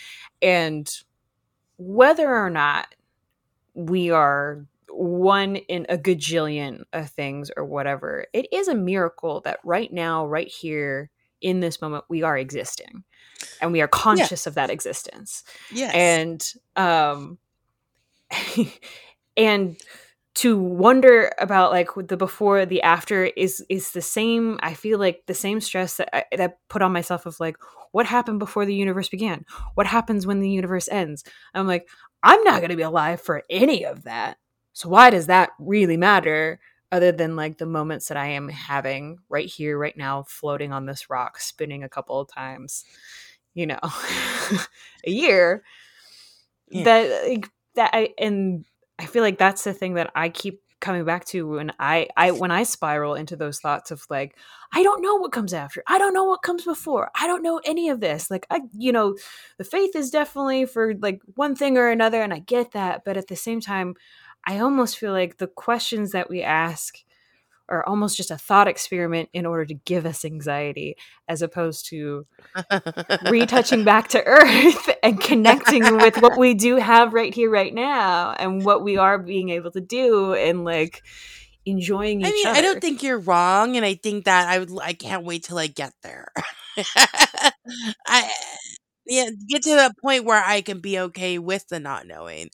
and 0.41 0.89
whether 1.77 2.33
or 2.33 2.49
not 2.49 2.93
we 3.73 4.09
are 4.11 4.65
one 4.89 5.55
in 5.55 5.85
a 5.89 5.97
gajillion 5.97 6.83
of 6.93 7.09
things 7.09 7.51
or 7.55 7.63
whatever 7.65 8.25
it 8.33 8.47
is 8.51 8.67
a 8.67 8.75
miracle 8.75 9.41
that 9.41 9.59
right 9.63 9.93
now 9.93 10.25
right 10.25 10.47
here 10.47 11.09
in 11.41 11.59
this 11.59 11.81
moment 11.81 12.03
we 12.09 12.23
are 12.23 12.37
existing 12.37 13.03
and 13.61 13.71
we 13.71 13.81
are 13.81 13.87
conscious 13.87 14.45
of 14.47 14.55
that 14.55 14.69
existence 14.69 15.43
Yes. 15.71 15.93
and 15.93 16.53
um 16.75 17.37
and 19.37 19.77
to 20.39 20.57
wonder 20.57 21.33
about 21.39 21.71
like 21.71 21.89
the 21.95 22.15
before 22.15 22.65
the 22.65 22.81
after 22.81 23.25
is 23.25 23.65
is 23.69 23.91
the 23.91 24.01
same 24.01 24.57
i 24.61 24.73
feel 24.73 24.97
like 24.97 25.23
the 25.25 25.33
same 25.33 25.59
stress 25.59 25.97
that 25.97 26.15
I, 26.15 26.23
that 26.37 26.59
put 26.69 26.81
on 26.81 26.93
myself 26.93 27.25
of 27.25 27.39
like 27.39 27.57
what 27.91 28.05
happened 28.05 28.39
before 28.39 28.65
the 28.65 28.75
universe 28.75 29.09
began? 29.09 29.45
What 29.75 29.87
happens 29.87 30.27
when 30.27 30.39
the 30.39 30.49
universe 30.49 30.87
ends? 30.89 31.23
I'm 31.53 31.67
like 31.67 31.87
i'm 32.21 32.43
not 32.43 32.59
going 32.59 32.69
to 32.69 32.75
be 32.75 32.83
alive 32.83 33.21
for 33.21 33.43
any 33.49 33.85
of 33.85 34.03
that. 34.03 34.37
So 34.73 34.89
why 34.89 35.09
does 35.09 35.27
that 35.27 35.51
really 35.57 35.97
matter 35.97 36.59
other 36.91 37.11
than 37.11 37.35
like 37.35 37.57
the 37.57 37.65
moments 37.65 38.07
that 38.07 38.17
i 38.17 38.27
am 38.27 38.49
having 38.49 39.19
right 39.29 39.47
here 39.47 39.77
right 39.77 39.95
now 39.95 40.23
floating 40.23 40.73
on 40.73 40.85
this 40.85 41.09
rock 41.09 41.39
spinning 41.39 41.83
a 41.83 41.89
couple 41.89 42.19
of 42.19 42.27
times 42.33 42.83
you 43.53 43.65
know 43.67 43.79
a 45.05 45.11
year? 45.11 45.63
Yeah. 46.69 46.83
that 46.83 47.27
like, 47.27 47.49
that 47.75 47.89
I 47.93 48.09
and 48.17 48.65
I 48.99 49.05
feel 49.05 49.23
like 49.23 49.37
that's 49.37 49.63
the 49.63 49.73
thing 49.73 49.95
that 49.95 50.11
I 50.13 50.29
keep 50.29 50.61
coming 50.81 51.03
back 51.03 51.25
to 51.25 51.47
when 51.47 51.71
I 51.79 52.07
I 52.15 52.31
when 52.31 52.51
I 52.51 52.63
spiral 52.63 53.15
into 53.15 53.35
those 53.35 53.59
thoughts 53.59 53.91
of 53.91 54.05
like 54.09 54.37
I 54.73 54.83
don't 54.83 55.01
know 55.01 55.15
what 55.15 55.31
comes 55.31 55.53
after. 55.53 55.83
I 55.87 55.97
don't 55.97 56.13
know 56.13 56.25
what 56.25 56.41
comes 56.41 56.63
before. 56.63 57.09
I 57.19 57.27
don't 57.27 57.43
know 57.43 57.59
any 57.65 57.89
of 57.89 57.99
this. 57.99 58.29
Like 58.29 58.45
I 58.49 58.61
you 58.77 58.91
know, 58.91 59.15
the 59.57 59.63
faith 59.63 59.95
is 59.95 60.09
definitely 60.09 60.65
for 60.65 60.93
like 61.01 61.21
one 61.35 61.55
thing 61.55 61.77
or 61.77 61.89
another 61.89 62.21
and 62.21 62.33
I 62.33 62.39
get 62.39 62.71
that, 62.71 63.03
but 63.05 63.17
at 63.17 63.27
the 63.27 63.35
same 63.35 63.61
time 63.61 63.95
I 64.45 64.59
almost 64.59 64.97
feel 64.97 65.11
like 65.11 65.37
the 65.37 65.47
questions 65.47 66.11
that 66.11 66.29
we 66.29 66.41
ask 66.41 66.97
or 67.69 67.87
almost 67.87 68.17
just 68.17 68.31
a 68.31 68.37
thought 68.37 68.67
experiment 68.67 69.29
in 69.33 69.45
order 69.45 69.65
to 69.65 69.73
give 69.73 70.05
us 70.05 70.25
anxiety 70.25 70.95
as 71.27 71.41
opposed 71.41 71.87
to 71.87 72.25
retouching 73.29 73.83
back 73.83 74.07
to 74.09 74.23
earth 74.25 74.89
and 75.03 75.21
connecting 75.21 75.83
with 75.97 76.21
what 76.21 76.37
we 76.37 76.53
do 76.53 76.77
have 76.77 77.13
right 77.13 77.33
here 77.33 77.49
right 77.49 77.73
now 77.73 78.31
and 78.33 78.65
what 78.65 78.83
we 78.83 78.97
are 78.97 79.17
being 79.17 79.49
able 79.49 79.71
to 79.71 79.81
do 79.81 80.33
and 80.33 80.65
like 80.65 81.03
enjoying 81.65 82.21
each 82.21 82.27
I 82.27 82.31
mean, 82.31 82.47
other. 82.47 82.59
I 82.59 82.61
don't 82.61 82.81
think 82.81 83.03
you're 83.03 83.19
wrong, 83.19 83.75
and 83.75 83.85
I 83.85 83.95
think 83.95 84.25
that 84.25 84.47
I 84.47 84.59
would. 84.59 84.71
I 84.81 84.93
can't 84.93 85.25
wait 85.25 85.43
till 85.43 85.57
I 85.57 85.67
get 85.67 85.93
there. 86.03 86.31
I 88.07 88.29
yeah, 89.05 89.29
get 89.47 89.63
to 89.63 89.71
the 89.71 89.93
point 90.01 90.25
where 90.25 90.43
I 90.45 90.61
can 90.61 90.79
be 90.79 90.99
okay 90.99 91.39
with 91.39 91.67
the 91.67 91.79
not 91.79 92.05
knowing. 92.05 92.49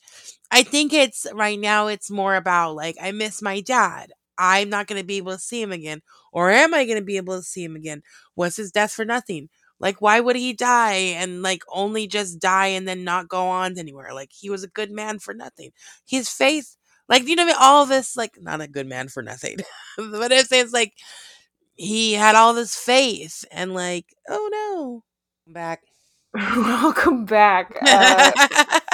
I 0.50 0.62
think 0.62 0.92
it's 0.92 1.26
right 1.34 1.58
now. 1.58 1.88
It's 1.88 2.10
more 2.10 2.36
about 2.36 2.74
like 2.74 2.96
I 3.00 3.12
miss 3.12 3.42
my 3.42 3.60
dad. 3.60 4.12
I'm 4.38 4.70
not 4.70 4.86
going 4.86 5.00
to 5.00 5.06
be 5.06 5.16
able 5.16 5.32
to 5.32 5.38
see 5.38 5.60
him 5.60 5.72
again, 5.72 6.02
or 6.32 6.50
am 6.50 6.74
I 6.74 6.84
going 6.84 6.98
to 6.98 7.04
be 7.04 7.16
able 7.16 7.36
to 7.36 7.42
see 7.42 7.64
him 7.64 7.76
again? 7.76 8.02
Was 8.34 8.56
his 8.56 8.72
death 8.72 8.92
for 8.92 9.04
nothing? 9.04 9.48
Like, 9.78 10.00
why 10.00 10.20
would 10.20 10.36
he 10.36 10.52
die 10.52 10.94
and 10.94 11.42
like 11.42 11.62
only 11.68 12.06
just 12.06 12.40
die 12.40 12.68
and 12.68 12.88
then 12.88 13.04
not 13.04 13.28
go 13.28 13.46
on 13.48 13.78
anywhere? 13.78 14.14
Like, 14.14 14.30
he 14.32 14.48
was 14.50 14.64
a 14.64 14.68
good 14.68 14.90
man 14.90 15.18
for 15.18 15.34
nothing. 15.34 15.70
His 16.06 16.28
faith, 16.30 16.76
like, 17.08 17.28
you 17.28 17.36
know, 17.36 17.44
what 17.44 17.56
I 17.56 17.58
mean? 17.58 17.62
all 17.62 17.86
this, 17.86 18.16
like, 18.16 18.38
not 18.40 18.60
a 18.62 18.68
good 18.68 18.86
man 18.86 19.08
for 19.08 19.22
nothing. 19.22 19.58
but 19.96 20.32
I'm 20.32 20.44
saying 20.44 20.64
it's 20.64 20.72
like 20.72 20.94
he 21.74 22.14
had 22.14 22.34
all 22.34 22.54
this 22.54 22.74
faith 22.74 23.44
and 23.50 23.74
like, 23.74 24.06
oh 24.28 24.48
no, 24.52 25.04
I'm 25.46 25.52
back. 25.52 25.82
Welcome 26.34 27.24
back. 27.24 27.76
Uh, 27.86 28.80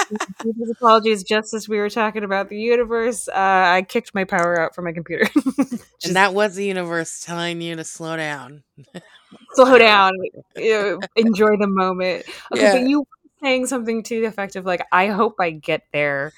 apologies. 0.71 1.23
Just 1.23 1.53
as 1.53 1.67
we 1.69 1.77
were 1.77 1.89
talking 1.89 2.23
about 2.23 2.49
the 2.49 2.57
universe, 2.59 3.27
uh, 3.27 3.31
I 3.35 3.85
kicked 3.87 4.13
my 4.13 4.23
power 4.23 4.59
out 4.59 4.75
from 4.75 4.85
my 4.85 4.91
computer. 4.93 5.25
Just 5.35 6.05
and 6.07 6.15
that 6.15 6.33
was 6.33 6.55
the 6.55 6.65
universe 6.65 7.21
telling 7.21 7.61
you 7.61 7.75
to 7.75 7.83
slow 7.83 8.17
down. 8.17 8.63
slow 9.53 9.77
down, 9.77 10.13
enjoy 10.55 11.57
the 11.57 11.67
moment. 11.67 12.25
Okay, 12.53 12.61
Yeah. 12.63 12.71
but 12.73 12.89
you 12.89 12.99
were 13.01 13.05
saying 13.41 13.67
something 13.67 14.03
to 14.03 14.21
the 14.21 14.27
effect 14.27 14.55
of 14.55 14.65
like, 14.65 14.85
I 14.91 15.07
hope 15.07 15.35
I 15.39 15.51
get 15.51 15.83
there. 15.93 16.33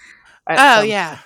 Oh 0.47 0.81
yeah. 0.81 1.19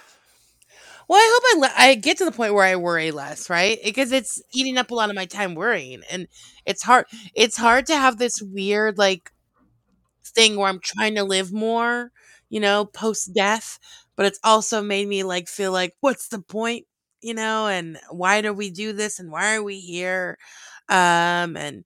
Well, 1.07 1.17
I 1.17 1.39
hope 1.41 1.43
I 1.57 1.67
le- 1.67 1.89
I 1.89 1.95
get 1.95 2.17
to 2.19 2.25
the 2.25 2.31
point 2.31 2.53
where 2.53 2.63
I 2.65 2.75
worry 2.75 3.09
less, 3.09 3.49
right? 3.49 3.79
Because 3.83 4.11
it's 4.11 4.41
eating 4.53 4.77
up 4.77 4.91
a 4.91 4.95
lot 4.95 5.09
of 5.09 5.15
my 5.15 5.25
time 5.25 5.55
worrying, 5.55 6.03
and 6.11 6.27
it's 6.67 6.83
hard. 6.83 7.05
It's 7.33 7.57
hard 7.57 7.87
to 7.87 7.95
have 7.97 8.17
this 8.19 8.41
weird 8.43 8.99
like 8.99 9.31
thing 10.23 10.55
where 10.55 10.67
I'm 10.69 10.79
trying 10.79 11.15
to 11.15 11.23
live 11.23 11.51
more, 11.51 12.11
you 12.49 12.59
know, 12.59 12.85
post 12.85 13.33
death, 13.33 13.79
but 14.15 14.25
it's 14.25 14.39
also 14.43 14.81
made 14.81 15.07
me 15.07 15.23
like 15.23 15.47
feel 15.47 15.71
like, 15.71 15.95
what's 16.01 16.27
the 16.29 16.41
point, 16.41 16.85
you 17.21 17.33
know, 17.33 17.67
and 17.67 17.99
why 18.11 18.41
do 18.41 18.53
we 18.53 18.69
do 18.71 18.93
this, 18.93 19.19
and 19.19 19.31
why 19.31 19.55
are 19.55 19.63
we 19.63 19.79
here, 19.79 20.37
um, 20.89 21.55
and 21.57 21.83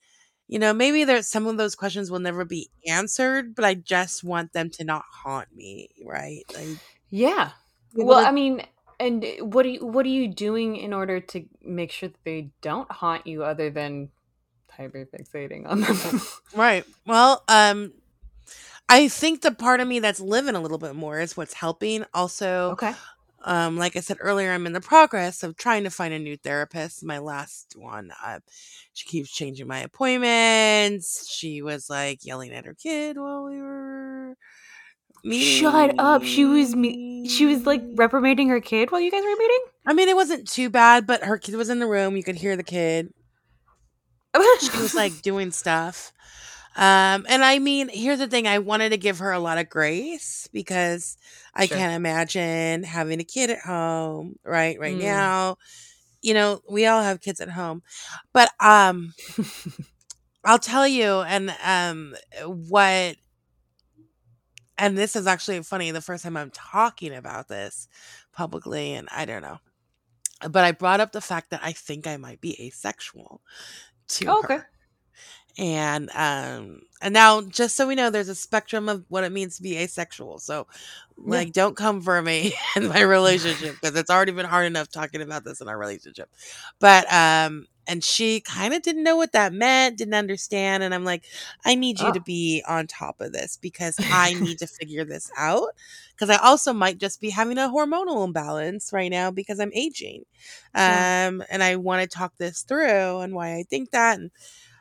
you 0.48 0.60
know, 0.60 0.74
maybe 0.74 1.04
there's 1.04 1.28
some 1.28 1.48
of 1.48 1.58
those 1.58 1.74
questions 1.76 2.12
will 2.12 2.20
never 2.20 2.46
be 2.46 2.70
answered, 2.88 3.56
but 3.56 3.66
I 3.66 3.74
just 3.76 4.24
want 4.24 4.54
them 4.54 4.70
to 4.72 4.84
not 4.84 5.04
haunt 5.12 5.48
me, 5.56 5.90
right? 6.06 6.44
Like, 6.54 6.78
Yeah. 7.10 7.52
You 7.94 8.04
know, 8.04 8.10
Well, 8.10 8.18
like- 8.20 8.28
I 8.28 8.32
mean, 8.32 8.62
and 9.00 9.26
what 9.42 9.66
are 9.66 9.70
you 9.70 9.86
what 9.86 10.06
are 10.06 10.10
you 10.10 10.28
doing 10.28 10.76
in 10.78 10.94
order 10.94 11.20
to 11.20 11.46
make 11.62 11.92
sure 11.92 12.10
that 12.10 12.24
they 12.24 12.52
don't 12.62 12.92
haunt 12.92 13.26
you 13.26 13.44
other 13.44 13.70
than 13.70 14.10
hyperfixating 14.78 15.68
on 15.68 15.82
them? 15.82 16.22
Right. 16.56 16.86
Well, 17.06 17.44
um 17.48 17.94
I 18.90 19.08
think 19.08 19.42
the 19.42 19.52
part 19.52 19.80
of 19.80 19.88
me 19.88 20.00
that's 20.00 20.20
living 20.20 20.56
a 20.56 20.62
little 20.62 20.78
bit 20.78 20.96
more 20.96 21.20
is 21.20 21.36
what's 21.36 21.54
helping. 21.54 22.06
Also, 22.14 22.72
okay. 22.72 22.94
um, 23.44 23.78
like 23.78 23.96
I 23.96 24.02
said 24.02 24.18
earlier, 24.20 24.52
I'm 24.52 24.68
in 24.68 24.74
the 24.74 24.82
progress 24.82 25.42
of 25.44 25.56
trying 25.56 25.84
to 25.86 25.90
find 25.90 26.14
a 26.14 26.20
new 26.20 26.38
therapist. 26.38 27.04
My 27.04 27.20
last 27.20 27.76
one, 27.78 28.12
uh, 28.24 28.40
she 28.94 29.08
keeps 29.08 29.32
changing 29.32 29.68
my 29.68 29.80
appointments. 29.80 31.30
She 31.34 31.62
was 31.62 31.90
like 31.90 32.26
yelling 32.26 32.52
at 32.52 32.66
her 32.66 32.76
kid 32.76 33.18
while 33.18 33.46
we 33.46 33.60
were 33.62 34.36
meeting. 35.24 35.62
Shut 35.62 35.96
up. 35.98 36.24
She 36.24 36.46
was 36.46 36.76
me 36.76 37.04
she 37.28 37.46
was 37.46 37.66
like 37.66 37.82
reprimanding 37.96 38.50
her 38.50 38.60
kid 38.60 38.92
while 38.92 39.02
you 39.02 39.12
guys 39.12 39.24
were 39.24 39.36
meeting? 39.36 39.60
I 39.86 39.94
mean, 39.94 40.10
it 40.10 40.16
wasn't 40.16 40.48
too 40.48 40.70
bad, 40.70 41.08
but 41.08 41.24
her 41.24 41.38
kid 41.38 41.56
was 41.56 41.70
in 41.70 41.80
the 41.80 41.88
room. 41.88 42.18
You 42.18 42.24
could 42.24 42.36
hear 42.36 42.56
the 42.56 42.64
kid. 42.64 43.14
she 44.60 44.78
was 44.78 44.94
like 44.94 45.22
doing 45.22 45.52
stuff. 45.52 46.12
Um, 46.76 47.26
and 47.30 47.44
I 47.44 47.60
mean, 47.60 47.90
here's 47.90 48.20
the 48.20 48.28
thing: 48.28 48.48
I 48.48 48.60
wanted 48.60 48.90
to 48.90 48.98
give 48.98 49.20
her 49.20 49.32
a 49.32 49.40
lot 49.40 49.58
of 49.58 49.70
grace 49.70 50.50
because 50.54 51.18
I 51.54 51.68
Sure. 51.68 51.68
can't 51.68 51.94
imagine 51.96 52.84
having 52.84 53.20
a 53.20 53.24
kid 53.24 53.50
at 53.52 53.60
home 53.60 54.38
right 54.44 54.80
right 54.80 54.98
Mm. 54.98 54.98
now. 54.98 55.58
You 56.22 56.34
know, 56.36 56.62
we 56.70 56.86
all 56.88 57.04
have 57.04 57.22
kids 57.22 57.42
at 57.42 57.50
home, 57.50 57.84
but 58.34 58.52
um, 58.60 59.14
I'll 60.46 60.60
tell 60.60 60.88
you, 60.88 61.22
and 61.22 61.56
um, 61.64 62.16
what, 62.46 63.16
and 64.78 64.98
this 64.98 65.16
is 65.16 65.28
actually 65.28 65.62
funny. 65.64 65.92
The 65.92 66.02
first 66.02 66.24
time 66.24 66.38
I'm 66.38 66.52
talking 66.52 67.14
about 67.14 67.48
this 67.48 67.88
publicly, 68.34 68.94
and 68.94 69.08
I 69.12 69.26
don't 69.26 69.42
know, 69.42 69.60
but 70.50 70.66
I 70.66 70.72
brought 70.72 71.02
up 71.02 71.12
the 71.12 71.22
fact 71.22 71.52
that 71.52 71.62
I 71.64 71.72
think 71.74 72.08
I 72.08 72.18
might 72.18 72.42
be 72.42 72.58
asexual 72.66 73.42
to 74.10 74.34
Oh, 74.34 74.40
okay. 74.40 74.60
her. 74.60 74.70
And 75.58 76.10
um 76.16 76.82
and 77.02 77.14
now 77.14 77.42
just 77.42 77.76
so 77.76 77.88
we 77.88 77.96
know 77.96 78.10
there's 78.10 78.30
a 78.30 78.36
spectrum 78.36 78.90
of 78.90 79.06
what 79.10 79.24
it 79.24 79.32
means 79.32 79.58
to 79.58 79.64
be 79.64 79.78
asexual. 79.78 80.40
So 80.40 80.66
like 81.18 81.52
don't 81.54 81.76
come 81.78 82.02
for 82.02 82.22
me 82.22 82.54
in 82.76 82.88
my 82.88 83.02
relationship 83.02 83.76
because 83.80 83.96
it's 83.96 84.10
already 84.10 84.32
been 84.32 84.46
hard 84.48 84.66
enough 84.66 84.90
talking 84.90 85.22
about 85.22 85.44
this 85.44 85.62
in 85.62 85.68
our 85.68 85.78
relationship. 85.78 86.30
But 86.80 87.12
um 87.14 87.68
and 87.86 88.02
she 88.02 88.40
kind 88.40 88.74
of 88.74 88.82
didn't 88.82 89.04
know 89.04 89.18
what 89.18 89.34
that 89.34 89.52
meant, 89.54 89.98
didn't 89.98 90.14
understand 90.14 90.82
and 90.84 90.94
I'm 90.94 91.06
like 91.06 91.26
I 91.66 91.76
need 91.76 92.00
you 92.00 92.10
Oh. 92.10 92.14
to 92.14 92.22
be 92.22 92.64
on 92.68 92.88
top 92.88 93.22
of 93.22 93.32
this 93.32 93.58
because 93.62 94.00
I 94.10 94.34
need 94.40 94.58
to 94.60 94.68
figure 94.68 95.06
this 95.06 95.30
out 95.38 95.70
because 96.16 96.30
I 96.30 96.38
also 96.38 96.74
might 96.74 96.98
just 96.98 97.22
be 97.22 97.30
having 97.30 97.58
a 97.60 97.70
hormonal 97.70 98.26
imbalance 98.26 98.92
right 98.92 99.12
now 99.12 99.30
because 99.30 99.60
I'm 99.60 99.72
aging. 99.76 100.24
Yeah. 100.88 101.28
Um 101.30 101.44
and 101.50 101.62
I 101.64 101.76
want 101.76 102.02
to 102.02 102.08
talk 102.18 102.34
this 102.38 102.62
through 102.64 103.20
and 103.20 103.34
why 103.36 103.56
I 103.58 103.64
think 103.70 103.92
that 103.92 104.18
and 104.20 104.32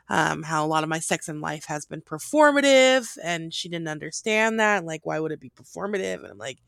um, 0.09 0.43
how 0.43 0.65
a 0.65 0.67
lot 0.67 0.83
of 0.83 0.89
my 0.89 0.99
sex 0.99 1.29
in 1.29 1.41
life 1.41 1.65
has 1.65 1.85
been 1.85 2.01
performative, 2.01 3.17
and 3.23 3.53
she 3.53 3.69
didn't 3.69 3.87
understand 3.87 4.59
that. 4.59 4.85
Like, 4.85 5.05
why 5.05 5.19
would 5.19 5.31
it 5.31 5.39
be 5.39 5.49
performative? 5.51 6.19
And 6.23 6.27
I'm 6.31 6.37
like, 6.37 6.59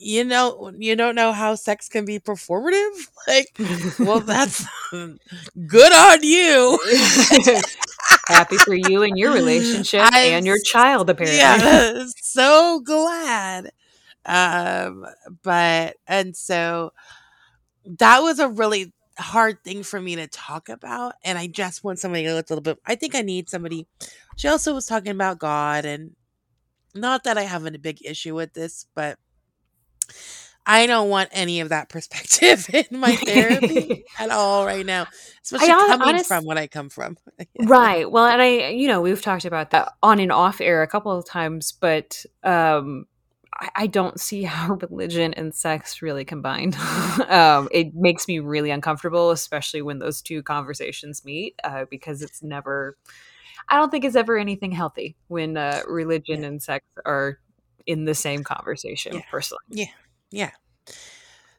you 0.00 0.24
know, 0.24 0.72
you 0.78 0.96
don't 0.96 1.14
know 1.14 1.32
how 1.32 1.54
sex 1.54 1.88
can 1.88 2.04
be 2.04 2.18
performative. 2.18 2.90
Like, 3.28 3.56
well, 4.00 4.18
that's 4.26 4.66
good 4.92 5.92
on 5.92 6.22
you. 6.24 6.76
Happy 8.26 8.56
for 8.56 8.74
you 8.74 9.02
and 9.04 9.16
your 9.16 9.32
relationship 9.32 10.02
I'm 10.12 10.32
and 10.34 10.46
your 10.46 10.58
child, 10.60 11.08
apparently. 11.08 11.38
Yeah, 11.38 12.04
so 12.16 12.80
glad. 12.80 13.70
Um, 14.26 15.06
but 15.42 15.96
and 16.06 16.36
so 16.36 16.92
that 17.98 18.20
was 18.20 18.38
a 18.38 18.48
really 18.48 18.92
hard 19.18 19.62
thing 19.64 19.82
for 19.82 20.00
me 20.00 20.16
to 20.16 20.26
talk 20.26 20.68
about, 20.68 21.14
and 21.24 21.38
I 21.38 21.46
just 21.46 21.84
want 21.84 21.98
somebody 21.98 22.24
to 22.24 22.34
look 22.34 22.50
a 22.50 22.54
little 22.54 22.62
bit. 22.62 22.78
I 22.86 22.94
think 22.94 23.14
I 23.14 23.22
need 23.22 23.50
somebody. 23.50 23.86
She 24.36 24.48
also 24.48 24.74
was 24.74 24.86
talking 24.86 25.12
about 25.12 25.38
God, 25.38 25.84
and 25.84 26.12
not 26.94 27.24
that 27.24 27.38
I 27.38 27.42
have 27.42 27.66
a 27.66 27.70
big 27.78 28.04
issue 28.04 28.34
with 28.34 28.52
this, 28.54 28.86
but 28.94 29.18
I 30.64 30.86
don't 30.86 31.08
want 31.08 31.30
any 31.32 31.60
of 31.60 31.70
that 31.70 31.88
perspective 31.88 32.68
in 32.72 32.84
my 32.98 33.16
therapy 33.16 34.04
at 34.18 34.30
all 34.30 34.64
right 34.64 34.86
now, 34.86 35.06
especially 35.42 35.68
hon- 35.68 35.88
coming 35.88 36.08
honest- 36.08 36.28
from 36.28 36.44
what 36.44 36.58
I 36.58 36.66
come 36.66 36.88
from. 36.88 37.16
Right. 37.58 38.10
Well, 38.10 38.26
and 38.26 38.40
I, 38.40 38.68
you 38.68 38.88
know, 38.88 39.00
we've 39.00 39.20
talked 39.20 39.44
about 39.44 39.70
that 39.70 39.92
on 40.02 40.20
and 40.20 40.32
off 40.32 40.60
air 40.60 40.82
a 40.82 40.86
couple 40.86 41.16
of 41.16 41.26
times, 41.26 41.72
but 41.72 42.24
um, 42.44 43.06
I, 43.62 43.70
I 43.76 43.86
don't 43.86 44.20
see 44.20 44.42
how 44.42 44.74
religion 44.74 45.32
and 45.34 45.54
sex 45.54 46.02
really 46.02 46.24
combined. 46.24 46.74
um, 47.28 47.68
it 47.70 47.94
makes 47.94 48.28
me 48.28 48.40
really 48.40 48.70
uncomfortable, 48.70 49.30
especially 49.30 49.82
when 49.82 50.00
those 50.00 50.20
two 50.20 50.42
conversations 50.42 51.24
meet, 51.24 51.54
uh, 51.64 51.86
because 51.88 52.20
it's 52.22 52.42
never. 52.42 52.96
I 53.68 53.76
don't 53.76 53.90
think 53.90 54.04
it's 54.04 54.16
ever 54.16 54.36
anything 54.36 54.72
healthy 54.72 55.16
when 55.28 55.56
uh, 55.56 55.82
religion 55.86 56.42
and 56.42 56.60
sex 56.60 56.84
are 57.06 57.38
in 57.86 58.04
the 58.04 58.14
same 58.14 58.42
conversation. 58.42 59.14
Yeah. 59.14 59.22
Personally, 59.30 59.62
yeah, 59.70 59.86
Yeah. 60.30 60.50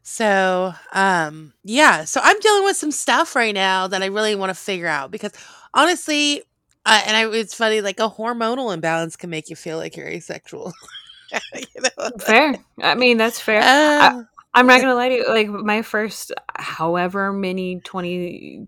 So, 0.06 0.74
um, 0.91 1.54
yeah. 1.64 2.04
So 2.04 2.20
I'm 2.22 2.38
dealing 2.41 2.66
with 2.66 2.76
some 2.76 2.91
stuff 2.91 3.38
right 3.38 3.54
now 3.54 3.88
that 3.88 4.04
I 4.04 4.08
really 4.08 4.36
want 4.36 4.49
to 4.49 4.54
figure 4.54 4.88
out 4.88 5.12
because 5.12 5.32
honestly, 5.74 6.43
uh, 6.86 7.01
and 7.08 7.16
I, 7.16 7.30
it's 7.32 7.56
funny, 7.56 7.80
like 7.80 8.01
a 8.01 8.10
hormonal 8.10 8.74
imbalance 8.74 9.16
can 9.16 9.30
make 9.30 9.49
you 9.49 9.56
feel 9.56 9.78
like 9.78 9.95
you're 9.95 10.08
asexual. 10.08 10.74
you 11.53 11.81
know? 11.81 12.09
fair. 12.19 12.55
I 12.81 12.95
mean, 12.95 13.17
that's 13.17 13.39
fair. 13.39 13.61
Uh, 13.61 14.23
I'm 14.53 14.67
not 14.67 14.81
gonna 14.81 14.95
lie 14.95 15.09
to 15.09 15.15
you. 15.15 15.27
Like 15.27 15.49
my 15.49 15.81
first, 15.81 16.31
however 16.55 17.34
many 17.34 17.79
twenty 17.79 18.67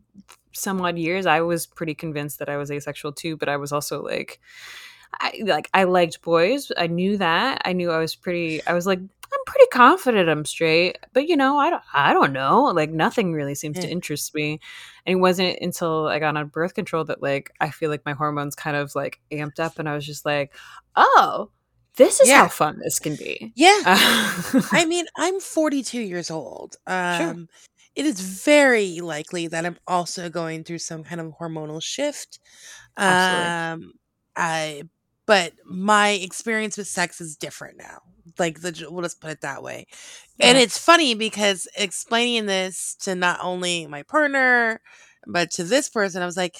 some 0.53 0.81
odd 0.81 0.97
years, 0.97 1.25
I 1.25 1.41
was 1.41 1.65
pretty 1.67 1.93
convinced 1.93 2.39
that 2.39 2.49
I 2.49 2.57
was 2.57 2.71
asexual 2.71 3.13
too. 3.13 3.37
But 3.37 3.49
I 3.49 3.57
was 3.57 3.71
also 3.71 4.03
like, 4.03 4.39
I 5.19 5.33
like 5.43 5.69
I 5.73 5.83
liked 5.83 6.21
boys. 6.21 6.71
I 6.77 6.87
knew 6.87 7.17
that. 7.17 7.61
I 7.65 7.73
knew 7.73 7.91
I 7.91 7.99
was 7.99 8.15
pretty. 8.15 8.65
I 8.65 8.73
was 8.73 8.87
like, 8.87 8.99
I'm 8.99 9.45
pretty 9.45 9.67
confident 9.71 10.29
I'm 10.29 10.45
straight, 10.45 10.97
but 11.13 11.27
you 11.27 11.35
know, 11.35 11.57
I 11.57 11.69
don't, 11.69 11.83
I 11.93 12.13
don't 12.13 12.33
know. 12.33 12.65
Like 12.65 12.91
nothing 12.91 13.33
really 13.33 13.55
seems 13.55 13.79
to 13.79 13.89
interest 13.89 14.33
me. 14.33 14.59
And 15.05 15.17
it 15.17 15.19
wasn't 15.19 15.59
until 15.61 16.07
I 16.07 16.19
got 16.19 16.37
on 16.37 16.47
birth 16.47 16.73
control 16.73 17.03
that 17.05 17.21
like 17.21 17.51
I 17.59 17.69
feel 17.69 17.89
like 17.89 18.05
my 18.05 18.13
hormones 18.13 18.55
kind 18.55 18.77
of 18.77 18.95
like 18.95 19.19
amped 19.31 19.59
up, 19.59 19.77
and 19.77 19.89
I 19.89 19.95
was 19.95 20.05
just 20.05 20.25
like, 20.25 20.53
oh, 20.95 21.49
this 21.97 22.19
is 22.19 22.27
Yeah. 22.29 22.39
how 22.43 22.47
fun 22.49 22.79
this 22.83 22.99
can 22.99 23.15
be. 23.15 23.51
Yeah. 23.55 23.81
Uh, 23.85 24.61
I 24.71 24.85
mean, 24.85 25.05
I'm 25.17 25.39
42 25.39 25.99
years 26.01 26.29
old. 26.31 26.75
Um, 26.87 27.47
It 27.95 28.05
is 28.05 28.19
very 28.19 28.99
likely 28.99 29.47
that 29.47 29.65
I'm 29.65 29.77
also 29.87 30.29
going 30.29 30.65
through 30.65 30.79
some 30.79 31.03
kind 31.03 31.21
of 31.21 31.33
hormonal 31.39 31.81
shift. 31.81 32.39
Absolutely. 32.97 33.85
Um, 33.87 33.93
I, 34.35 34.83
but 35.25 35.53
my 35.65 36.09
experience 36.09 36.77
with 36.77 36.87
sex 36.87 37.21
is 37.21 37.37
different 37.37 37.77
now. 37.77 37.99
Like 38.37 38.59
the, 38.61 38.87
we'll 38.89 39.03
just 39.03 39.21
put 39.21 39.31
it 39.31 39.41
that 39.41 39.63
way. 39.63 39.85
And 40.41 40.57
it's 40.57 40.77
funny 40.77 41.15
because 41.15 41.67
explaining 41.77 42.47
this 42.47 42.95
to 43.03 43.15
not 43.15 43.39
only 43.41 43.87
my 43.87 44.03
partner, 44.03 44.81
but 45.25 45.51
to 45.51 45.63
this 45.63 45.87
person, 45.89 46.21
I 46.21 46.25
was 46.25 46.35
like, 46.35 46.57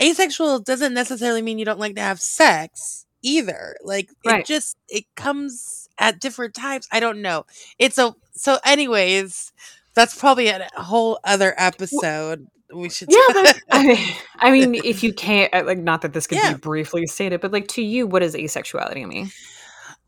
asexual 0.00 0.60
doesn't 0.60 0.94
necessarily 0.94 1.42
mean 1.42 1.58
you 1.58 1.64
don't 1.64 1.80
like 1.80 1.96
to 1.96 2.00
have 2.02 2.20
sex 2.20 3.04
either. 3.22 3.76
Like 3.84 4.10
Right. 4.24 4.42
it 4.42 4.44
just 4.44 4.76
it 4.88 5.04
comes 5.16 5.88
at 5.98 6.20
different 6.20 6.54
times. 6.54 6.86
I 6.92 7.00
don't 7.00 7.22
know. 7.22 7.44
It's 7.78 7.98
a 7.98 8.14
so 8.32 8.58
anyways, 8.64 9.52
that's 9.94 10.18
probably 10.18 10.48
a 10.48 10.68
whole 10.76 11.18
other 11.24 11.54
episode. 11.58 12.48
We 12.74 12.88
should 12.90 13.10
yeah, 13.10 13.18
but 13.32 13.60
I 13.70 13.82
mean, 13.82 13.98
I 14.38 14.50
mean, 14.50 14.74
if 14.74 15.02
you 15.02 15.12
can't, 15.12 15.52
uh, 15.54 15.64
like, 15.66 15.78
not 15.78 16.02
that 16.02 16.12
this 16.12 16.26
could 16.26 16.40
Yeah. 16.42 16.50
be 16.50 16.54
briefly 16.54 17.06
stated, 17.06 17.40
but 17.40 17.52
like 17.52 17.68
to 17.68 17.82
you, 17.82 18.06
what 18.06 18.22
is 18.22 18.34
asexuality 18.34 19.06
mean? 19.06 19.32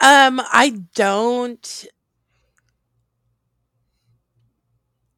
Um, 0.01 0.41
I 0.53 0.81
don't. 0.95 1.87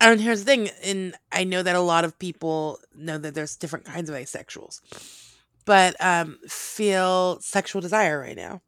And 0.00 0.20
here's 0.20 0.40
the 0.40 0.46
thing, 0.46 0.68
and 0.84 1.14
I 1.30 1.44
know 1.44 1.62
that 1.62 1.76
a 1.76 1.80
lot 1.80 2.04
of 2.04 2.18
people 2.18 2.78
know 2.94 3.18
that 3.18 3.34
there's 3.34 3.56
different 3.56 3.84
kinds 3.84 4.10
of 4.10 4.16
asexuals, 4.16 4.80
but 5.64 5.94
um, 6.04 6.38
feel 6.48 7.40
sexual 7.40 7.80
desire 7.82 8.20
right 8.20 8.36
now 8.36 8.60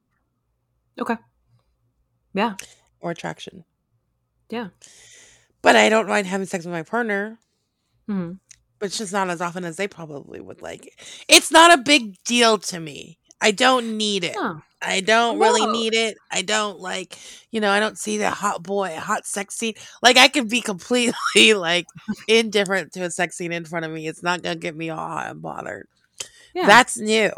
Okay. 1.01 1.17
Yeah. 2.33 2.55
or 3.01 3.11
attraction. 3.11 3.65
Yeah. 4.51 4.69
But 5.63 5.77
I 5.77 5.89
don't 5.89 6.09
mind 6.09 6.27
having 6.27 6.47
sex 6.47 6.65
with 6.65 6.73
my 6.73 6.83
partner, 6.83 7.39
hmm 8.09 8.33
but 8.81 8.87
it's 8.87 8.99
just 8.99 9.13
not 9.13 9.31
as 9.31 9.41
often 9.41 9.65
as 9.65 9.77
they 9.77 9.89
probably 9.89 10.41
would 10.41 10.61
like. 10.61 10.99
It's 11.29 11.51
not 11.51 11.73
a 11.73 11.83
big 11.83 12.17
deal 12.25 12.59
to 12.59 12.81
me. 12.81 13.19
I 13.41 13.53
don't 13.53 13.97
need 13.97 14.25
it. 14.25 14.35
Oh, 14.37 14.61
I 14.83 15.01
don't 15.01 15.39
really 15.39 15.65
need 15.67 15.95
it. 15.95 16.19
I 16.31 16.43
don't 16.43 16.81
like, 16.81 17.17
you 17.53 17.61
know, 17.61 17.71
I 17.71 17.81
don't 17.81 17.97
see 17.99 18.19
that 18.19 18.35
hot 18.35 18.63
boy, 18.63 18.97
hot 18.99 19.27
sex 19.27 19.55
scene. 19.57 19.75
Like 20.03 20.19
I 20.19 20.29
could 20.29 20.49
be 20.51 20.61
completely 20.61 21.15
like 21.55 21.87
indifferent 22.29 22.93
to 22.95 23.05
a 23.05 23.11
sex 23.11 23.37
scene 23.37 23.53
in 23.53 23.65
front 23.65 23.87
of 23.87 23.93
me. 23.93 24.09
It's 24.09 24.23
not 24.23 24.43
gonna 24.43 24.57
get 24.57 24.77
me 24.77 24.91
all 24.91 24.99
hot 24.99 25.31
and 25.31 25.41
bothered. 25.43 25.89
Yeah. 26.55 26.67
That's 26.67 26.99
new. 26.99 27.31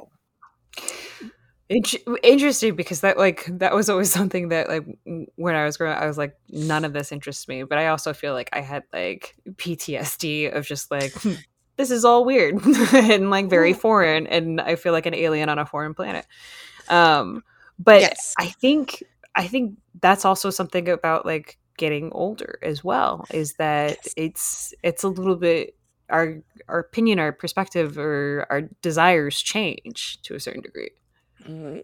Int- 1.69 1.97
interesting 2.23 2.77
because 2.77 3.01
that 3.01 3.19
like 3.19 3.45
that 3.59 3.75
was 3.75 3.89
always 3.91 4.11
something 4.19 4.51
that 4.51 4.69
like 4.69 4.85
when 5.35 5.57
I 5.57 5.65
was 5.65 5.77
growing 5.77 5.97
up, 5.97 6.03
I 6.03 6.07
was 6.07 6.17
like 6.17 6.37
none 6.49 6.85
of 6.85 6.93
this 6.93 7.11
interests 7.11 7.49
me 7.49 7.65
but 7.65 7.77
I 7.77 7.89
also 7.89 8.13
feel 8.13 8.35
like 8.35 8.49
I 8.53 8.61
had 8.61 8.85
like 8.93 9.35
PTSD 9.57 10.49
of 10.49 10.65
just 10.65 10.93
like 10.93 11.13
"Hmm, 11.15 11.33
this 11.77 11.91
is 11.91 12.05
all 12.05 12.25
weird 12.25 12.65
and 12.95 13.31
like 13.31 13.51
very 13.51 13.73
foreign 13.73 14.29
and 14.29 14.61
I 14.61 14.77
feel 14.77 14.93
like 14.93 15.07
an 15.07 15.15
alien 15.15 15.49
on 15.49 15.59
a 15.59 15.67
foreign 15.67 15.93
planet 15.95 16.25
um 16.89 17.43
but 17.81 18.01
Yes. 18.01 18.35
I 18.39 18.47
think 18.47 19.03
I 19.35 19.49
think 19.49 19.77
that's 20.01 20.25
also 20.25 20.51
something 20.51 20.89
about 20.89 21.27
like 21.27 21.59
getting 21.79 22.13
older 22.13 22.59
as 22.63 22.85
well 22.85 23.27
is 23.33 23.55
that 23.55 23.99
Yes. 24.05 24.15
it's 24.17 24.75
it's 24.85 25.03
a 25.05 25.09
little 25.09 25.37
bit 25.37 25.75
our 26.11 26.39
our 26.69 26.79
opinion 26.81 27.19
our 27.19 27.33
perspective 27.33 27.99
or 27.99 28.47
our 28.51 28.63
desires 28.83 29.41
change 29.41 30.21
to 30.23 30.35
a 30.35 30.41
certain 30.41 30.63
degree 30.63 30.91
Mhm. 31.47 31.83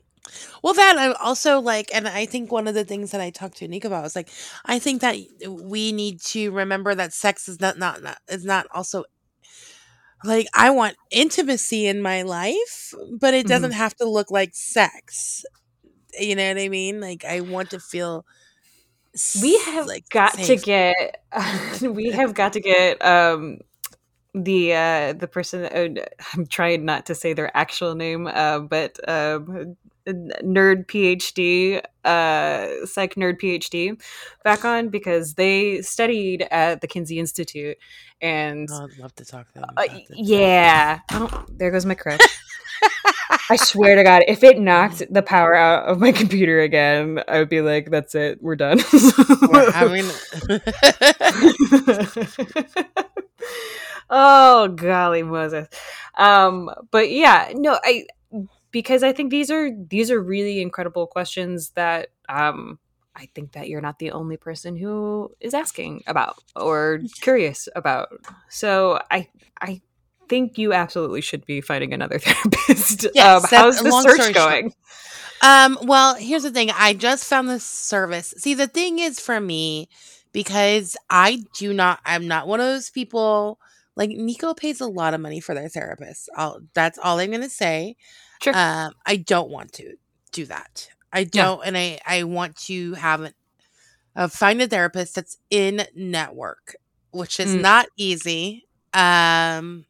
Well, 0.62 0.75
that 0.75 0.97
I'm 0.99 1.14
also 1.20 1.61
like, 1.61 1.91
and 1.95 2.07
I 2.09 2.27
think 2.27 2.53
one 2.53 2.68
of 2.68 2.75
the 2.75 2.85
things 2.85 3.11
that 3.11 3.20
I 3.20 3.31
talked 3.31 3.57
to 3.59 3.68
Nick 3.68 3.85
about 3.85 4.05
was 4.05 4.16
like, 4.16 4.31
I 4.64 4.79
think 4.79 5.01
that 5.03 5.16
we 5.49 5.93
need 5.93 6.20
to 6.27 6.51
remember 6.53 6.95
that 6.95 7.12
sex 7.12 7.49
is 7.49 7.61
not 7.61 7.79
not, 7.79 8.03
not 8.03 8.18
is 8.29 8.45
not 8.45 8.66
also 8.73 9.05
like 10.25 10.47
I 10.55 10.70
want 10.70 10.97
intimacy 11.11 11.87
in 11.87 12.01
my 12.01 12.23
life, 12.23 12.95
but 13.18 13.35
it 13.35 13.47
doesn't 13.47 13.73
have 13.73 13.95
to 13.97 14.09
look 14.09 14.31
like 14.31 14.51
sex. 14.55 15.45
You 16.18 16.37
know 16.37 16.49
what 16.49 16.59
I 16.61 16.68
mean? 16.68 17.01
Like 17.01 17.25
I 17.25 17.41
want 17.41 17.70
to 17.70 17.81
feel. 17.81 18.25
we 19.41 19.59
have 19.61 19.87
like 19.87 20.09
got 20.11 20.35
to 20.35 20.57
get 20.57 21.16
we 21.83 22.11
have 22.11 22.35
got 22.35 22.53
to 22.55 22.61
get 22.61 23.05
um 23.05 23.59
the 24.35 24.72
uh 24.74 25.12
the 25.12 25.28
person 25.28 25.64
uh, 25.66 26.03
i'm 26.35 26.47
trying 26.47 26.85
not 26.87 27.05
to 27.07 27.14
say 27.14 27.35
their 27.35 27.55
actual 27.57 27.95
name 27.95 28.26
uh 28.26 28.59
but 28.61 28.99
um 29.07 29.76
nerd 30.07 30.87
phd 30.87 31.83
uh 32.05 32.87
psych 32.87 33.14
nerd 33.16 33.39
phd 33.41 34.01
back 34.43 34.64
on 34.64 34.89
because 34.89 35.35
they 35.35 35.83
studied 35.83 36.47
at 36.51 36.80
the 36.80 36.87
kinsey 36.87 37.18
institute 37.18 37.76
and 38.22 38.68
Oh, 38.72 38.85
I'd 38.85 38.99
love 38.99 39.14
to 39.16 39.24
talk 39.24 39.53
to 39.53 39.61
them. 39.61 39.70
uh, 39.76 39.85
yeah 40.16 41.01
oh, 41.11 41.45
there 41.51 41.70
goes 41.70 41.85
my 41.85 41.95
crush. 41.95 42.20
I 43.51 43.57
swear 43.57 43.97
to 43.97 44.03
God, 44.03 44.22
if 44.28 44.43
it 44.43 44.59
knocked 44.59 45.03
the 45.12 45.22
power 45.22 45.55
out 45.55 45.85
of 45.85 46.01
my 46.01 46.12
computer 46.12 46.61
again, 46.61 47.22
I 47.28 47.39
would 47.39 47.49
be 47.49 47.61
like, 47.61 47.91
"That's 47.91 48.14
it, 48.14 48.43
we're 48.43 48.57
done." 48.57 48.78
We're 49.51 49.70
having. 49.72 50.07
oh 54.11 54.68
golly 54.68 55.22
Moses. 55.22 55.68
Um, 56.16 56.70
but 56.90 57.11
yeah, 57.11 57.53
no, 57.55 57.78
I 57.82 58.07
because 58.70 59.03
I 59.03 59.12
think 59.12 59.30
these 59.30 59.51
are 59.51 59.70
these 59.70 60.11
are 60.11 60.20
really 60.20 60.61
incredible 60.61 61.07
questions 61.07 61.70
that 61.70 62.09
um 62.28 62.78
I 63.14 63.28
think 63.34 63.53
that 63.53 63.68
you're 63.68 63.82
not 63.82 63.99
the 63.99 64.12
only 64.12 64.38
person 64.38 64.76
who 64.76 65.30
is 65.40 65.55
asking 65.55 66.03
about 66.07 66.36
or 66.57 67.01
curious 67.20 67.68
about. 67.76 68.09
So 68.49 69.01
I 69.11 69.28
I 69.61 69.82
think 70.28 70.57
you 70.57 70.72
absolutely 70.72 71.20
should 71.20 71.45
be 71.45 71.61
finding 71.61 71.93
another 71.93 72.18
therapist. 72.20 73.07
Yes, 73.14 73.45
um, 73.45 73.51
how's 73.51 73.82
the 73.82 73.90
search 73.93 74.14
story 74.14 74.32
short. 74.32 74.34
going? 74.34 74.74
Um, 75.43 75.76
well, 75.82 76.14
here's 76.14 76.45
the 76.45 76.51
thing. 76.51 76.70
I 76.70 76.95
just 76.95 77.24
found 77.24 77.51
this 77.51 77.64
service. 77.64 78.32
See, 78.38 78.55
the 78.55 78.68
thing 78.68 79.01
is 79.01 79.18
for 79.18 79.40
me, 79.40 79.88
because 80.33 80.97
I 81.11 81.45
do 81.59 81.72
not, 81.72 82.01
I'm 82.05 82.26
not 82.26 82.47
one 82.49 82.61
of 82.61 82.66
those 82.66 82.91
people. 82.91 83.59
Like 83.97 84.11
Nico 84.11 84.55
pays 84.55 84.80
a 84.80 84.87
lot 84.87 85.14
of 85.14 85.20
money 85.20 85.41
for 85.41 85.55
their 85.55 85.68
therapist. 85.68 86.28
I'll, 86.37 86.61
that's 86.74 86.99
all 86.99 87.18
I'm 87.18 87.30
gonna 87.30 87.49
say. 87.49 87.97
Sure. 88.43 88.55
Um, 88.57 88.95
I 89.07 89.16
don't 89.16 89.51
want 89.51 89.72
to 89.74 89.95
do 90.33 90.47
that. 90.47 90.89
I 91.12 91.24
don't, 91.24 91.61
and 91.64 91.76
I 91.76 92.01
I 92.07 92.24
want 92.24 92.57
to 92.64 92.95
have 92.95 93.20
an, 93.20 93.35
uh, 94.16 94.28
find 94.28 94.62
a 94.62 94.66
therapist 94.66 95.14
that's 95.14 95.37
in 95.51 95.83
network, 95.95 96.74
which 97.11 97.39
is 97.39 97.51
Mm. 97.55 97.61
not 97.61 97.87
easy. 97.99 98.66
Um, 98.95 99.85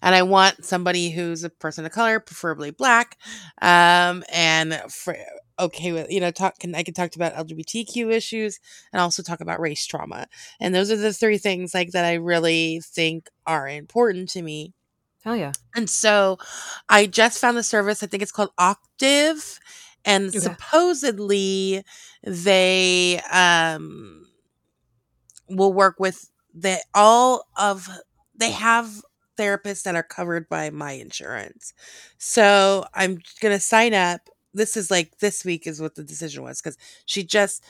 and 0.00 0.14
I 0.14 0.22
want 0.22 0.64
somebody 0.64 1.10
who's 1.10 1.44
a 1.44 1.50
person 1.50 1.84
of 1.84 1.92
color, 1.92 2.18
preferably 2.20 2.70
black, 2.70 3.18
um, 3.60 4.24
and 4.32 4.74
for, 4.90 5.16
okay 5.58 5.92
with 5.92 6.10
you 6.10 6.20
know 6.20 6.30
talk. 6.30 6.58
Can 6.58 6.74
I 6.74 6.82
can 6.82 6.94
talk 6.94 7.14
about 7.16 7.34
LGBTQ 7.34 8.10
issues 8.12 8.58
and 8.92 9.00
also 9.00 9.22
talk 9.22 9.40
about 9.40 9.60
race 9.60 9.86
trauma, 9.86 10.26
and 10.60 10.74
those 10.74 10.90
are 10.90 10.96
the 10.96 11.12
three 11.12 11.38
things 11.38 11.74
like 11.74 11.90
that 11.92 12.04
I 12.04 12.14
really 12.14 12.80
think 12.84 13.28
are 13.46 13.68
important 13.68 14.28
to 14.30 14.42
me. 14.42 14.72
Hell 15.22 15.36
yeah. 15.36 15.52
And 15.74 15.88
so 15.90 16.38
I 16.88 17.06
just 17.06 17.38
found 17.40 17.56
the 17.56 17.62
service. 17.62 18.02
I 18.02 18.06
think 18.06 18.22
it's 18.22 18.32
called 18.32 18.50
Octave. 18.58 19.58
And 20.04 20.34
Okay. 20.34 20.56
supposedly 20.58 21.82
they 22.22 23.20
um 23.32 24.26
will 25.48 25.72
work 25.72 25.96
with 25.98 26.30
the 26.54 26.78
all 26.94 27.46
of 27.56 27.88
they 28.34 28.50
have 28.50 29.02
therapists 29.38 29.82
that 29.82 29.94
are 29.96 30.02
covered 30.02 30.48
by 30.48 30.70
my 30.70 30.92
insurance. 30.92 31.72
So 32.18 32.84
I'm 32.94 33.18
gonna 33.40 33.60
sign 33.60 33.94
up. 33.94 34.28
This 34.54 34.76
is 34.76 34.90
like 34.90 35.18
this 35.18 35.44
week 35.44 35.66
is 35.66 35.80
what 35.80 35.94
the 35.96 36.04
decision 36.04 36.42
was 36.42 36.60
because 36.62 36.78
she 37.06 37.24
just 37.24 37.62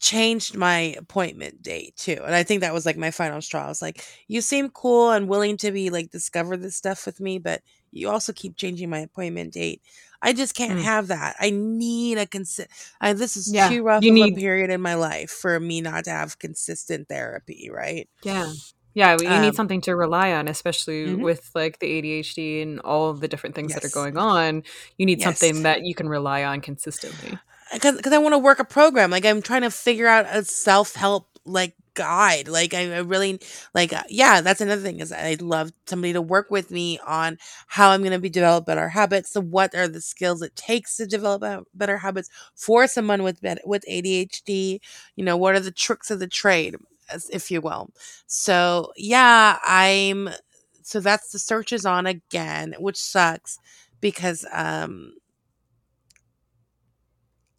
changed 0.00 0.56
my 0.56 0.94
appointment 0.96 1.60
date 1.60 1.96
too. 1.96 2.20
And 2.24 2.34
I 2.34 2.44
think 2.44 2.60
that 2.60 2.72
was 2.72 2.86
like 2.86 2.96
my 2.96 3.10
final 3.10 3.40
straw. 3.42 3.64
I 3.64 3.68
was 3.68 3.82
like, 3.82 4.04
you 4.28 4.40
seem 4.40 4.68
cool 4.70 5.10
and 5.10 5.28
willing 5.28 5.56
to 5.58 5.72
be 5.72 5.90
like 5.90 6.10
discover 6.12 6.56
this 6.56 6.76
stuff 6.76 7.04
with 7.04 7.18
me, 7.20 7.38
but 7.40 7.62
you 7.90 8.08
also 8.08 8.32
keep 8.32 8.56
changing 8.56 8.90
my 8.90 9.00
appointment 9.00 9.54
date. 9.54 9.82
I 10.22 10.32
just 10.34 10.54
can't 10.54 10.78
Mm. 10.78 10.82
have 10.84 11.08
that. 11.08 11.34
I 11.40 11.50
need 11.50 12.18
a 12.18 12.26
consist. 12.26 12.68
I 13.00 13.12
this 13.12 13.36
is 13.36 13.52
Yeah, 13.52 13.68
too 13.68 13.82
rough 13.82 14.04
you 14.04 14.10
of 14.10 14.14
need- 14.14 14.34
a 14.34 14.36
period 14.36 14.70
in 14.70 14.80
my 14.80 14.94
life 14.94 15.30
for 15.30 15.58
me 15.58 15.80
not 15.80 16.04
to 16.04 16.10
have 16.10 16.38
consistent 16.38 17.08
therapy, 17.08 17.68
right? 17.72 18.08
Yeah. 18.22 18.52
Yeah, 18.98 19.14
well, 19.14 19.22
you 19.22 19.38
need 19.40 19.48
Um, 19.50 19.54
something 19.54 19.80
to 19.82 19.94
rely 19.94 20.32
on, 20.32 20.48
especially 20.48 21.06
Mhm. 21.06 21.22
with 21.22 21.50
like 21.54 21.78
the 21.78 21.86
ADHD 21.86 22.62
and 22.62 22.80
all 22.80 23.10
of 23.10 23.20
the 23.20 23.28
different 23.28 23.54
things 23.54 23.72
that 23.74 23.84
are 23.84 23.88
going 23.90 24.16
on. 24.16 24.64
You 24.96 25.06
need 25.06 25.20
Yes. 25.20 25.24
something 25.38 25.62
that 25.62 25.82
you 25.84 25.94
can 25.94 26.08
rely 26.08 26.42
on 26.42 26.60
consistently. 26.60 27.38
because 27.72 28.12
I 28.12 28.18
want 28.18 28.32
to 28.32 28.38
work 28.38 28.58
a 28.58 28.64
program. 28.64 29.10
Like 29.10 29.24
I'm 29.26 29.42
trying 29.42 29.62
to 29.62 29.70
figure 29.70 30.08
out 30.08 30.26
a 30.30 30.42
self 30.44 30.94
help 30.94 31.28
like 31.44 31.74
guide. 31.94 32.48
Like 32.48 32.72
I, 32.74 32.92
I 32.94 32.98
really 33.00 33.40
like 33.74 33.92
uh, 33.92 34.02
yeah. 34.08 34.40
That's 34.40 34.60
another 34.62 34.82
thing 34.82 35.00
is 35.00 35.12
I'd 35.12 35.42
love 35.42 35.70
somebody 35.86 36.12
to 36.14 36.22
work 36.22 36.50
with 36.50 36.70
me 36.70 36.98
on 37.06 37.38
how 37.66 37.90
I'm 37.90 38.00
going 38.00 38.12
to 38.12 38.18
be 38.18 38.30
develop 38.30 38.66
better 38.66 38.88
habits. 38.88 39.30
So 39.30 39.40
what 39.42 39.74
are 39.74 39.86
the 39.86 40.00
skills 40.00 40.40
it 40.42 40.56
takes 40.56 40.96
to 40.96 41.06
develop 41.06 41.66
better 41.74 41.98
habits 41.98 42.30
for 42.54 42.86
someone 42.88 43.22
with 43.22 43.38
with 43.64 43.84
ADHD? 43.88 44.80
You 45.16 45.24
know 45.24 45.36
what 45.36 45.54
are 45.54 45.60
the 45.60 45.70
tricks 45.70 46.10
of 46.10 46.20
the 46.20 46.26
trade, 46.26 46.76
if 47.30 47.50
you 47.50 47.60
will. 47.60 47.90
So 48.26 48.92
yeah, 48.96 49.58
I'm. 49.64 50.28
So 50.82 51.00
that's 51.00 51.30
the 51.32 51.38
search 51.38 51.72
is 51.72 51.84
on 51.86 52.06
again, 52.06 52.74
which 52.78 52.96
sucks 52.98 53.58
because 54.00 54.44
um 54.52 55.12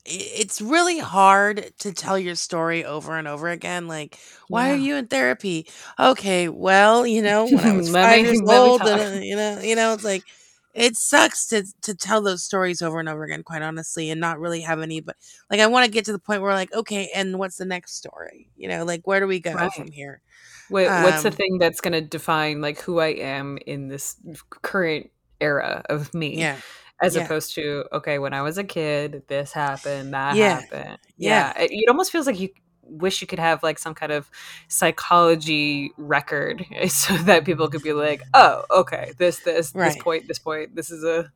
it's 0.05 0.61
really 0.61 0.99
hard 0.99 1.71
to 1.79 1.91
tell 1.93 2.17
your 2.17 2.35
story 2.35 2.83
over 2.85 3.17
and 3.17 3.27
over 3.27 3.49
again. 3.49 3.87
Like, 3.87 4.17
why 4.49 4.71
are 4.71 4.75
you 4.75 4.95
in 4.95 5.07
therapy? 5.07 5.67
Okay, 5.99 6.49
well, 6.49 7.05
you 7.05 7.21
know, 7.21 7.45
when 7.47 7.65
I 7.65 7.73
was 7.73 7.89
five 8.01 8.21
years 8.23 8.41
old, 8.47 8.87
and, 8.87 9.17
uh, 9.17 9.19
you 9.21 9.35
know, 9.35 9.59
you 9.61 9.75
know, 9.75 9.93
it's 9.93 10.03
like 10.03 10.25
it 10.73 10.95
sucks 10.97 11.47
to 11.47 11.65
to 11.83 11.95
tell 11.95 12.21
those 12.21 12.43
stories 12.43 12.81
over 12.81 12.99
and 12.99 13.09
over 13.09 13.23
again, 13.23 13.43
quite 13.43 13.61
honestly, 13.61 14.09
and 14.09 14.21
not 14.21 14.39
really 14.39 14.61
have 14.61 14.81
any. 14.81 15.01
But 15.01 15.17
like, 15.49 15.59
I 15.59 15.67
want 15.67 15.85
to 15.85 15.91
get 15.91 16.05
to 16.05 16.11
the 16.13 16.19
point 16.19 16.41
where, 16.41 16.53
like, 16.53 16.73
okay, 16.73 17.09
and 17.15 17.39
what's 17.39 17.57
the 17.57 17.65
next 17.65 17.95
story? 17.97 18.49
You 18.57 18.69
know, 18.69 18.85
like, 18.85 19.05
where 19.07 19.19
do 19.19 19.27
we 19.27 19.39
go 19.39 19.53
Right. 19.53 19.69
from 19.69 19.91
here? 19.91 20.21
What, 20.67 20.97
what's 20.97 21.23
the 21.23 21.31
Um, 21.31 21.31
thing 21.31 21.57
that's 21.59 21.81
going 21.81 21.93
to 21.93 22.01
define 22.01 22.61
like 22.61 22.79
who 22.81 22.99
I 22.99 23.07
am 23.09 23.57
in 23.67 23.87
this 23.89 24.17
current 24.63 25.11
era 25.41 25.83
of 25.89 26.13
me? 26.13 26.49
Yeah, 26.49 26.61
As 27.03 27.15
yeah. 27.15 27.17
opposed 27.17 27.55
to 27.55 27.85
okay, 27.93 28.19
when 28.19 28.33
I 28.33 28.41
was 28.43 28.57
a 28.57 28.63
kid, 28.63 29.23
this 29.27 29.53
happened, 29.53 30.13
that 30.13 30.37
Yeah, 30.37 30.61
happened. 30.69 30.99
yeah. 31.17 31.45
Yeah, 31.45 31.57
it, 31.59 31.71
it 31.71 31.89
almost 31.89 32.11
feels 32.11 32.27
like 32.27 32.39
you 32.39 32.49
wish 32.89 33.21
you 33.21 33.27
could 33.27 33.39
have 33.39 33.63
like 33.63 33.79
some 33.79 33.93
kind 33.93 34.11
of 34.11 34.29
psychology 34.67 35.91
record 35.97 36.65
so 36.87 37.15
that 37.17 37.45
people 37.45 37.67
could 37.69 37.83
be 37.83 37.93
like, 37.93 38.23
oh, 38.33 38.63
okay, 38.71 39.13
this, 39.17 39.39
this, 39.39 39.71
this 39.71 39.97
point, 39.97 40.27
this 40.27 40.39
point, 40.39 40.75
this 40.75 40.91
is 40.91 41.03
a, 41.03 41.31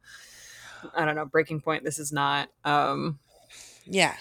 I 0.95 1.05
don't 1.05 1.15
know, 1.15 1.25
breaking 1.25 1.61
point. 1.61 1.83
This 1.83 1.99
is 1.99 2.11
not. 2.11 2.49
Um, 2.65 3.19
Yeah. 3.85 4.15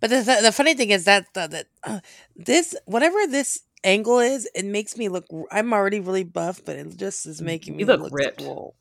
But 0.00 0.10
the, 0.10 0.16
the, 0.22 0.38
the 0.42 0.52
funny 0.52 0.74
thing 0.74 0.90
is 0.90 1.04
that 1.04 1.26
that, 1.34 1.50
that 1.50 1.66
uh, 1.84 2.00
this 2.34 2.74
whatever 2.86 3.18
this 3.28 3.60
angle 3.84 4.20
is, 4.20 4.48
it 4.54 4.64
makes 4.64 4.96
me 4.96 5.08
look. 5.08 5.26
I'm 5.50 5.72
already 5.72 6.00
really 6.00 6.24
buff, 6.24 6.62
but 6.64 6.76
it 6.76 6.96
just 6.96 7.26
is 7.26 7.42
making 7.42 7.76
me 7.76 7.80
You 7.80 7.86
look 7.86 8.00
look 8.00 8.12
ripped. 8.14 8.40
you 8.40 8.72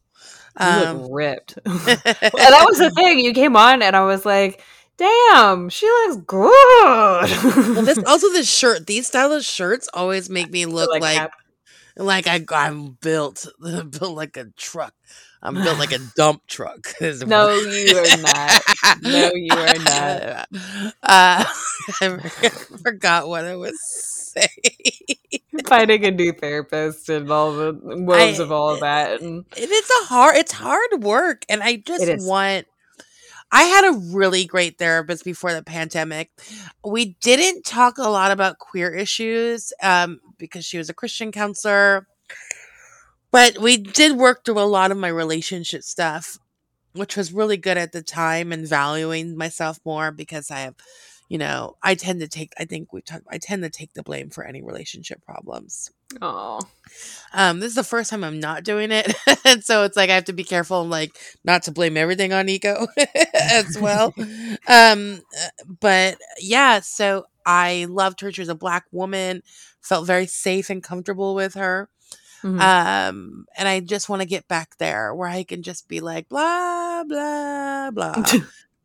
Um, 0.57 1.01
look 1.01 1.11
ripped. 1.11 1.59
well, 1.65 1.75
that 1.85 2.65
was 2.65 2.77
the 2.79 2.91
thing. 2.95 3.19
You 3.19 3.33
came 3.33 3.55
on, 3.55 3.81
and 3.81 3.95
I 3.95 4.05
was 4.05 4.25
like, 4.25 4.61
"Damn, 4.97 5.69
she 5.69 5.87
looks 5.87 6.17
good." 6.25 6.45
well, 6.85 7.83
this 7.83 7.97
also 8.05 8.29
this 8.31 8.49
shirt. 8.51 8.87
These 8.87 9.07
stylish 9.07 9.45
shirts 9.45 9.89
always 9.93 10.29
make 10.29 10.49
me 10.51 10.65
look 10.65 10.89
Like 10.89 11.01
like 11.01 11.31
like 11.97 12.27
I 12.27 12.43
I'm 12.67 12.91
built 13.01 13.45
built 13.61 14.15
like 14.15 14.37
a 14.37 14.45
truck. 14.57 14.93
I'm 15.41 15.55
built 15.55 15.77
like 15.77 15.91
a 15.91 15.99
dump 16.15 16.41
truck. 16.47 16.87
No, 17.01 17.53
you 17.53 17.97
are 17.97 18.17
not. 18.17 18.61
No, 19.01 19.31
you 19.33 19.53
are 19.53 19.79
not. 19.83 20.47
Uh, 21.03 21.45
I 22.01 22.49
forgot 22.83 23.27
what 23.27 23.45
I 23.45 23.55
was 23.55 23.79
saying. 23.81 24.49
finding 25.67 26.05
a 26.05 26.11
new 26.11 26.31
therapist 26.33 27.09
and 27.09 27.29
all 27.31 27.53
the 27.53 27.73
woes 27.83 28.39
I- 28.39 28.43
of 28.43 28.51
all 28.51 28.73
of 28.73 28.79
that. 28.81 29.21
And 29.21 29.45
It 29.55 29.69
is 29.69 29.89
a 30.01 30.05
hard 30.05 30.35
it's 30.37 30.51
hard 30.51 31.03
work 31.03 31.45
and 31.49 31.61
I 31.63 31.77
just 31.77 32.27
want 32.27 32.65
I 33.55 33.63
had 33.63 33.85
a 33.85 33.97
really 34.13 34.43
great 34.43 34.77
therapist 34.77 35.23
before 35.23 35.53
the 35.53 35.63
pandemic. 35.63 36.29
We 36.83 37.15
didn't 37.21 37.63
talk 37.63 37.97
a 37.97 38.09
lot 38.09 38.31
about 38.31 38.59
queer 38.59 38.93
issues 38.93 39.71
um 39.81 40.19
because 40.37 40.65
she 40.65 40.77
was 40.77 40.89
a 40.89 40.93
Christian 40.93 41.31
counselor. 41.31 42.05
But 43.31 43.57
we 43.57 43.77
did 43.77 44.17
work 44.17 44.45
through 44.45 44.59
a 44.59 44.63
lot 44.65 44.91
of 44.91 44.97
my 44.97 45.07
relationship 45.07 45.83
stuff, 45.83 46.37
which 46.93 47.17
was 47.17 47.33
really 47.33 47.57
good 47.57 47.77
at 47.77 47.93
the 47.93 48.01
time 48.03 48.51
and 48.51 48.67
valuing 48.67 49.37
myself 49.37 49.79
more 49.85 50.11
because 50.11 50.51
I 50.51 50.61
have 50.61 50.75
you 51.27 51.37
know, 51.37 51.75
I 51.81 51.95
tend 51.95 52.19
to 52.21 52.27
take 52.27 52.53
I 52.57 52.65
think 52.65 52.93
we 52.93 53.01
talked 53.01 53.25
I 53.29 53.37
tend 53.37 53.63
to 53.63 53.69
take 53.69 53.93
the 53.93 54.03
blame 54.03 54.29
for 54.29 54.43
any 54.43 54.61
relationship 54.61 55.23
problems. 55.25 55.91
oh, 56.21 56.59
Um, 57.33 57.59
this 57.59 57.69
is 57.69 57.75
the 57.75 57.83
first 57.83 58.09
time 58.11 58.23
I'm 58.23 58.39
not 58.39 58.63
doing 58.63 58.91
it, 58.91 59.13
and 59.45 59.63
so 59.63 59.83
it's 59.83 59.97
like 59.97 60.09
I 60.09 60.15
have 60.15 60.25
to 60.25 60.33
be 60.33 60.43
careful, 60.43 60.85
like 60.85 61.17
not 61.43 61.63
to 61.63 61.71
blame 61.71 61.97
everything 61.97 62.31
on 62.33 62.45
Nico 62.45 62.87
as 63.33 63.77
well. 63.79 64.13
um, 64.67 65.21
but 65.79 66.17
yeah, 66.39 66.79
so 66.81 67.25
I 67.45 67.85
loved 67.89 68.21
her. 68.21 68.31
She 68.31 68.41
was 68.41 68.49
a 68.49 68.55
black 68.55 68.85
woman, 68.91 69.41
felt 69.81 70.05
very 70.07 70.27
safe 70.27 70.69
and 70.69 70.83
comfortable 70.83 71.33
with 71.35 71.55
her. 71.55 71.89
Mhm. 72.43 72.59
Um, 72.61 73.45
and 73.57 73.67
I 73.67 73.79
just 73.79 74.07
want 74.07 74.21
to 74.21 74.27
get 74.27 74.47
back 74.47 74.77
there 74.77 75.15
where 75.15 75.27
I 75.27 75.43
can 75.43 75.63
just 75.63 75.87
be 75.87 75.99
like 76.01 76.29
blah 76.29 77.03
blah 77.03 77.89
blah. 77.89 78.23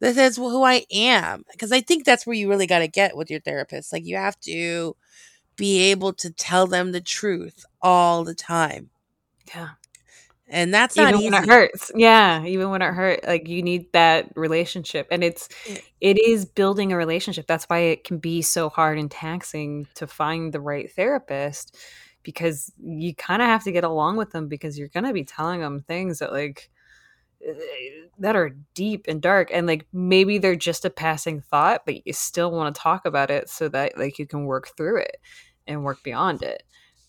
This 0.00 0.16
is 0.16 0.36
who 0.36 0.64
I 0.64 0.84
am 0.92 1.44
because 1.52 1.72
I 1.72 1.80
think 1.80 2.04
that's 2.04 2.26
where 2.26 2.36
you 2.36 2.48
really 2.48 2.66
got 2.66 2.80
to 2.80 2.88
get 2.88 3.16
with 3.16 3.30
your 3.30 3.40
therapist. 3.40 3.92
Like 3.92 4.04
you 4.06 4.16
have 4.16 4.38
to 4.40 4.96
be 5.56 5.90
able 5.90 6.12
to 6.14 6.30
tell 6.32 6.66
them 6.66 6.92
the 6.92 7.00
truth 7.00 7.64
all 7.82 8.24
the 8.24 8.34
time. 8.34 8.90
yeah. 9.54 9.70
And 10.48 10.74
that's 10.74 10.98
not 10.98 11.14
Even 11.14 11.20
easy. 11.20 11.30
when 11.30 11.34
it 11.34 11.48
hurts, 11.48 11.92
yeah. 11.94 12.44
Even 12.44 12.70
when 12.70 12.82
it 12.82 12.92
hurt, 12.92 13.20
like 13.26 13.48
you 13.48 13.62
need 13.62 13.92
that 13.92 14.32
relationship, 14.36 15.06
and 15.10 15.22
it's 15.22 15.48
it 16.00 16.18
is 16.18 16.44
building 16.44 16.92
a 16.92 16.96
relationship. 16.96 17.46
That's 17.46 17.66
why 17.66 17.78
it 17.80 18.04
can 18.04 18.18
be 18.18 18.42
so 18.42 18.68
hard 18.68 18.98
and 18.98 19.10
taxing 19.10 19.86
to 19.94 20.06
find 20.08 20.52
the 20.52 20.60
right 20.60 20.90
therapist 20.92 21.76
because 22.24 22.72
you 22.82 23.14
kind 23.14 23.42
of 23.42 23.46
have 23.48 23.64
to 23.64 23.72
get 23.72 23.84
along 23.84 24.16
with 24.16 24.32
them 24.32 24.48
because 24.48 24.78
you're 24.78 24.88
gonna 24.88 25.12
be 25.12 25.24
telling 25.24 25.60
them 25.60 25.82
things 25.82 26.18
that 26.18 26.32
like 26.32 26.70
eh, 26.70 26.79
that 28.18 28.36
are 28.36 28.50
deep 28.74 29.06
and 29.08 29.22
dark 29.22 29.50
and 29.52 29.66
like 29.66 29.86
maybe 29.92 30.38
they're 30.38 30.54
just 30.56 30.84
a 30.84 30.90
passing 30.90 31.40
thought 31.40 31.82
but 31.86 32.06
you 32.06 32.12
still 32.12 32.50
want 32.50 32.74
to 32.74 32.80
talk 32.80 33.06
about 33.06 33.30
it 33.30 33.48
so 33.48 33.68
that 33.68 33.96
like 33.98 34.18
you 34.18 34.26
can 34.26 34.44
work 34.44 34.68
through 34.76 34.98
it 34.98 35.16
and 35.66 35.84
work 35.84 36.02
beyond 36.02 36.42
it. 36.42 36.62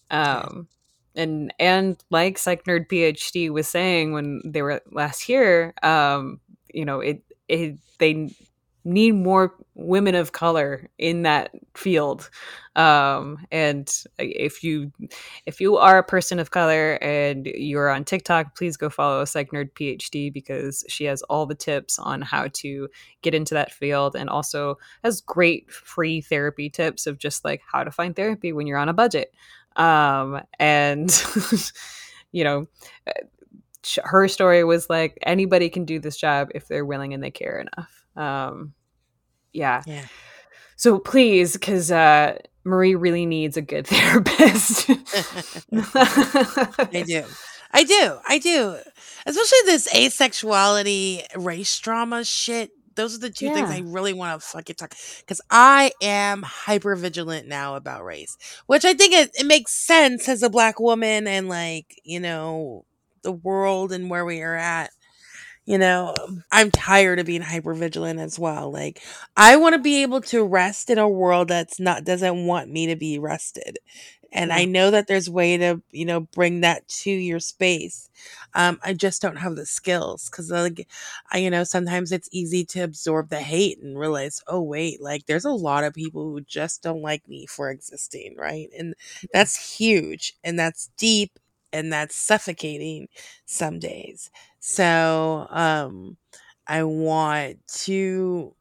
Um 0.09 0.67
and 1.15 1.53
and 1.59 2.01
like 2.09 2.37
psych 2.37 2.63
nerd 2.63 2.87
phd 2.87 3.49
was 3.49 3.67
saying 3.67 4.13
when 4.13 4.41
they 4.45 4.61
were 4.61 4.81
last 4.91 5.21
here 5.21 5.73
um 5.83 6.39
you 6.73 6.85
know 6.85 7.01
it 7.01 7.21
it 7.49 7.77
they 7.99 8.29
need 8.83 9.13
more 9.13 9.53
women 9.75 10.15
of 10.15 10.31
color 10.31 10.89
in 10.97 11.23
that 11.23 11.51
field. 11.75 12.29
Um 12.75 13.45
and 13.51 13.91
if 14.17 14.63
you 14.63 14.91
if 15.45 15.59
you 15.59 15.77
are 15.77 15.97
a 15.97 16.03
person 16.03 16.39
of 16.39 16.51
color 16.51 16.93
and 17.01 17.45
you're 17.45 17.89
on 17.89 18.05
tiktok 18.05 18.55
please 18.55 18.77
go 18.77 18.89
follow 18.89 19.25
psych 19.25 19.51
nerd 19.51 19.71
phd 19.73 20.31
because 20.31 20.85
she 20.87 21.03
has 21.03 21.21
all 21.23 21.45
the 21.45 21.53
tips 21.53 21.99
on 21.99 22.21
how 22.21 22.47
to 22.53 22.87
get 23.23 23.35
into 23.35 23.53
that 23.53 23.73
field 23.73 24.15
and 24.15 24.29
also 24.29 24.77
has 25.03 25.19
great 25.19 25.69
free 25.69 26.21
therapy 26.21 26.69
tips 26.69 27.07
of 27.07 27.17
just 27.17 27.43
like 27.43 27.61
how 27.69 27.83
to 27.83 27.91
find 27.91 28.15
therapy 28.15 28.53
when 28.53 28.67
you're 28.67 28.77
on 28.77 28.89
a 28.89 28.93
budget. 28.93 29.33
Um 29.75 30.41
and 30.57 31.11
you 32.31 32.45
know 32.45 32.67
uh, 33.05 33.11
her 34.03 34.27
story 34.27 34.63
was 34.63 34.89
like 34.89 35.17
anybody 35.23 35.69
can 35.69 35.83
do 35.85 35.99
this 35.99 36.15
job 36.15 36.49
if 36.55 36.67
they're 36.67 36.85
willing 36.85 37.13
and 37.13 37.21
they 37.21 37.31
care 37.31 37.59
enough 37.59 38.00
um 38.15 38.73
yeah 39.53 39.83
Yeah. 39.85 40.05
so 40.75 40.99
please 40.99 41.53
because 41.53 41.91
uh 41.91 42.37
marie 42.63 42.95
really 42.95 43.25
needs 43.25 43.57
a 43.57 43.61
good 43.61 43.87
therapist 43.87 44.89
I 46.93 47.03
do. 47.05 47.23
I 47.73 47.83
do. 47.83 48.17
I 48.27 48.37
do. 48.39 48.77
Especially 49.25 49.59
this 49.65 49.91
asexuality 49.93 51.23
race 51.35 51.77
drama 51.79 52.23
shit. 52.23 52.71
Those 52.95 53.15
are 53.15 53.19
the 53.19 53.29
two 53.29 53.49
things 53.51 53.69
I 53.69 53.79
really 53.79 54.13
want 54.13 54.41
to 54.41 54.45
fucking 54.47 54.75
talk 54.75 54.93
because 55.19 55.41
I 55.49 55.91
am 56.01 56.43
hyper 56.43 56.95
vigilant 56.95 57.47
now 57.47 57.75
about 57.75 58.03
race, 58.03 58.37
which 58.67 58.83
I 58.85 58.93
think 58.93 59.13
it, 59.13 59.31
it 59.39 59.45
makes 59.45 59.73
sense 59.73 60.27
as 60.27 60.43
a 60.43 60.49
black 60.49 60.79
woman 60.79 61.27
and 61.27 61.47
like 61.47 61.99
you 62.03 62.19
know 62.19 62.85
the 63.23 63.31
world 63.31 63.91
and 63.93 64.09
where 64.09 64.25
we 64.25 64.41
are 64.41 64.55
at. 64.55 64.91
You 65.71 65.77
know, 65.77 66.13
I'm 66.51 66.69
tired 66.69 67.19
of 67.19 67.25
being 67.27 67.41
hyper 67.41 67.73
vigilant 67.73 68.19
as 68.19 68.37
well. 68.37 68.69
Like 68.69 69.01
I 69.37 69.55
want 69.55 69.71
to 69.73 69.79
be 69.79 70.01
able 70.01 70.19
to 70.23 70.43
rest 70.43 70.89
in 70.89 70.97
a 70.97 71.07
world 71.07 71.47
that's 71.47 71.79
not 71.79 72.03
doesn't 72.03 72.45
want 72.45 72.69
me 72.69 72.87
to 72.87 72.97
be 72.97 73.17
rested. 73.19 73.79
And 74.33 74.51
I 74.53 74.65
know 74.65 74.91
that 74.91 75.07
there's 75.07 75.29
way 75.29 75.57
to, 75.57 75.81
you 75.91 76.05
know, 76.05 76.21
bring 76.21 76.61
that 76.61 76.87
to 76.89 77.11
your 77.11 77.39
space. 77.39 78.09
Um, 78.53 78.79
I 78.83 78.93
just 78.93 79.21
don't 79.21 79.37
have 79.37 79.55
the 79.57 79.65
skills 79.65 80.29
because, 80.29 80.51
like, 80.51 80.87
I, 81.31 81.39
you 81.39 81.49
know, 81.49 81.65
sometimes 81.65 82.11
it's 82.13 82.29
easy 82.31 82.65
to 82.67 82.81
absorb 82.81 83.29
the 83.29 83.41
hate 83.41 83.79
and 83.83 83.99
realize, 83.99 84.41
oh, 84.47 84.61
wait, 84.61 85.01
like, 85.01 85.25
there's 85.27 85.45
a 85.45 85.51
lot 85.51 85.83
of 85.83 85.93
people 85.93 86.23
who 86.23 86.41
just 86.41 86.81
don't 86.83 87.01
like 87.01 87.27
me 87.29 87.45
for 87.45 87.69
existing, 87.69 88.35
right? 88.37 88.69
And 88.77 88.95
that's 89.33 89.77
huge 89.77 90.33
and 90.45 90.57
that's 90.57 90.89
deep 90.97 91.39
and 91.73 91.91
that's 91.93 92.15
suffocating 92.15 93.07
some 93.45 93.79
days. 93.79 94.29
So, 94.61 95.47
um, 95.51 96.17
I 96.67 96.83
want 96.85 97.59
to 97.85 98.55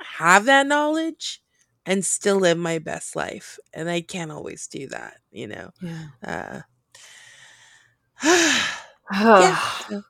have 0.00 0.46
that 0.46 0.66
knowledge 0.66 1.42
and 1.86 2.04
still 2.04 2.38
live 2.38 2.58
my 2.58 2.78
best 2.78 3.16
life. 3.16 3.58
And 3.72 3.90
I 3.90 4.00
can't 4.02 4.32
always 4.32 4.66
do 4.68 4.88
that, 4.88 5.18
you 5.30 5.48
know. 5.48 5.70
Yeah. 5.80 6.06
Uh 6.24 6.60
yeah. 9.12 9.56
so- 9.88 10.02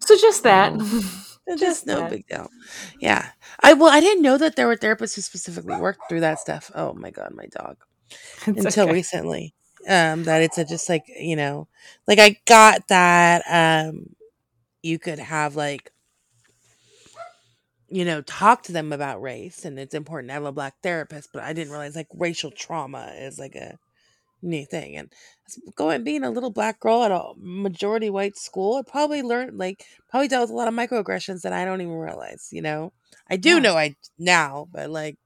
so 0.00 0.16
just 0.18 0.42
that. 0.44 0.74
Just, 0.78 1.38
Just 1.58 1.86
no 1.86 2.02
that. 2.02 2.10
big 2.10 2.26
deal. 2.26 2.48
Yeah. 3.00 3.30
I 3.60 3.72
well, 3.72 3.90
I 3.90 4.00
didn't 4.00 4.22
know 4.22 4.36
that 4.38 4.56
there 4.56 4.66
were 4.66 4.76
therapists 4.76 5.14
who 5.16 5.22
specifically 5.22 5.76
worked 5.76 6.08
through 6.08 6.20
that 6.20 6.38
stuff. 6.40 6.70
Oh 6.74 6.92
my 6.94 7.10
god, 7.10 7.32
my 7.34 7.46
dog. 7.46 7.78
It's 8.54 8.64
Until 8.64 8.84
okay. 8.84 8.92
recently. 8.92 9.54
Um, 9.88 10.24
that 10.24 10.42
it's 10.42 10.58
a 10.58 10.64
just 10.64 10.88
like, 10.88 11.04
you 11.18 11.36
know, 11.36 11.68
like 12.06 12.18
I 12.18 12.36
got 12.46 12.88
that 12.88 13.42
um 13.48 14.14
you 14.82 14.98
could 14.98 15.18
have 15.18 15.56
like 15.56 15.92
you 17.88 18.04
know, 18.04 18.20
talk 18.22 18.62
to 18.64 18.72
them 18.72 18.92
about 18.92 19.22
race 19.22 19.64
and 19.64 19.78
it's 19.78 19.94
important 19.94 20.28
to 20.28 20.34
have 20.34 20.44
a 20.44 20.52
black 20.52 20.74
therapist, 20.82 21.30
but 21.32 21.42
I 21.42 21.52
didn't 21.52 21.70
realize 21.72 21.96
like 21.96 22.08
racial 22.14 22.50
trauma 22.50 23.12
is 23.18 23.38
like 23.38 23.54
a 23.54 23.78
new 24.42 24.66
thing. 24.66 24.96
And 24.96 25.12
going 25.76 26.04
being 26.04 26.24
a 26.24 26.30
little 26.30 26.50
black 26.50 26.80
girl 26.80 27.04
at 27.04 27.12
a 27.12 27.32
majority 27.38 28.10
white 28.10 28.36
school, 28.36 28.76
I 28.76 28.82
probably 28.90 29.22
learned 29.22 29.58
like 29.58 29.84
probably 30.10 30.28
dealt 30.28 30.42
with 30.44 30.50
a 30.52 30.54
lot 30.56 30.68
of 30.68 30.74
microaggressions 30.74 31.42
that 31.42 31.52
I 31.52 31.64
don't 31.64 31.80
even 31.82 31.94
realize, 31.94 32.48
you 32.52 32.62
know. 32.62 32.92
I 33.30 33.36
do 33.36 33.56
Yeah. 33.56 33.60
know 33.60 33.76
I 33.78 33.96
now, 34.18 34.68
but 34.72 34.90
like 34.90 35.16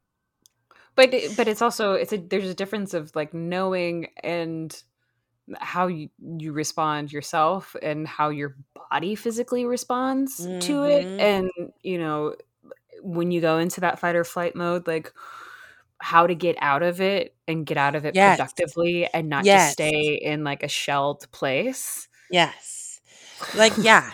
but 0.94 1.14
but 1.36 1.48
it's 1.48 1.62
also 1.62 1.94
it's 1.94 2.12
a 2.12 2.18
there's 2.18 2.48
a 2.50 2.54
difference 2.54 2.94
of 2.94 3.14
like 3.14 3.32
knowing 3.34 4.08
and 4.22 4.82
how 5.58 5.88
you, 5.88 6.08
you 6.38 6.52
respond 6.52 7.12
yourself 7.12 7.74
and 7.82 8.06
how 8.06 8.28
your 8.30 8.56
body 8.90 9.14
physically 9.16 9.64
responds 9.64 10.48
to 10.60 10.84
it 10.84 11.08
Mhm. 11.08 11.16
and 11.18 11.50
you 11.82 11.98
know 11.98 12.34
when 13.02 13.30
you 13.32 13.40
go 13.40 13.58
into 13.58 13.80
that 13.80 13.98
fight 13.98 14.14
or 14.16 14.24
flight 14.24 14.54
mode 14.54 14.86
like 14.86 15.12
how 15.98 16.26
to 16.26 16.34
get 16.34 16.56
out 16.60 16.82
of 16.82 17.00
it 17.00 17.34
and 17.48 17.66
get 17.66 17.76
out 17.76 17.94
of 17.96 18.04
it 18.04 18.14
Yes. 18.14 18.38
productively 18.38 19.06
and 19.12 19.28
not 19.28 19.44
Yes. 19.44 19.62
just 19.62 19.72
stay 19.72 20.14
in 20.22 20.44
like 20.44 20.62
a 20.62 20.68
shelled 20.68 21.30
place 21.32 22.08
yes. 22.30 23.00
Like 23.54 23.74
yeah. 23.76 24.10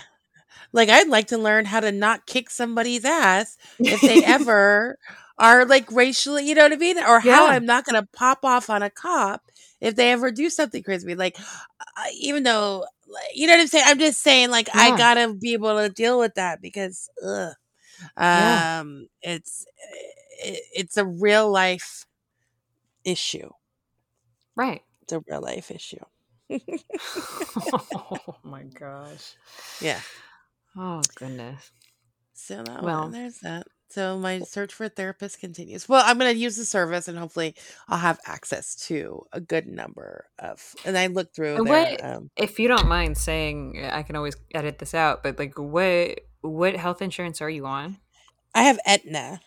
Like 0.72 0.88
I'd 0.88 1.08
like 1.08 1.28
to 1.28 1.38
learn 1.38 1.64
how 1.66 1.80
to 1.80 1.92
not 1.92 2.26
kick 2.26 2.50
somebody's 2.50 3.04
ass 3.04 3.56
if 3.78 4.00
they 4.00 4.22
ever 4.24 4.98
are 5.38 5.64
like 5.64 5.90
racially, 5.92 6.46
you 6.48 6.54
know 6.54 6.64
what 6.64 6.72
I 6.72 6.76
mean? 6.76 6.98
Or 6.98 7.20
how 7.20 7.46
Yeah. 7.46 7.52
I'm 7.52 7.66
not 7.66 7.84
going 7.84 8.00
to 8.02 8.08
pop 8.12 8.44
off 8.44 8.70
on 8.70 8.82
a 8.82 8.90
cop 8.90 9.42
if 9.80 9.94
they 9.96 10.10
ever 10.12 10.30
do 10.30 10.50
something 10.50 10.82
crazy. 10.82 11.14
Like, 11.14 11.36
I- 11.96 12.12
even 12.18 12.42
though, 12.42 12.84
like, 13.06 13.30
you 13.34 13.46
know 13.46 13.54
what 13.54 13.60
I'm 13.60 13.66
saying? 13.68 13.84
I'm 13.86 13.98
just 13.98 14.20
saying, 14.20 14.50
like, 14.50 14.68
I 14.74 14.96
got 14.96 15.14
to 15.14 15.34
be 15.34 15.52
able 15.54 15.76
to 15.78 15.88
deal 15.88 16.18
with 16.18 16.34
that 16.34 16.60
because, 16.60 17.08
ugh, 17.24 17.52
Yeah. 18.18 18.80
um, 18.80 19.08
it's, 19.22 19.64
it, 20.44 20.60
it's 20.74 20.96
a 20.96 21.04
real 21.06 21.50
life 21.50 22.04
issue. 23.04 23.50
right 24.56 24.82
It's 25.02 25.12
a 25.12 25.22
real 25.28 25.40
life 25.40 25.70
issue. 25.70 25.98
oh 26.50 28.36
my 28.42 28.62
gosh 28.64 29.34
Yeah. 29.80 30.00
oh 30.76 31.02
goodness 31.14 31.70
So 32.34 32.62
that 32.62 32.82
Well- 32.82 33.02
one, 33.02 33.12
there's 33.12 33.38
that. 33.40 33.66
So 33.90 34.18
my 34.18 34.40
search 34.40 34.74
for 34.74 34.84
a 34.84 34.88
therapist 34.88 35.40
continues. 35.40 35.88
Well, 35.88 36.02
I'm 36.04 36.18
going 36.18 36.32
to 36.32 36.38
use 36.38 36.56
the 36.56 36.64
service 36.64 37.08
and 37.08 37.18
hopefully 37.18 37.54
I'll 37.88 37.98
have 37.98 38.20
access 38.26 38.74
to 38.86 39.24
a 39.32 39.40
good 39.40 39.66
number 39.66 40.26
of. 40.38 40.74
And 40.84 40.96
I 40.98 41.06
looked 41.06 41.34
through 41.34 41.64
their, 41.64 41.92
what- 41.92 42.04
um, 42.04 42.30
if 42.36 42.58
you 42.58 42.68
don't 42.68 42.86
mind 42.88 43.16
saying 43.16 43.82
i 43.90 44.02
can 44.02 44.14
always 44.16 44.36
edit 44.54 44.78
this 44.78 44.94
out 44.94 45.22
but 45.22 45.38
like 45.38 45.58
what 45.58 46.20
what 46.42 46.76
health 46.76 47.02
insurance 47.02 47.40
are 47.40 47.50
you 47.50 47.66
on 47.66 47.96
I 48.54 48.62
have 48.62 48.78
Etna. 48.86 49.40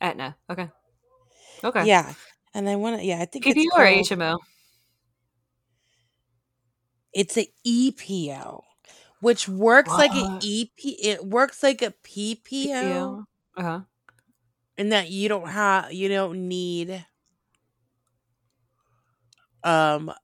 Aetna. 0.00 0.36
Okay. 0.50 0.68
Okay. 1.64 1.86
Yeah, 1.86 2.12
and 2.54 2.68
I 2.68 2.76
want 2.76 2.98
to. 3.00 3.04
Yeah, 3.04 3.20
I 3.20 3.24
think 3.24 3.44
PPO 3.44 3.50
it's 3.56 3.66
or 3.74 3.86
called, 3.86 4.06
HMO? 4.20 4.38
It's 7.12 7.36
a 7.36 7.48
EPO, 7.66 8.62
which 9.20 9.48
works 9.48 9.90
like 9.90 10.12
an 10.14 10.34
What? 10.34 10.44
EP. 10.44 10.68
It 10.84 11.24
works 11.24 11.62
like 11.62 11.82
a 11.82 11.92
PPO, 12.04 12.42
PPO. 12.68 13.24
Uh 13.56 13.62
huh. 13.62 13.80
And 14.76 14.92
that 14.92 15.10
you 15.10 15.28
don't 15.28 15.48
have 15.48 15.92
you 15.92 16.08
don't 16.08 16.48
need 16.48 17.06
um 19.64 20.08
um 20.08 20.16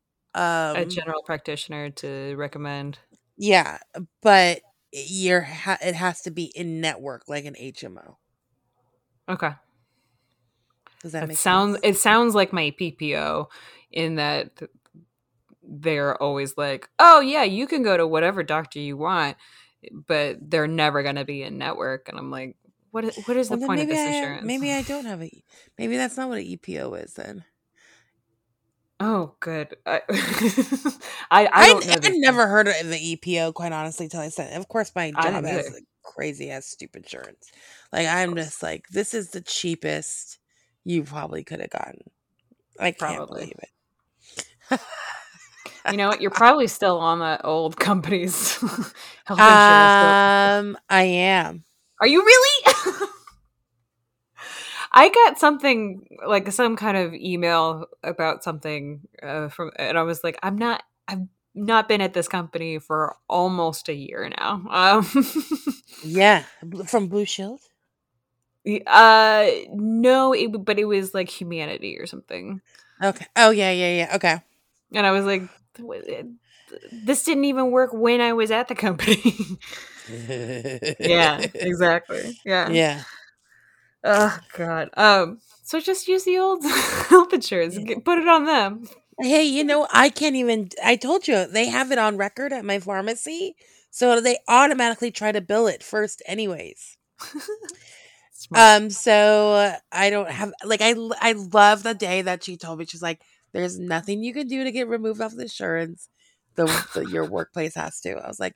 A 0.77 0.85
general 0.87 1.23
practitioner 1.23 1.91
to 1.91 2.35
recommend. 2.37 2.99
yeah, 3.37 3.79
but 4.23 4.61
you're 4.93 5.43
ha- 5.43 5.79
it 5.83 5.95
has 5.95 6.23
to 6.23 6.31
be 6.31 6.45
in 6.55 6.81
network 6.81 7.25
like 7.29 7.45
an 7.45 7.55
HMO. 7.59 8.19
Okay. 9.29 9.55
Does 11.03 11.13
that, 11.13 11.21
That 11.21 11.29
make 11.29 11.37
sounds. 11.39 11.75
sense? 11.75 11.85
It 11.85 11.97
sounds 11.99 12.35
like 12.35 12.53
my 12.53 12.71
PPO, 12.77 13.49
in 13.93 14.17
that 14.17 14.51
they're 15.63 16.21
always 16.23 16.57
like, 16.57 16.89
"Oh 16.99 17.21
yeah, 17.21 17.45
you 17.45 17.67
can 17.67 17.83
go 17.83 17.97
to 17.97 18.07
whatever 18.07 18.43
doctor 18.43 18.79
you 18.81 18.97
want," 18.97 19.37
but 19.93 20.39
they're 20.43 20.67
never 20.69 21.03
going 21.03 21.17
to 21.17 21.25
be 21.25 21.43
in 21.43 21.59
network. 21.59 22.09
And 22.09 22.19
I'm 22.19 22.31
like, 22.31 22.57
"What? 22.91 23.05
Is, 23.05 23.17
what 23.27 23.37
is 23.37 23.49
the 23.49 23.59
point 23.59 23.81
of 23.81 23.89
this 23.89 23.99
I, 23.99 24.17
insurance?" 24.17 24.45
Maybe 24.45 24.73
I 24.73 24.83
don't 24.83 25.05
have 25.05 25.23
a. 25.23 25.45
Maybe 25.79 25.97
that's 25.97 26.17
not 26.17 26.29
what 26.29 26.39
an 26.39 26.45
EPO 26.45 27.05
is 27.05 27.15
then. 27.15 27.45
Oh, 29.01 29.35
good. 29.41 29.77
I 29.87 30.01
I, 31.31 31.47
I 31.47 31.51
I, 31.53 31.67
don't 31.69 31.87
know. 31.87 31.95
I, 32.03 32.09
never 32.15 32.47
heard 32.49 32.67
of 32.67 32.89
the 32.89 33.17
EPO, 33.17 33.55
quite 33.55 33.73
honestly, 33.73 34.09
till 34.09 34.21
I 34.21 34.29
said. 34.29 34.59
Of 34.59 34.69
course, 34.69 34.91
my 34.95 35.13
job 35.13 35.45
has 35.45 35.73
like, 35.73 35.85
crazy 36.03 36.51
ass 36.51 36.67
stupid 36.67 37.05
insurance. 37.05 37.51
Like 37.93 38.09
I'm 38.09 38.35
just 38.35 38.63
like, 38.63 38.89
this 38.89 39.15
is 39.15 39.31
the 39.31 39.41
cheapest 39.41 40.39
you 40.85 41.05
probably 41.05 41.45
could 41.45 41.61
have 41.61 41.71
gotten. 41.71 42.01
I 42.81 42.93
can't 42.93 43.17
Probably. 43.17 43.41
believe 43.41 43.57
it. 44.71 44.81
You 45.91 45.97
know 45.97 46.09
what? 46.09 46.21
You're 46.21 46.31
probably 46.33 46.67
still 46.67 46.99
on 46.99 47.19
the 47.19 47.45
old 47.45 47.77
company's 47.77 48.57
health 49.25 49.39
insurance. 49.39 49.39
Um, 49.39 50.79
I 50.89 51.03
am. 51.03 51.65
Are 52.01 52.07
you 52.07 52.25
really? 52.25 52.75
I 54.93 55.09
got 55.11 55.39
something 55.39 56.07
like 56.27 56.51
some 56.53 56.77
kind 56.77 56.97
of 56.97 57.15
email 57.15 57.87
about 58.03 58.43
something 58.43 59.01
uh, 59.23 59.49
from, 59.49 59.71
and 59.77 59.99
I 59.99 60.03
was 60.03 60.23
like, 60.25 60.39
I'm 60.43 60.57
not. 60.57 60.83
I've 61.07 61.27
not 61.55 61.89
been 61.89 62.01
at 62.01 62.13
this 62.15 62.29
company 62.29 62.79
for 62.79 63.17
almost 63.29 63.89
a 63.89 63.95
year 63.95 64.31
now. 64.39 64.63
Um, 64.71 65.25
Yeah, 66.05 66.45
from 66.87 67.09
Blue 67.09 67.25
Shield. 67.25 67.61
uh, 68.87 69.47
no, 69.73 70.33
it, 70.33 70.65
but 70.65 70.79
it 70.79 70.85
was 70.85 71.15
like 71.15 71.29
humanity 71.29 71.99
or 71.99 72.07
something, 72.07 72.61
Okay. 73.03 73.27
Oh 73.37 73.51
yeah, 73.51 73.71
yeah, 73.71 73.95
yeah. 73.97 74.17
Okay. 74.17 74.37
and 74.93 75.07
I 75.07 75.13
was 75.13 75.25
like, 75.25 75.43
this 76.93 77.23
didn't 77.25 77.45
even 77.45 77.71
work 77.71 77.93
when 77.93 78.21
I 78.21 78.33
was 78.33 78.51
at 78.51 78.69
the 78.69 78.75
company. 78.75 79.23
yeah, 80.11 81.45
exactly. 81.55 82.39
Yeah. 82.45 82.71
Yeah. 82.71 83.03
Oh 84.05 84.39
God. 84.57 84.91
Um. 84.97 85.41
So 85.63 85.81
just 85.81 86.09
use 86.09 86.25
the 86.25 86.39
old 86.39 86.65
health 87.09 87.33
insurance. 87.33 87.77
get- 87.79 88.05
Put 88.05 88.19
it 88.19 88.29
on 88.29 88.45
them. 88.47 88.89
Hey, 89.21 89.45
you 89.45 89.65
know, 89.65 89.87
I 89.93 90.09
can't 90.11 90.37
even. 90.37 90.69
I 90.85 90.97
told 90.97 91.27
you 91.27 91.47
they 91.47 91.67
have 91.69 91.91
it 91.91 91.99
on 91.99 92.17
record 92.17 92.53
at 92.53 92.65
my 92.65 92.79
pharmacy, 92.79 93.57
so 93.91 94.21
they 94.21 94.39
automatically 94.49 95.11
try 95.11 95.33
to 95.33 95.41
bill 95.41 95.67
it 95.67 95.83
first, 95.83 96.23
anyways. 96.27 96.97
Um, 98.55 98.91
so 98.91 99.75
I 99.91 100.11
don't 100.11 100.31
have 100.31 100.53
like 100.65 100.81
I. 100.81 100.95
I 101.21 101.33
love 101.33 101.83
the 101.83 101.95
day 101.95 102.23
that 102.23 102.45
she 102.45 102.57
told 102.57 102.79
me 102.79 102.85
she's 102.87 103.03
like, 103.03 103.21
"There's 103.53 103.79
nothing 103.79 104.23
you 104.23 104.33
can 104.33 104.47
do 104.47 104.63
to 104.65 104.71
get 104.71 104.89
removed 104.89 105.21
off 105.21 105.35
the 105.35 105.43
insurance. 105.43 106.09
The, 106.55 106.67
the 106.95 107.01
your 107.11 107.25
workplace 107.25 107.75
has 107.75 108.01
to." 108.03 108.13
I 108.13 108.29
was 108.29 108.39
like, 108.39 108.55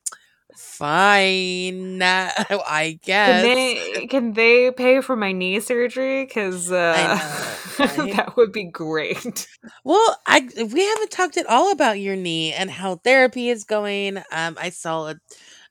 "Fine, 0.56 2.02
uh, 2.02 2.30
I 2.68 2.98
guess." 3.02 3.42
Can 3.42 3.54
they 3.54 4.06
can 4.06 4.32
they 4.34 4.70
pay 4.70 5.00
for 5.00 5.16
my 5.16 5.32
knee 5.32 5.60
surgery? 5.60 6.24
Because 6.24 6.70
uh, 6.70 6.94
right? 7.78 8.12
that 8.16 8.34
would 8.36 8.52
be 8.52 8.64
great. 8.64 9.46
Well, 9.84 10.16
I 10.26 10.48
we 10.72 10.84
haven't 10.86 11.10
talked 11.10 11.36
at 11.36 11.46
all 11.46 11.72
about 11.72 11.98
your 12.00 12.16
knee 12.16 12.52
and 12.52 12.70
how 12.70 12.96
therapy 12.96 13.48
is 13.48 13.64
going. 13.64 14.18
Um, 14.32 14.56
I 14.60 14.70
saw 14.70 15.08
a, 15.08 15.16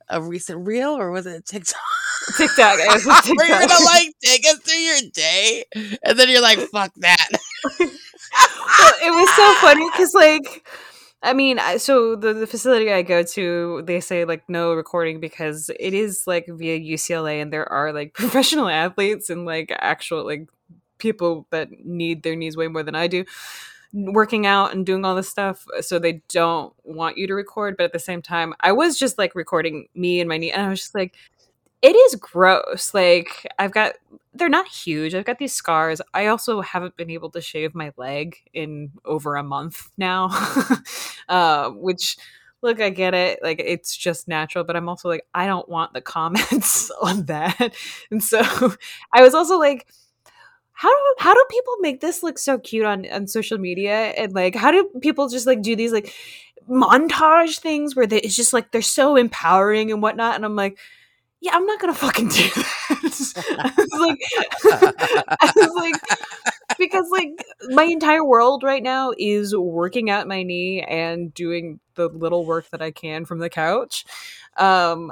a 0.09 0.21
recent 0.21 0.65
reel, 0.67 0.91
or 0.91 1.11
was 1.11 1.25
it 1.25 1.45
TikTok? 1.45 1.79
TikTok. 2.37 2.79
I 2.79 2.87
was 2.93 3.05
a 3.05 3.33
Where 3.35 3.47
you're 3.47 3.59
TikTok. 3.59 3.69
gonna 3.69 3.85
like 3.85 4.09
take 4.23 4.45
us 4.47 4.59
through 4.59 4.79
your 4.79 4.99
day, 5.13 5.65
and 6.03 6.17
then 6.19 6.29
you're 6.29 6.41
like, 6.41 6.59
"Fuck 6.71 6.91
that." 6.97 7.27
Well, 7.79 8.93
it 9.03 9.11
was 9.11 9.29
so 9.35 9.53
funny 9.55 9.89
because 9.91 10.13
like 10.13 10.65
i 11.23 11.33
mean 11.33 11.59
so 11.77 12.15
the, 12.15 12.33
the 12.33 12.47
facility 12.47 12.91
i 12.91 13.01
go 13.01 13.23
to 13.23 13.81
they 13.85 13.99
say 13.99 14.25
like 14.25 14.47
no 14.49 14.73
recording 14.73 15.19
because 15.19 15.69
it 15.79 15.93
is 15.93 16.23
like 16.27 16.45
via 16.47 16.79
ucla 16.79 17.41
and 17.41 17.51
there 17.53 17.71
are 17.71 17.93
like 17.93 18.13
professional 18.15 18.67
athletes 18.67 19.29
and 19.29 19.45
like 19.45 19.71
actual 19.79 20.25
like 20.25 20.47
people 20.97 21.47
that 21.51 21.69
need 21.83 22.23
their 22.23 22.35
knees 22.35 22.57
way 22.57 22.67
more 22.67 22.83
than 22.83 22.95
i 22.95 23.07
do 23.07 23.23
working 23.93 24.45
out 24.45 24.73
and 24.73 24.85
doing 24.85 25.03
all 25.03 25.15
this 25.15 25.29
stuff 25.29 25.65
so 25.81 25.99
they 25.99 26.21
don't 26.29 26.73
want 26.83 27.17
you 27.17 27.27
to 27.27 27.33
record 27.35 27.75
but 27.75 27.83
at 27.83 27.93
the 27.93 27.99
same 27.99 28.21
time 28.21 28.53
i 28.61 28.71
was 28.71 28.97
just 28.97 29.17
like 29.17 29.35
recording 29.35 29.87
me 29.95 30.19
and 30.21 30.29
my 30.29 30.37
knee 30.37 30.51
and 30.51 30.61
i 30.61 30.69
was 30.69 30.79
just 30.79 30.95
like 30.95 31.13
it 31.81 31.95
is 31.95 32.15
gross. 32.15 32.93
Like 32.93 33.47
I've 33.57 33.71
got 33.71 33.93
they're 34.33 34.49
not 34.49 34.67
huge. 34.67 35.13
I've 35.13 35.25
got 35.25 35.39
these 35.39 35.53
scars. 35.53 36.01
I 36.13 36.27
also 36.27 36.61
haven't 36.61 36.95
been 36.95 37.09
able 37.09 37.29
to 37.31 37.41
shave 37.41 37.75
my 37.75 37.91
leg 37.97 38.37
in 38.53 38.91
over 39.03 39.35
a 39.35 39.43
month 39.43 39.89
now. 39.97 40.29
uh, 41.29 41.71
which 41.71 42.17
look, 42.61 42.79
I 42.79 42.91
get 42.91 43.13
it. 43.13 43.39
Like 43.41 43.59
it's 43.59 43.95
just 43.97 44.27
natural, 44.27 44.63
but 44.63 44.75
I'm 44.75 44.87
also 44.89 45.09
like 45.09 45.25
I 45.33 45.47
don't 45.47 45.67
want 45.67 45.93
the 45.93 46.01
comments 46.15 46.91
on 47.01 47.25
that. 47.25 47.73
And 48.11 48.23
so 48.23 48.39
I 49.13 49.21
was 49.21 49.33
also 49.33 49.57
like 49.57 49.87
how 50.73 50.89
do 50.89 51.15
how 51.19 51.33
do 51.33 51.45
people 51.49 51.75
make 51.81 52.01
this 52.01 52.23
look 52.23 52.37
so 52.39 52.57
cute 52.57 52.85
on 52.85 53.05
on 53.11 53.27
social 53.27 53.57
media 53.57 54.13
and 54.17 54.33
like 54.33 54.55
how 54.55 54.71
do 54.71 54.89
people 55.01 55.27
just 55.29 55.45
like 55.47 55.61
do 55.61 55.75
these 55.75 55.91
like 55.91 56.13
montage 56.69 57.59
things 57.59 57.95
where 57.95 58.07
they, 58.07 58.19
it's 58.21 58.35
just 58.35 58.53
like 58.53 58.71
they're 58.71 58.81
so 58.81 59.15
empowering 59.15 59.91
and 59.91 60.01
whatnot 60.01 60.35
and 60.35 60.45
i'm 60.45 60.55
like 60.55 60.77
yeah 61.41 61.51
i'm 61.53 61.65
not 61.65 61.79
gonna 61.79 61.93
fucking 61.93 62.27
do 62.27 62.49
that. 62.89 63.87
Like 63.99 65.75
like 65.75 65.95
because 66.77 67.09
like 67.11 67.29
my 67.69 67.83
entire 67.83 68.23
world 68.23 68.63
right 68.63 68.83
now 68.83 69.11
is 69.17 69.55
working 69.55 70.09
out 70.09 70.27
my 70.27 70.43
knee 70.43 70.81
and 70.81 71.33
doing 71.33 71.79
the 71.95 72.07
little 72.07 72.45
work 72.45 72.69
that 72.69 72.81
i 72.81 72.91
can 72.91 73.25
from 73.25 73.39
the 73.39 73.49
couch. 73.49 74.05
Um 74.57 75.11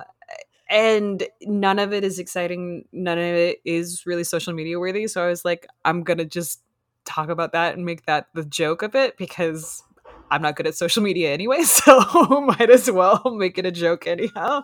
and 0.70 1.28
none 1.42 1.80
of 1.80 1.94
it 1.94 2.04
is 2.04 2.20
exciting. 2.20 2.86
None 2.92 3.18
of 3.18 3.24
it 3.24 3.60
is 3.66 4.06
really 4.06 4.24
social 4.24 4.54
media 4.54 4.80
worthy. 4.80 5.08
So 5.08 5.24
i 5.24 5.28
was 5.28 5.44
like 5.44 5.68
i'm 5.84 6.04
gonna 6.04 6.26
just 6.26 6.62
talk 7.06 7.30
about 7.30 7.54
that 7.54 7.76
and 7.76 7.86
make 7.86 8.06
that 8.06 8.28
the 8.36 8.46
joke 8.46 8.84
of 8.84 8.94
it 8.94 9.18
because 9.18 9.82
i'm 10.30 10.44
not 10.44 10.56
good 10.56 10.68
at 10.68 10.76
social 10.76 11.02
media 11.02 11.32
anyway 11.32 11.62
so 11.64 12.00
might 12.42 12.70
as 12.70 12.92
well 12.92 13.24
make 13.36 13.58
it 13.58 13.66
a 13.66 13.72
joke 13.72 14.06
anyhow 14.06 14.62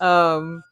um 0.00 0.62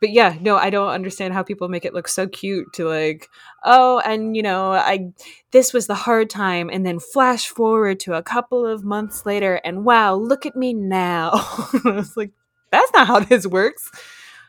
but 0.00 0.10
yeah 0.10 0.36
no 0.40 0.56
i 0.56 0.70
don't 0.70 0.88
understand 0.88 1.32
how 1.32 1.42
people 1.42 1.68
make 1.68 1.84
it 1.84 1.94
look 1.94 2.08
so 2.08 2.26
cute 2.26 2.66
to 2.72 2.88
like 2.88 3.28
oh 3.64 4.00
and 4.00 4.36
you 4.36 4.42
know 4.42 4.72
i 4.72 5.10
this 5.52 5.72
was 5.72 5.86
the 5.86 5.94
hard 5.94 6.28
time 6.28 6.68
and 6.72 6.84
then 6.84 6.98
flash 6.98 7.48
forward 7.48 8.00
to 8.00 8.14
a 8.14 8.22
couple 8.22 8.66
of 8.66 8.84
months 8.84 9.24
later 9.24 9.60
and 9.64 9.84
wow 9.84 10.14
look 10.14 10.44
at 10.46 10.56
me 10.56 10.74
now 10.74 11.30
i 11.84 11.90
was 11.90 12.16
like 12.16 12.30
that's 12.72 12.92
not 12.92 13.06
how 13.06 13.20
this 13.20 13.46
works. 13.46 13.90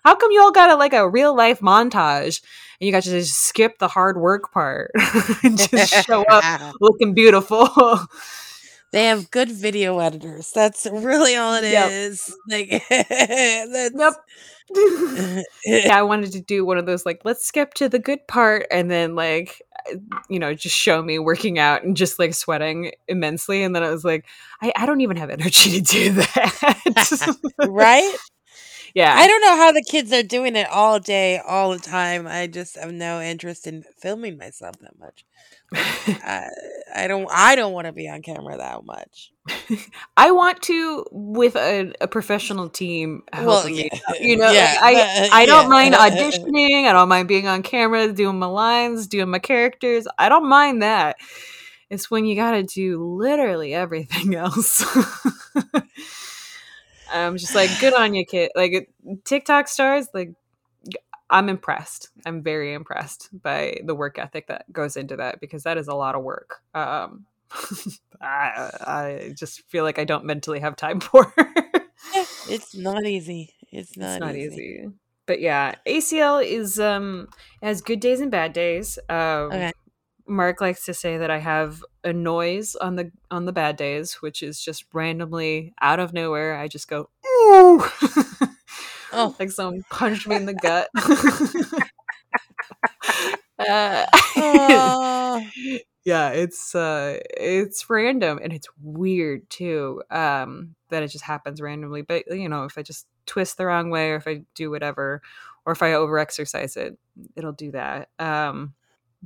How 0.04 0.16
come 0.16 0.32
you 0.32 0.42
all 0.42 0.52
got 0.52 0.72
a 0.72 0.76
like 0.76 0.94
a 0.94 1.08
real 1.08 1.36
life 1.36 1.60
montage 1.60 2.42
and 2.80 2.86
you 2.88 2.92
got 2.92 3.04
to 3.04 3.10
just 3.10 3.36
skip 3.36 3.78
the 3.78 3.88
hard 3.88 4.18
work 4.18 4.52
part 4.52 4.92
and 5.44 5.58
just 5.58 6.06
show 6.06 6.24
up 6.24 6.74
looking 6.82 7.14
beautiful? 7.14 7.70
They 8.94 9.08
have 9.08 9.32
good 9.32 9.52
video 9.52 10.00
editors. 10.00 10.52
That's 10.54 10.88
really 10.88 11.36
all 11.36 11.56
it 11.56 11.66
Yep. 11.66 11.94
is. 11.94 12.36
Like 12.50 12.84
Yep. 13.94 14.14
yeah, 15.66 15.98
I 15.98 16.04
wanted 16.04 16.32
to 16.34 16.42
do 16.42 16.66
one 16.66 16.78
of 16.78 16.86
those 16.86 17.06
like 17.06 17.22
let's 17.26 17.46
skip 17.46 17.74
to 17.76 17.90
the 17.90 18.00
good 18.00 18.28
part 18.28 18.68
and 18.72 18.90
then 18.92 19.16
like 19.16 19.62
uh, 19.92 19.98
you 20.30 20.40
know 20.40 20.54
just 20.54 20.76
show 20.76 21.02
me 21.04 21.20
working 21.20 21.60
out 21.60 21.84
and 21.84 21.98
just 21.98 22.20
like 22.20 22.34
sweating 22.34 22.92
immensely 23.08 23.64
and 23.64 23.76
then 23.76 23.84
I 23.84 23.92
was 23.92 24.06
like 24.06 24.26
I, 24.62 24.74
I 24.76 24.86
don't 24.86 25.02
even 25.02 25.18
have 25.18 25.30
energy 25.32 25.72
to 25.72 25.82
do 25.82 26.12
that. 26.14 27.36
right? 27.62 28.16
yeah. 28.96 29.16
I 29.16 29.28
don't 29.28 29.42
know 29.42 29.58
how 29.58 29.72
the 29.72 29.84
kids 29.84 30.12
are 30.14 30.24
doing 30.24 30.56
it 30.56 30.68
all 30.70 31.00
day, 31.00 31.40
all 31.40 31.72
the 31.72 31.80
time. 31.80 32.28
I 32.28 32.48
just 32.48 32.76
have 32.78 32.92
no 32.94 33.22
interest 33.22 33.68
in 33.68 33.84
filming 34.02 34.38
myself 34.38 34.78
that 34.82 35.00
much. 35.00 35.26
I, 36.24 36.48
I 36.96 37.08
don't. 37.08 37.28
I 37.32 37.56
don't 37.56 37.74
want 37.74 37.88
to 37.88 37.94
be 37.94 38.08
on 38.08 38.22
camera 38.22 38.58
that 38.58 38.86
much. 38.86 39.32
I 40.18 40.32
want 40.32 40.62
to 40.64 41.06
with 41.12 41.56
a, 41.56 41.92
a 42.00 42.08
professional 42.08 42.70
team 42.70 43.24
Well, 43.34 43.68
yeah, 43.68 43.90
You 44.20 44.38
know, 44.38 44.46
like, 44.46 44.56
yeah, 44.56 44.78
I 44.82 44.96
uh, 44.96 45.30
I 45.32 45.46
don't 45.48 45.64
yeah. 45.64 45.70
mind 45.70 45.94
auditioning. 45.96 46.86
I 46.86 46.94
don't 46.94 47.10
mind 47.10 47.28
being 47.28 47.48
on 47.48 47.64
camera, 47.64 48.12
doing 48.12 48.40
my 48.40 48.46
lines, 48.46 49.08
doing 49.08 49.30
my 49.30 49.40
characters. 49.40 50.08
I 50.18 50.30
don't 50.30 50.48
mind 50.48 50.84
that. 50.84 51.18
It's 51.90 52.10
when 52.10 52.26
you 52.26 52.36
got 52.36 52.52
to 52.52 52.64
do 52.64 53.04
literally 53.18 53.74
everything 53.74 54.36
else. 54.36 54.84
I'm 57.14 57.38
just 57.38 57.54
like, 57.54 57.70
good 57.80 57.94
on 57.94 58.16
you, 58.16 58.26
kid. 58.26 58.52
Like 58.56 58.90
TikTok 59.24 59.68
stars, 59.68 60.08
like 60.14 60.34
I'm 61.34 61.50
impressed. 61.50 62.10
I'm 62.26 62.44
very 62.44 62.74
impressed 62.74 63.30
by 63.42 63.80
the 63.84 63.96
work 63.96 64.20
ethic 64.20 64.48
that 64.48 64.72
goes 64.72 64.96
into 64.96 65.18
that 65.18 65.42
because 65.42 65.64
that 65.64 65.78
is 65.78 65.88
a 65.88 65.96
lot 65.96 66.14
of 66.16 66.24
work. 66.24 66.62
Um, 66.76 67.26
I, 68.22 68.70
I 68.82 69.34
just 69.36 69.62
feel 69.64 69.84
like 69.84 69.98
I 69.98 70.06
don't 70.06 70.26
mentally 70.26 70.60
have 70.60 70.76
time 70.76 71.00
for. 71.02 71.34
It's 72.48 72.76
not 72.76 73.06
easy. 73.06 73.56
It's 73.72 73.98
not, 73.98 74.14
it's 74.14 74.20
not 74.20 74.36
easy. 74.36 74.56
easy. 74.56 74.90
But 75.26 75.42
yeah, 75.42 75.76
ACL 75.88 76.46
is 76.46 76.80
um 76.80 77.30
has 77.62 77.82
good 77.82 78.00
days 78.00 78.20
and 78.22 78.30
bad 78.30 78.54
days. 78.54 79.00
Um, 79.10 79.52
Okay. 79.52 79.72
Mark 80.26 80.62
likes 80.62 80.86
to 80.86 80.94
say 80.94 81.18
that 81.18 81.30
I 81.30 81.40
have 81.40 81.84
a 82.04 82.14
noise 82.14 82.76
on 82.76 82.96
the 82.96 83.12
on 83.32 83.46
the 83.46 83.52
bad 83.52 83.76
days, 83.76 84.16
which 84.22 84.44
is 84.44 84.62
just 84.62 84.86
randomly 84.94 85.74
out 85.82 86.00
of 86.00 86.14
nowhere. 86.14 86.56
I 86.56 86.68
just 86.68 86.88
go 86.88 87.10
ooh, 87.26 87.84
Oh. 89.14 89.36
like 89.40 89.52
someone 89.52 89.84
punched 89.90 90.28
me 90.28 90.36
in 90.36 90.46
the 90.46 90.54
gut. 90.54 90.90
uh, 93.60 94.06
yeah, 96.06 96.30
it's 96.30 96.76
uh, 96.76 97.20
it's 97.38 97.90
random 97.90 98.40
and 98.42 98.52
it's 98.52 98.68
weird 98.82 99.50
too. 99.50 100.02
Um, 100.10 100.76
that 100.90 101.04
it 101.04 101.10
just 101.10 101.24
happens 101.24 101.62
randomly. 101.62 102.02
But 102.02 102.26
you 102.28 102.50
know, 102.50 102.66
if 102.66 102.78
I 102.78 102.82
just 102.82 103.08
twist 103.26 103.58
the 103.58 103.66
wrong 103.66 103.90
way, 103.90 104.12
or 104.12 104.16
if 104.16 104.28
I 104.28 104.44
do 104.56 104.70
whatever, 104.70 105.22
or 105.66 105.74
if 105.74 105.82
I 105.82 105.92
overexercise 105.92 106.78
it, 106.78 106.98
it'll 107.36 107.52
do 107.54 107.72
that. 107.72 108.10
Um, 108.20 108.74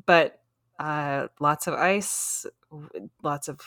but 0.06 0.40
uh, 0.80 1.28
lots 1.40 1.68
of 1.68 1.74
ice, 1.74 2.46
lots 3.24 3.48
of. 3.48 3.60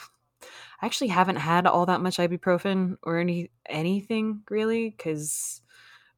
I 0.80 0.86
actually 0.86 1.08
haven't 1.08 1.36
had 1.36 1.66
all 1.66 1.86
that 1.86 2.00
much 2.00 2.16
ibuprofen 2.16 2.96
or 3.02 3.18
any 3.18 3.50
anything 3.68 4.42
really 4.48 4.88
because 4.88 5.60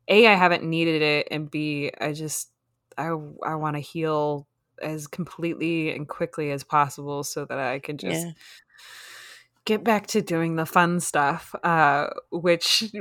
a 0.09 0.27
I 0.27 0.35
haven't 0.35 0.65
needed 0.65 1.03
it 1.03 1.29
and 1.31 1.51
b 1.51 1.91
I 2.01 2.13
just 2.13 2.51
I 2.99 3.07
I 3.45 3.55
want 3.55 3.77
to 3.77 3.81
heal 3.81 4.47
as 4.83 5.07
completely 5.07 5.95
and 5.95 6.09
quickly 6.09 6.51
as 6.51 6.65
possible 6.65 7.23
so 7.25 7.45
that 7.45 7.59
I 7.59 7.79
can 7.79 7.99
just 7.99 8.27
Yeah. 8.27 8.33
get 9.65 9.85
back 9.85 10.09
to 10.09 10.21
doing 10.23 10.57
the 10.57 10.67
fun 10.67 10.99
stuff, 11.01 11.55
uh, 11.63 12.09
which 12.31 12.93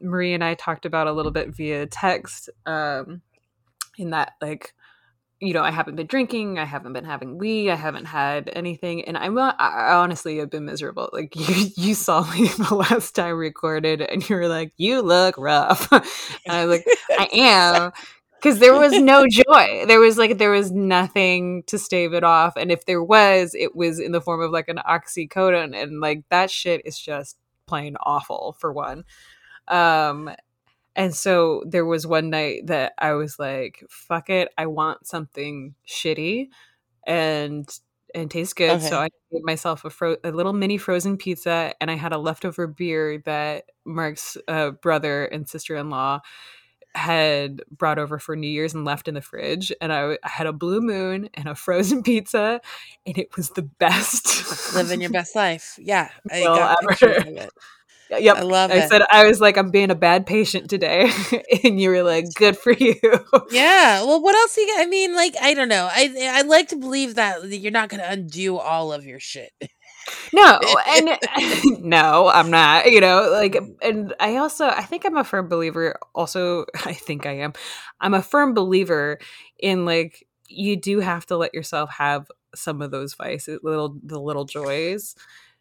Marie 0.00 0.34
and 0.34 0.44
I 0.44 0.54
talked 0.54 0.84
about 0.84 1.06
a 1.06 1.12
little 1.12 1.32
bit 1.32 1.48
via 1.54 1.86
text. 1.86 2.50
Um, 2.66 3.22
in 3.98 4.10
that, 4.10 4.34
like, 4.40 4.74
you 5.40 5.54
know, 5.54 5.62
I 5.62 5.70
haven't 5.70 5.96
been 5.96 6.06
drinking, 6.06 6.58
I 6.58 6.64
haven't 6.64 6.92
been 6.92 7.04
having 7.04 7.38
weed, 7.38 7.70
I 7.70 7.74
haven't 7.74 8.04
had 8.04 8.50
anything, 8.52 9.02
and 9.04 9.16
I'm 9.16 9.34
not, 9.34 9.56
I 9.58 9.94
honestly 9.94 10.36
have 10.38 10.50
been 10.50 10.66
miserable. 10.66 11.08
Like 11.12 11.34
you, 11.48 11.66
you 11.76 11.94
saw 11.94 12.30
me 12.32 12.48
the 12.68 12.74
last 12.74 13.14
time 13.14 13.36
recorded, 13.36 14.02
and 14.02 14.28
you 14.28 14.36
were 14.36 14.48
like, 14.48 14.72
"You 14.76 15.00
look 15.00 15.36
rough," 15.38 15.90
and 15.92 16.02
I 16.46 16.66
was 16.66 16.78
like, 16.78 16.86
"I 17.18 17.28
am." 17.32 17.92
because 18.40 18.58
there 18.58 18.72
was 18.72 18.92
no 18.92 19.26
joy. 19.30 19.84
There 19.86 20.00
was 20.00 20.16
like 20.16 20.38
there 20.38 20.50
was 20.50 20.72
nothing 20.72 21.62
to 21.64 21.78
stave 21.78 22.12
it 22.14 22.24
off, 22.24 22.54
and 22.56 22.70
if 22.70 22.86
there 22.86 23.02
was, 23.02 23.54
it 23.54 23.76
was 23.76 23.98
in 23.98 24.12
the 24.12 24.20
form 24.20 24.40
of 24.42 24.50
like 24.50 24.68
an 24.68 24.78
oxycodone, 24.78 25.76
and 25.76 26.00
like 26.00 26.24
that 26.30 26.50
shit 26.50 26.82
is 26.84 26.98
just 26.98 27.36
plain 27.66 27.96
awful 28.02 28.56
for 28.58 28.72
one. 28.72 29.04
Um, 29.68 30.30
and 30.96 31.14
so 31.14 31.62
there 31.66 31.84
was 31.86 32.06
one 32.06 32.30
night 32.30 32.66
that 32.66 32.92
I 32.98 33.12
was 33.12 33.38
like, 33.38 33.84
"Fuck 33.88 34.30
it, 34.30 34.48
I 34.58 34.66
want 34.66 35.06
something 35.06 35.74
shitty," 35.86 36.48
and 37.06 37.68
and 38.14 38.30
tastes 38.30 38.54
good. 38.54 38.82
So 38.82 38.98
I 38.98 39.08
made 39.30 39.44
myself 39.44 39.84
a, 39.84 39.90
fro- 39.90 40.16
a 40.24 40.32
little 40.32 40.52
mini 40.52 40.78
frozen 40.78 41.16
pizza, 41.16 41.74
and 41.80 41.90
I 41.90 41.94
had 41.96 42.12
a 42.12 42.18
leftover 42.18 42.66
beer 42.66 43.22
that 43.24 43.66
Mark's 43.84 44.36
uh, 44.48 44.70
brother 44.72 45.26
and 45.26 45.48
sister 45.48 45.76
in 45.76 45.90
law 45.90 46.20
had 46.94 47.62
brought 47.70 47.98
over 47.98 48.18
for 48.18 48.34
New 48.34 48.48
Year's 48.48 48.74
and 48.74 48.84
left 48.84 49.06
in 49.06 49.14
the 49.14 49.20
fridge. 49.20 49.72
And 49.80 49.92
I, 49.92 50.18
I 50.24 50.28
had 50.28 50.48
a 50.48 50.52
blue 50.52 50.80
moon 50.80 51.28
and 51.34 51.48
a 51.48 51.54
frozen 51.54 52.02
pizza, 52.04 52.60
and 53.06 53.16
it 53.16 53.36
was 53.36 53.50
the 53.50 53.62
best. 53.62 54.74
Living 54.74 55.00
your 55.00 55.10
best 55.10 55.36
life. 55.36 55.78
Yeah. 55.78 56.10
I 56.32 56.40
Well, 56.42 56.56
got 56.56 56.78
ever. 56.82 57.48
Yep. 58.18 58.36
I 58.36 58.42
love 58.42 58.70
I 58.70 58.76
it. 58.76 58.88
said 58.88 59.02
I 59.10 59.26
was 59.26 59.40
like, 59.40 59.56
I'm 59.56 59.70
being 59.70 59.90
a 59.90 59.94
bad 59.94 60.26
patient 60.26 60.68
today, 60.68 61.10
and 61.64 61.80
you 61.80 61.90
were 61.90 62.02
like, 62.02 62.26
"Good 62.34 62.56
for 62.58 62.72
you." 62.72 62.96
Yeah. 63.50 64.02
Well, 64.04 64.22
what 64.22 64.34
else? 64.34 64.56
You, 64.56 64.66
got- 64.66 64.80
I 64.82 64.86
mean, 64.86 65.14
like, 65.14 65.34
I 65.40 65.54
don't 65.54 65.68
know. 65.68 65.88
I 65.90 66.14
I 66.38 66.42
like 66.42 66.68
to 66.68 66.76
believe 66.76 67.14
that 67.16 67.48
you're 67.48 67.72
not 67.72 67.88
going 67.88 68.00
to 68.02 68.10
undo 68.10 68.58
all 68.58 68.92
of 68.92 69.04
your 69.04 69.20
shit. 69.20 69.52
No, 70.32 70.58
and 70.88 71.18
no, 71.84 72.28
I'm 72.28 72.50
not. 72.50 72.90
You 72.90 73.00
know, 73.00 73.28
like, 73.30 73.56
and 73.82 74.14
I 74.20 74.36
also, 74.36 74.66
I 74.66 74.82
think 74.82 75.04
I'm 75.04 75.16
a 75.16 75.24
firm 75.24 75.48
believer. 75.48 75.96
Also, 76.14 76.64
I 76.84 76.92
think 76.92 77.26
I 77.26 77.38
am. 77.38 77.52
I'm 78.00 78.14
a 78.14 78.22
firm 78.22 78.54
believer 78.54 79.18
in 79.58 79.84
like 79.84 80.26
you 80.48 80.76
do 80.76 81.00
have 81.00 81.26
to 81.26 81.36
let 81.36 81.54
yourself 81.54 81.90
have 81.90 82.28
some 82.54 82.82
of 82.82 82.90
those 82.90 83.14
vices, 83.14 83.60
little 83.62 83.96
the 84.02 84.20
little 84.20 84.44
joys, 84.44 85.14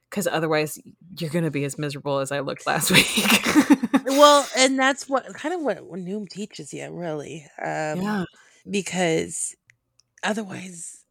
because 0.09 0.27
otherwise 0.27 0.79
you're 1.19 1.29
gonna 1.29 1.51
be 1.51 1.63
as 1.65 1.77
miserable 1.77 2.19
as 2.19 2.31
I 2.31 2.39
looked 2.39 2.65
last 2.67 2.91
week. 2.91 4.05
well, 4.05 4.47
and 4.57 4.77
that's 4.79 5.07
what 5.09 5.25
kind 5.33 5.53
of 5.53 5.61
what, 5.61 5.83
what 5.85 5.99
Noom 5.99 6.27
teaches 6.29 6.73
you, 6.73 6.89
really. 6.91 7.45
Um, 7.61 8.01
yeah. 8.01 8.23
because 8.69 9.55
otherwise 10.23 11.03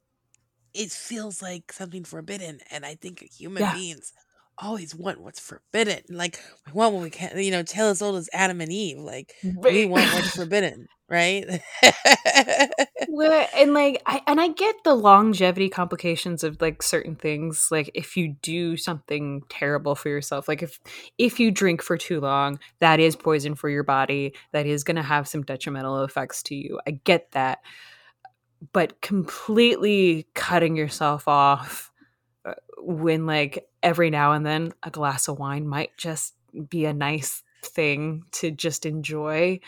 it 0.75 0.91
feels 0.91 1.41
like 1.43 1.73
something 1.73 2.05
forbidden 2.05 2.61
and 2.71 2.85
i 2.85 2.95
think 2.95 3.23
human 3.33 3.63
Yeah. 3.63 3.73
beings 3.75 4.13
always 4.61 4.95
want 4.95 5.21
what's 5.21 5.41
forbidden. 5.41 6.03
Like 6.09 6.39
we 6.67 6.73
want 6.73 6.95
what 6.95 7.03
we 7.03 7.11
can't 7.11 7.37
you 7.37 7.51
know 7.51 7.63
tale 7.63 7.89
as 7.89 8.03
old 8.03 8.17
as 8.17 8.29
adam 8.33 8.61
and 8.61 8.73
eve. 8.73 8.99
Like 8.99 9.35
we 9.43 9.87
want 9.87 10.13
what's 10.15 10.31
forbidden 10.37 10.89
right? 11.09 11.63
Well, 13.09 13.49
and 13.57 13.73
like 13.73 14.03
I 14.07 14.21
and 14.27 14.41
I 14.41 14.49
get 14.49 14.77
the 14.85 14.95
longevity 14.95 15.69
complications 15.69 16.45
of 16.45 16.61
like 16.61 16.83
certain 16.83 17.17
things. 17.17 17.69
Like 17.71 17.91
if 17.95 18.17
you 18.17 18.37
do 18.43 18.77
something 18.77 19.43
terrible 19.49 19.95
for 19.95 20.09
yourself 20.09 20.49
like 20.49 20.63
if 20.63 20.79
if 21.17 21.41
you 21.41 21.51
drink 21.51 21.83
for 21.83 21.97
too 21.97 22.21
long 22.21 22.59
that 22.81 23.01
is 23.01 23.17
poison 23.17 23.55
for 23.55 23.69
your 23.69 23.85
body. 23.85 24.35
That 24.53 24.67
is 24.67 24.85
going 24.85 24.97
to 24.97 25.03
have 25.03 25.29
some 25.29 25.43
detrimental 25.43 26.05
effects 26.05 26.43
to 26.45 26.55
you. 26.55 26.81
I 26.87 26.93
get 26.93 27.31
that. 27.33 27.61
But 28.73 29.01
completely 29.01 30.27
cutting 30.35 30.77
yourself 30.77 31.29
off 31.29 31.93
when 32.81 33.27
like 33.27 33.69
every 33.83 34.11
now 34.11 34.33
and 34.33 34.45
then 34.45 34.73
a 34.83 34.91
glass 34.91 35.29
of 35.29 35.39
wine 35.39 35.67
might 35.69 35.97
just 35.97 36.35
be 36.69 36.85
a 36.85 36.93
nice 36.93 37.43
thing 37.63 38.25
to 38.33 38.51
just 38.51 38.87
enjoy. 38.87 39.61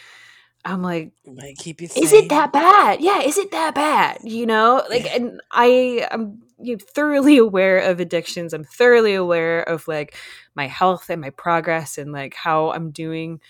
I'm 0.65 0.83
like 0.83 1.13
might 1.27 1.57
keep 1.57 1.81
you 1.81 1.89
is 1.97 2.13
it 2.13 2.29
that 2.29 2.53
bad? 2.53 3.01
Yeah 3.01 3.21
is 3.23 3.39
it 3.39 3.51
that 3.53 3.75
bad? 3.75 4.19
You 4.25 4.47
know? 4.47 4.83
Like 4.91 5.05
Yeah. 5.05 5.17
and 5.17 5.41
i 5.51 6.07
am 6.11 6.43
you 6.63 6.77
know, 6.77 6.85
thoroughly 6.95 7.39
aware 7.39 7.79
of 7.79 8.01
addictions. 8.01 8.53
I'm 8.53 8.65
thoroughly 8.65 9.15
aware 9.15 9.63
of 9.63 9.89
like 9.89 10.15
my 10.55 10.67
health 10.67 11.09
and 11.09 11.21
my 11.21 11.31
progress 11.31 11.97
and 11.97 12.13
like 12.13 12.35
how 12.35 12.73
i'm 12.73 12.91
doing. 12.91 13.41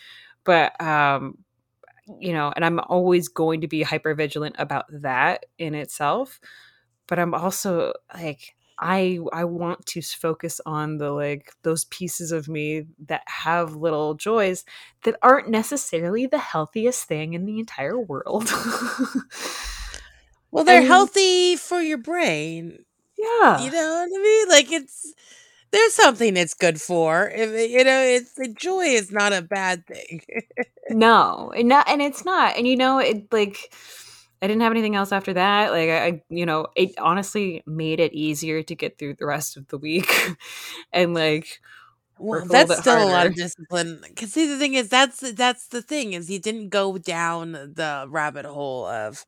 But 0.45 0.81
um 0.81 1.39
you 2.21 2.33
know 2.33 2.53
and 2.57 2.65
i'm 2.65 2.81
always 2.81 3.29
going 3.29 3.61
to 3.61 3.69
be 3.69 3.83
hyper 3.83 4.15
vigilant 4.15 4.57
about 4.59 4.87
that 4.91 5.47
in 5.59 5.75
itself. 5.75 6.41
But 7.09 7.19
i'm 7.19 7.35
also 7.35 7.93
like 8.15 8.55
i 8.81 9.19
i 9.33 9.45
want 9.45 9.85
to 9.87 10.03
focus 10.03 10.61
on 10.67 10.99
the 10.99 11.11
like 11.11 11.53
those 11.63 11.85
pieces 11.87 12.33
of 12.33 12.49
me 12.49 12.87
that 13.07 13.23
have 13.27 13.77
little 13.77 14.15
joys 14.15 14.65
that 15.05 15.17
aren't 15.23 15.49
necessarily 15.49 16.27
the 16.27 16.39
healthiest 16.39 17.05
thing 17.07 17.35
in 17.35 17.45
the 17.45 17.59
entire 17.59 17.99
world. 17.99 18.51
Well 20.51 20.65
they're 20.65 20.79
and- 20.79 20.87
healthy 20.87 21.57
for 21.57 21.81
your 21.81 21.99
brain 21.99 22.85
yeah. 23.19 23.63
you 23.63 23.71
know 23.71 24.07
what 24.07 24.19
i 24.19 24.23
mean? 24.23 24.49
Like 24.49 24.73
it's 24.73 25.13
there's 25.73 25.95
something 25.95 26.37
it's 26.37 26.55
good 26.55 26.81
for 26.81 27.31
you 27.37 27.85
know 27.85 28.01
it's 28.03 28.33
the 28.33 28.49
joy 28.49 28.85
is 28.87 29.13
not 29.13 29.33
a 29.33 29.43
bad 29.43 29.87
thing. 29.87 30.23
No 30.93 31.53
and 31.57 31.69
not 31.69 31.89
and 31.89 32.03
it's 32.03 32.25
not 32.25 32.57
and 32.57 32.67
you 32.67 32.77
know 32.77 32.99
it 32.99 33.33
like 33.33 33.73
i 34.43 34.47
didn't 34.47 34.63
have 34.63 34.73
anything 34.73 34.97
else 34.97 35.13
after 35.13 35.33
that 35.35 35.71
like 35.73 35.89
I, 35.91 36.07
I 36.07 36.23
you 36.31 36.47
know 36.47 36.67
it 36.77 36.91
honestly 36.99 37.63
made 37.67 38.01
it 38.01 38.13
easier 38.13 38.63
to 38.63 38.75
get 38.75 38.99
through 38.99 39.15
the 39.15 39.27
rest 39.27 39.57
of 39.57 39.69
the 39.69 39.79
week 39.79 40.13
and 40.93 41.15
like 41.15 41.61
Well, 42.31 42.45
work 42.45 42.51
a 42.51 42.55
little 42.55 42.69
that's 42.69 42.75
still 42.77 43.03
a 43.03 43.09
lot 43.09 43.27
of 43.27 43.35
discipline. 43.35 44.03
Cause 44.17 44.33
see, 44.33 44.47
the 44.47 44.59
thing 44.59 44.75
is, 44.75 44.89
that's 44.89 45.21
that's 45.35 45.67
the 45.69 45.83
thing 45.83 46.13
is, 46.13 46.31
you 46.31 46.39
didn't 46.39 46.69
go 46.69 46.97
down 46.99 47.53
the 47.53 48.07
rabbit 48.09 48.45
hole 48.47 48.87
of, 48.87 49.27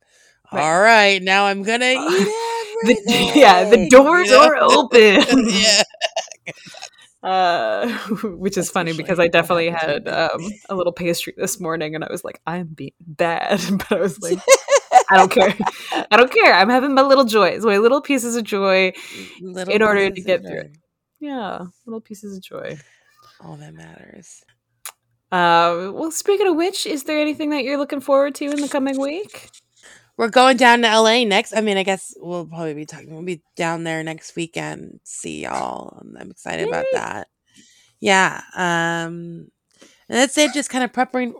Right. 0.51 0.69
all 0.69 0.81
right, 0.81 1.21
now 1.21 1.45
I'm 1.45 1.63
gonna 1.63 1.93
eat 1.97 2.29
the, 2.81 2.97
everything. 3.07 3.31
yeah 3.35 3.63
the 3.65 3.77
doors 3.77 4.31
you 4.31 4.39
know? 4.39 4.51
are 4.51 4.57
open 4.61 5.23
yeah, 5.49 5.83
uh 7.23 7.87
which 8.37 8.57
is 8.57 8.69
That's 8.69 8.69
funny 8.69 8.91
because 8.93 9.19
i 9.19 9.27
definitely 9.27 9.69
had 9.69 10.07
um 10.07 10.59
a 10.69 10.75
little 10.75 10.91
pastry 10.91 11.33
this 11.37 11.59
morning 11.59 11.95
and 11.95 12.03
i 12.03 12.07
was 12.11 12.23
like 12.23 12.41
i'm 12.45 12.67
being 12.67 12.91
bad 12.99 13.59
but 13.77 13.91
i 13.91 13.99
was 14.01 14.21
like 14.21 14.43
i 15.09 15.17
don't 15.17 15.31
care 15.31 15.53
i 16.11 16.17
don't 16.17 16.31
care 16.31 16.53
i'm 16.53 16.69
having 16.69 16.93
my 16.93 17.01
little 17.01 17.23
joys 17.25 17.65
my 17.65 17.77
little 17.77 18.01
pieces 18.01 18.35
of 18.35 18.43
joy 18.43 18.91
Little 19.41 19.73
in 19.73 19.81
order 19.81 20.09
to 20.09 20.21
get 20.21 20.41
through 20.41 20.59
it. 20.61 20.77
yeah 21.19 21.65
little 21.85 22.01
pieces 22.01 22.37
of 22.37 22.43
joy 22.43 22.77
All 23.41 23.55
that 23.57 23.73
matters. 23.73 24.43
uh 25.31 25.91
well 25.93 26.11
speaking 26.11 26.47
of 26.47 26.55
which 26.55 26.85
is 26.85 27.03
there 27.03 27.19
anything 27.19 27.49
that 27.51 27.63
you're 27.63 27.77
looking 27.77 28.01
forward 28.01 28.35
to 28.35 28.45
in 28.45 28.61
the 28.61 28.69
coming 28.69 28.99
week 28.99 29.49
We're 30.15 30.29
going 30.29 30.57
down 30.57 30.83
to 30.83 30.87
LA 31.01 31.23
next. 31.23 31.55
I 31.57 31.61
mean, 31.61 31.75
I 31.75 31.81
guess 31.81 32.13
we'll 32.19 32.45
probably 32.45 32.75
be 32.75 32.85
talking. 32.85 33.09
We'll 33.15 33.23
be 33.25 33.41
down 33.55 33.83
there 33.83 34.03
next 34.03 34.35
weekend. 34.35 34.99
See 35.03 35.41
y'all. 35.41 36.03
I'm 36.19 36.29
excited 36.29 36.67
about 36.67 36.85
that. 36.93 37.29
Yeah. 37.99 38.41
Um, 38.55 39.49
and 40.07 40.19
that's 40.19 40.37
it. 40.37 40.53
Just 40.53 40.69
kind 40.69 40.83
of 40.83 40.91
prepping, 40.91 41.33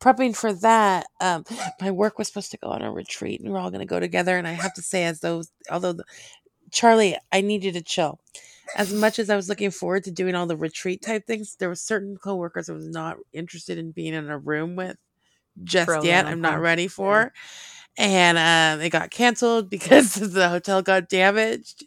prepping 0.00 0.36
for 0.36 0.52
that. 0.52 1.06
Um, 1.20 1.44
my 1.80 1.90
work 1.90 2.18
was 2.18 2.28
supposed 2.28 2.50
to 2.52 2.58
go 2.58 2.68
on 2.68 2.82
a 2.82 2.92
retreat, 2.92 3.40
and 3.40 3.52
we're 3.52 3.58
all 3.58 3.70
going 3.70 3.80
to 3.80 3.86
go 3.86 4.00
together. 4.00 4.36
And 4.36 4.46
I 4.48 4.52
have 4.52 4.74
to 4.74 4.82
say, 4.82 5.04
as 5.04 5.20
though, 5.20 5.42
although 5.70 5.92
the, 5.92 6.04
Charlie, 6.70 7.16
I 7.32 7.40
need 7.40 7.64
you 7.64 7.72
to 7.72 7.82
chill. 7.82 8.20
As 8.76 8.92
much 8.92 9.18
as 9.18 9.28
I 9.28 9.36
was 9.36 9.48
looking 9.48 9.70
forward 9.70 10.04
to 10.04 10.10
doing 10.10 10.34
all 10.34 10.46
the 10.46 10.56
retreat 10.56 11.02
type 11.02 11.26
things, 11.26 11.56
there 11.58 11.68
were 11.68 11.74
certain 11.74 12.16
coworkers 12.16 12.70
I 12.70 12.72
was 12.72 12.88
not 12.88 13.16
interested 13.32 13.78
in 13.78 13.92
being 13.92 14.14
in 14.14 14.30
a 14.30 14.38
room 14.38 14.76
with 14.76 14.96
just 15.64 15.88
a 15.90 16.06
yet. 16.06 16.26
I'm 16.26 16.40
not 16.40 16.60
ready 16.60 16.88
for. 16.88 17.32
And 17.98 18.38
um, 18.38 18.84
it 18.84 18.90
got 18.90 19.10
canceled 19.10 19.68
because 19.70 20.14
the 20.14 20.48
hotel 20.48 20.82
got 20.82 21.08
damaged. 21.08 21.84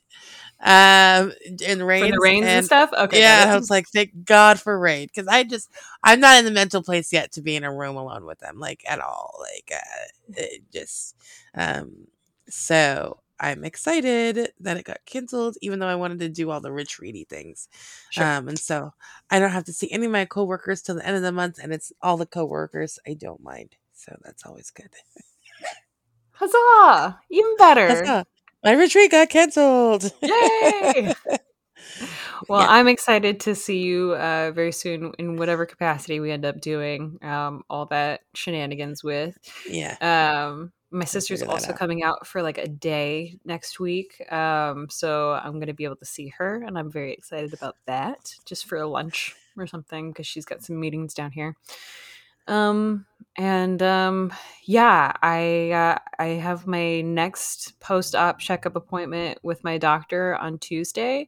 Um, 0.62 1.34
in 1.46 1.80
for 1.80 2.08
the 2.08 2.20
rains 2.22 2.46
and, 2.46 2.66
stuff 2.66 2.90
okay 2.98 3.20
yeah, 3.20 3.46
I 3.50 3.56
was 3.56 3.70
like, 3.70 3.88
thank 3.90 4.24
God 4.24 4.60
for 4.60 4.80
rain, 4.80 5.08
because 5.08 5.28
I 5.28 5.44
just 5.44 5.70
I'm 6.04 6.20
not 6.20 6.40
in 6.40 6.46
the 6.46 6.52
mental 6.52 6.82
place 6.82 7.12
yet 7.12 7.32
to 7.34 7.42
be 7.42 7.56
in 7.56 7.64
a 7.64 7.74
room 7.74 7.98
alone 7.98 8.26
with 8.26 8.40
them, 8.40 8.58
like 8.60 8.82
at 8.88 9.00
all. 9.00 9.40
Like, 9.42 9.72
uh, 9.76 10.38
it 10.38 10.64
just 10.72 11.16
um, 11.56 12.08
so 12.48 13.20
I'm 13.40 13.66
excited 13.66 14.54
that 14.62 14.78
it 14.78 14.86
got 14.86 15.06
canceled, 15.06 15.58
even 15.62 15.80
though 15.80 15.88
I 15.88 15.96
wanted 15.96 16.20
to 16.20 16.30
do 16.30 16.50
all 16.50 16.62
the 16.62 16.70
retreaty 16.70 17.28
things. 17.28 17.68
Sure. 18.10 18.24
Um, 18.26 18.48
and 18.48 18.58
so 18.58 18.94
I 19.30 19.40
don't 19.40 19.52
have 19.52 19.66
to 19.66 19.74
see 19.74 19.92
any 19.92 20.06
of 20.06 20.12
my 20.14 20.24
coworkers 20.26 20.82
till 20.82 20.96
the 20.96 21.06
end 21.06 21.18
of 21.18 21.22
the 21.22 21.34
month, 21.34 21.60
and 21.62 21.74
it's 21.74 21.92
all 22.02 22.16
the 22.16 22.26
coworkers 22.26 22.98
I 23.06 23.14
don't 23.14 23.44
mind, 23.44 23.76
so 23.94 24.18
that's 24.24 24.46
always 24.46 24.72
good. 24.72 24.90
huzzah 26.32 27.20
even 27.30 27.56
better 27.58 27.88
Huzzah. 27.88 28.26
My 28.66 28.74
retreat 28.74 29.12
got 29.12 29.30
canceled. 29.30 30.12
Yay! 30.22 31.14
Well, 32.50 32.62
Yeah. 32.62 32.68
I'm 32.70 32.88
excited 32.90 33.40
to 33.42 33.56
see 33.56 33.78
you 33.78 34.14
uh, 34.14 34.52
very 34.54 34.72
soon 34.74 35.14
in 35.18 35.38
whatever 35.38 35.66
capacity 35.66 36.20
we 36.20 36.32
end 36.32 36.44
up 36.46 36.60
doing 36.60 37.18
um, 37.22 37.64
all 37.70 37.86
that 37.88 38.22
shenanigans 38.34 39.04
with. 39.04 39.38
yeah. 39.70 39.96
Um, 40.02 40.74
my 40.92 41.06
sister's 41.06 41.42
also 41.42 41.72
out. 41.72 41.78
coming 41.78 42.04
out 42.04 42.28
for 42.28 42.42
like 42.42 42.58
a 42.58 42.68
day 42.68 43.38
next 43.46 43.80
week. 43.80 44.22
Um, 44.32 44.88
so 44.90 45.34
I'm 45.34 45.54
going 45.54 45.68
to 45.68 45.74
be 45.74 45.86
able 45.86 45.96
to 45.98 46.06
see 46.06 46.34
her, 46.38 46.62
and 46.62 46.78
I'm 46.78 46.92
very 46.92 47.14
excited 47.14 47.54
about 47.54 47.78
that 47.86 48.34
just 48.46 48.68
for 48.68 48.78
a 48.78 48.88
lunch 48.88 49.34
or 49.58 49.66
something 49.66 50.12
because 50.12 50.28
she's 50.28 50.46
got 50.46 50.62
some 50.64 50.80
meetings 50.80 51.14
down 51.14 51.32
here. 51.32 51.56
Um, 52.48 53.06
and 53.38 53.82
um, 53.82 54.34
yeah, 54.64 55.12
I 55.22 55.72
uh, 55.72 55.98
I 56.20 56.26
have 56.26 56.68
my 56.68 57.02
next 57.02 57.80
post 57.80 58.16
op 58.16 58.40
checkup 58.40 58.76
appointment 58.76 59.40
with 59.44 59.64
my 59.64 59.78
doctor 59.78 60.36
on 60.36 60.60
Tuesday, 60.60 61.28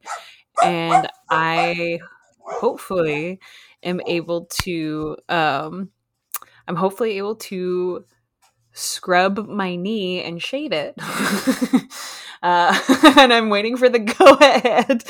and 0.63 1.09
I 1.29 1.99
hopefully 2.39 3.39
am 3.83 3.99
able 4.07 4.45
to 4.63 5.17
um, 5.27 5.89
I'm 6.67 6.75
hopefully 6.75 7.17
able 7.17 7.35
to 7.35 8.05
scrub 8.77 9.47
my 9.47 9.75
knee 9.75 10.21
and 10.23 10.41
shave 10.41 10.71
it. 10.71 10.95
uh, 12.43 12.79
and 13.17 13.33
I'm 13.33 13.49
waiting 13.49 13.77
for 13.77 13.89
the 13.89 13.99
go 13.99 14.33
ahead 14.41 15.03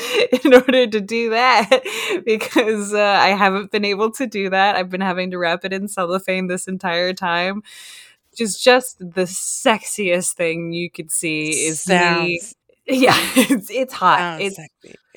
in 0.44 0.54
order 0.54 0.86
to 0.86 1.00
do 1.00 1.30
that 1.30 1.82
because 2.24 2.94
uh, 2.94 3.00
I 3.00 3.28
haven't 3.28 3.70
been 3.70 3.84
able 3.84 4.10
to 4.12 4.26
do 4.26 4.50
that. 4.50 4.76
I've 4.76 4.90
been 4.90 5.00
having 5.00 5.30
to 5.32 5.38
wrap 5.38 5.64
it 5.64 5.72
in 5.72 5.88
cellophane 5.88 6.46
this 6.46 6.66
entire 6.66 7.12
time. 7.12 7.62
Which 8.30 8.40
is 8.42 8.60
just 8.60 8.98
the 8.98 9.22
sexiest 9.22 10.34
thing 10.34 10.72
you 10.72 10.90
could 10.90 11.10
see 11.10 11.50
is 11.66 11.88
me. 11.88 12.40
Yeah, 12.88 13.14
it's, 13.36 13.70
it's 13.70 13.92
hot. 13.92 14.18
sounds 14.18 14.58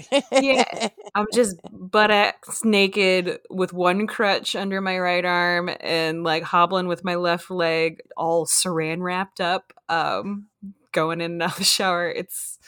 It's. 0.01 0.21
Yeah. 0.31 0.89
I'm 1.15 1.27
just 1.33 1.55
butt 1.71 2.11
ass 2.11 2.61
naked 2.65 3.39
with 3.49 3.71
one 3.71 4.07
crutch 4.07 4.55
under 4.55 4.81
my 4.81 4.99
right 4.99 5.23
arm 5.23 5.69
and 5.79 6.23
like 6.23 6.43
hobbling 6.43 6.87
with 6.87 7.05
my 7.05 7.15
left 7.15 7.49
leg 7.49 8.01
all 8.17 8.45
saran 8.45 9.01
wrapped 9.01 9.39
up, 9.39 9.73
um, 9.87 10.47
going 10.91 11.21
in 11.21 11.31
and 11.33 11.43
out 11.43 11.53
of 11.53 11.57
the 11.59 11.63
shower. 11.63 12.09
It's 12.09 12.59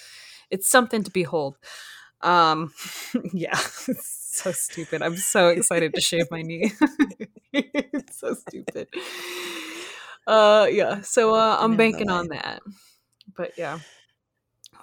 it's 0.49 0.67
something 0.67 1.03
to 1.03 1.11
behold. 1.11 1.57
Um 2.21 2.71
yeah, 3.33 3.59
it's 3.87 4.29
so 4.31 4.53
stupid. 4.53 5.01
I'm 5.01 5.17
so 5.17 5.49
excited 5.49 5.93
to 5.95 6.01
shave 6.01 6.31
my 6.31 6.43
knee. 6.43 6.71
it's 7.51 8.19
so 8.19 8.35
stupid. 8.35 8.87
Uh 10.25 10.67
yeah, 10.71 11.01
so 11.01 11.35
uh, 11.35 11.57
I'm 11.59 11.75
banking 11.75 12.09
on 12.09 12.29
that. 12.29 12.61
But 13.35 13.57
yeah. 13.57 13.79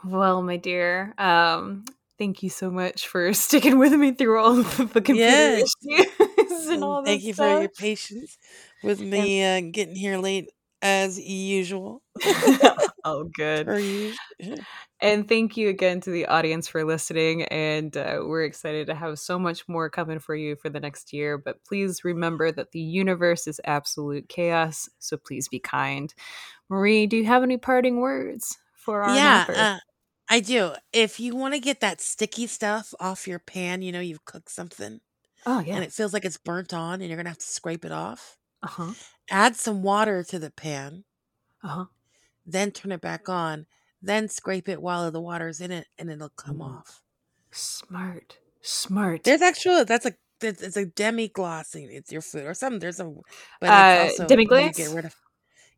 Well, 0.04 0.42
my 0.42 0.56
dear, 0.56 1.14
um, 1.18 1.84
thank 2.18 2.42
you 2.42 2.50
so 2.50 2.70
much 2.70 3.06
for 3.08 3.32
sticking 3.34 3.78
with 3.78 3.92
me 3.92 4.12
through 4.12 4.38
all 4.40 4.58
of 4.60 4.92
the 4.92 5.00
computer 5.00 5.50
Yes. 5.52 5.74
issues 5.88 6.66
and 6.68 6.84
all 6.84 7.02
And 7.02 7.04
that 7.04 7.20
Thank 7.20 7.24
you 7.24 7.34
for 7.34 7.48
stuff. 7.48 7.60
your 7.60 7.68
patience 7.68 8.38
with 8.82 9.00
me 9.00 9.44
uh, 9.44 9.60
getting 9.72 9.96
here 9.96 10.18
late 10.18 10.50
as 10.82 11.18
usual. 11.20 12.02
oh, 13.04 13.24
good. 13.34 13.70
And 15.00 15.26
thank 15.28 15.56
you 15.56 15.68
again 15.68 16.00
to 16.02 16.10
the 16.10 16.26
audience 16.26 16.68
for 16.68 16.84
listening. 16.84 17.44
And 17.44 17.96
uh, 17.96 18.20
we're 18.22 18.44
excited 18.44 18.86
to 18.88 18.94
have 18.94 19.18
so 19.18 19.38
much 19.38 19.66
more 19.68 19.88
coming 19.90 20.18
for 20.18 20.34
you 20.34 20.56
for 20.56 20.68
the 20.68 20.80
next 20.80 21.12
year. 21.12 21.38
But 21.38 21.64
please 21.64 22.04
remember 22.04 22.52
that 22.52 22.72
the 22.72 22.80
universe 22.80 23.46
is 23.46 23.60
absolute 23.64 24.28
chaos. 24.28 24.88
So 24.98 25.16
please 25.16 25.48
be 25.48 25.58
kind. 25.58 26.12
Marie, 26.68 27.06
do 27.06 27.16
you 27.16 27.26
have 27.26 27.42
any 27.42 27.56
parting 27.58 28.00
words 28.00 28.58
for 28.74 29.02
our 29.02 29.16
Yeah, 29.16 29.46
uh, 29.54 29.78
I 30.30 30.40
do. 30.40 30.74
If 30.94 31.20
you 31.20 31.36
want 31.36 31.54
to 31.54 31.60
get 31.60 31.80
that 31.80 32.00
sticky 32.00 32.46
stuff 32.46 32.94
off 33.00 33.28
your 33.28 33.38
pan, 33.38 33.82
you 33.82 33.92
know, 33.92 34.00
you've 34.00 34.24
cooked 34.24 34.50
something 34.50 35.00
oh, 35.46 35.60
yeah. 35.60 35.74
and 35.76 35.84
it 35.84 35.92
feels 35.92 36.12
like 36.14 36.24
it's 36.24 36.38
burnt 36.38 36.74
on 36.74 37.00
and 37.00 37.08
you're 37.08 37.16
going 37.16 37.26
to 37.26 37.30
have 37.30 37.38
to 37.38 37.46
scrape 37.46 37.84
it 37.84 37.92
off, 37.92 38.38
Uh 38.62 38.68
huh. 38.68 38.94
add 39.30 39.56
some 39.56 39.82
water 39.82 40.24
to 40.24 40.38
the 40.38 40.50
pan, 40.50 41.04
Uh 41.62 41.68
huh. 41.68 41.86
then 42.44 42.70
turn 42.70 42.92
it 42.92 43.00
back 43.00 43.28
on, 43.30 43.66
then 44.02 44.28
scrape 44.28 44.68
it 44.68 44.82
while 44.82 45.10
the 45.10 45.20
water's 45.22 45.60
in 45.60 45.70
it 45.70 45.88
and 45.98 46.10
it'll 46.10 46.28
come 46.28 46.60
off. 46.60 47.02
Smart. 47.52 48.38
Smart. 48.62 49.24
There's 49.24 49.42
actually, 49.42 49.84
that's 49.84 50.06
a, 50.06 50.14
it's 50.42 50.62
it's 50.62 50.76
a 50.76 50.86
demi 50.86 51.28
glossing. 51.28 51.90
It's 51.90 52.10
your 52.12 52.22
food 52.22 52.46
or 52.46 52.54
something. 52.54 52.80
There's 52.80 53.00
a, 53.00 53.12
but 53.60 53.74
Uh, 53.74 53.74
it's 53.74 53.94
also, 53.94 54.42
you 54.54 54.70
demi-glace? 54.70 54.74
get 54.74 54.90
rid 54.90 55.04
of, 55.04 55.14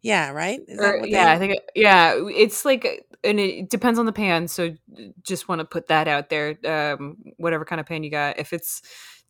yeah, 0.03 0.31
right? 0.31 0.61
Is 0.66 0.79
Or, 0.81 1.07
yeah, 1.07 1.31
I 1.33 1.39
think 1.39 1.59
yeah, 1.74 2.15
it's 2.16 2.65
like, 2.65 2.85
uh, 2.85 3.16
and 3.24 3.39
it 3.39 3.70
depends 3.70 3.99
on 3.99 4.07
the 4.07 4.12
pan. 4.12 4.49
So 4.49 4.74
just 5.23 5.49
want 5.49 5.61
to 5.61 5.65
put 5.65 5.89
that 5.89 6.09
out 6.09 6.29
there. 6.29 6.57
Um, 6.65 7.19
whatever 7.37 7.65
kind 7.65 7.81
of 7.81 7.87
pan 7.87 8.03
you 8.03 8.11
got, 8.11 8.39
if 8.39 8.53
it's 8.53 8.83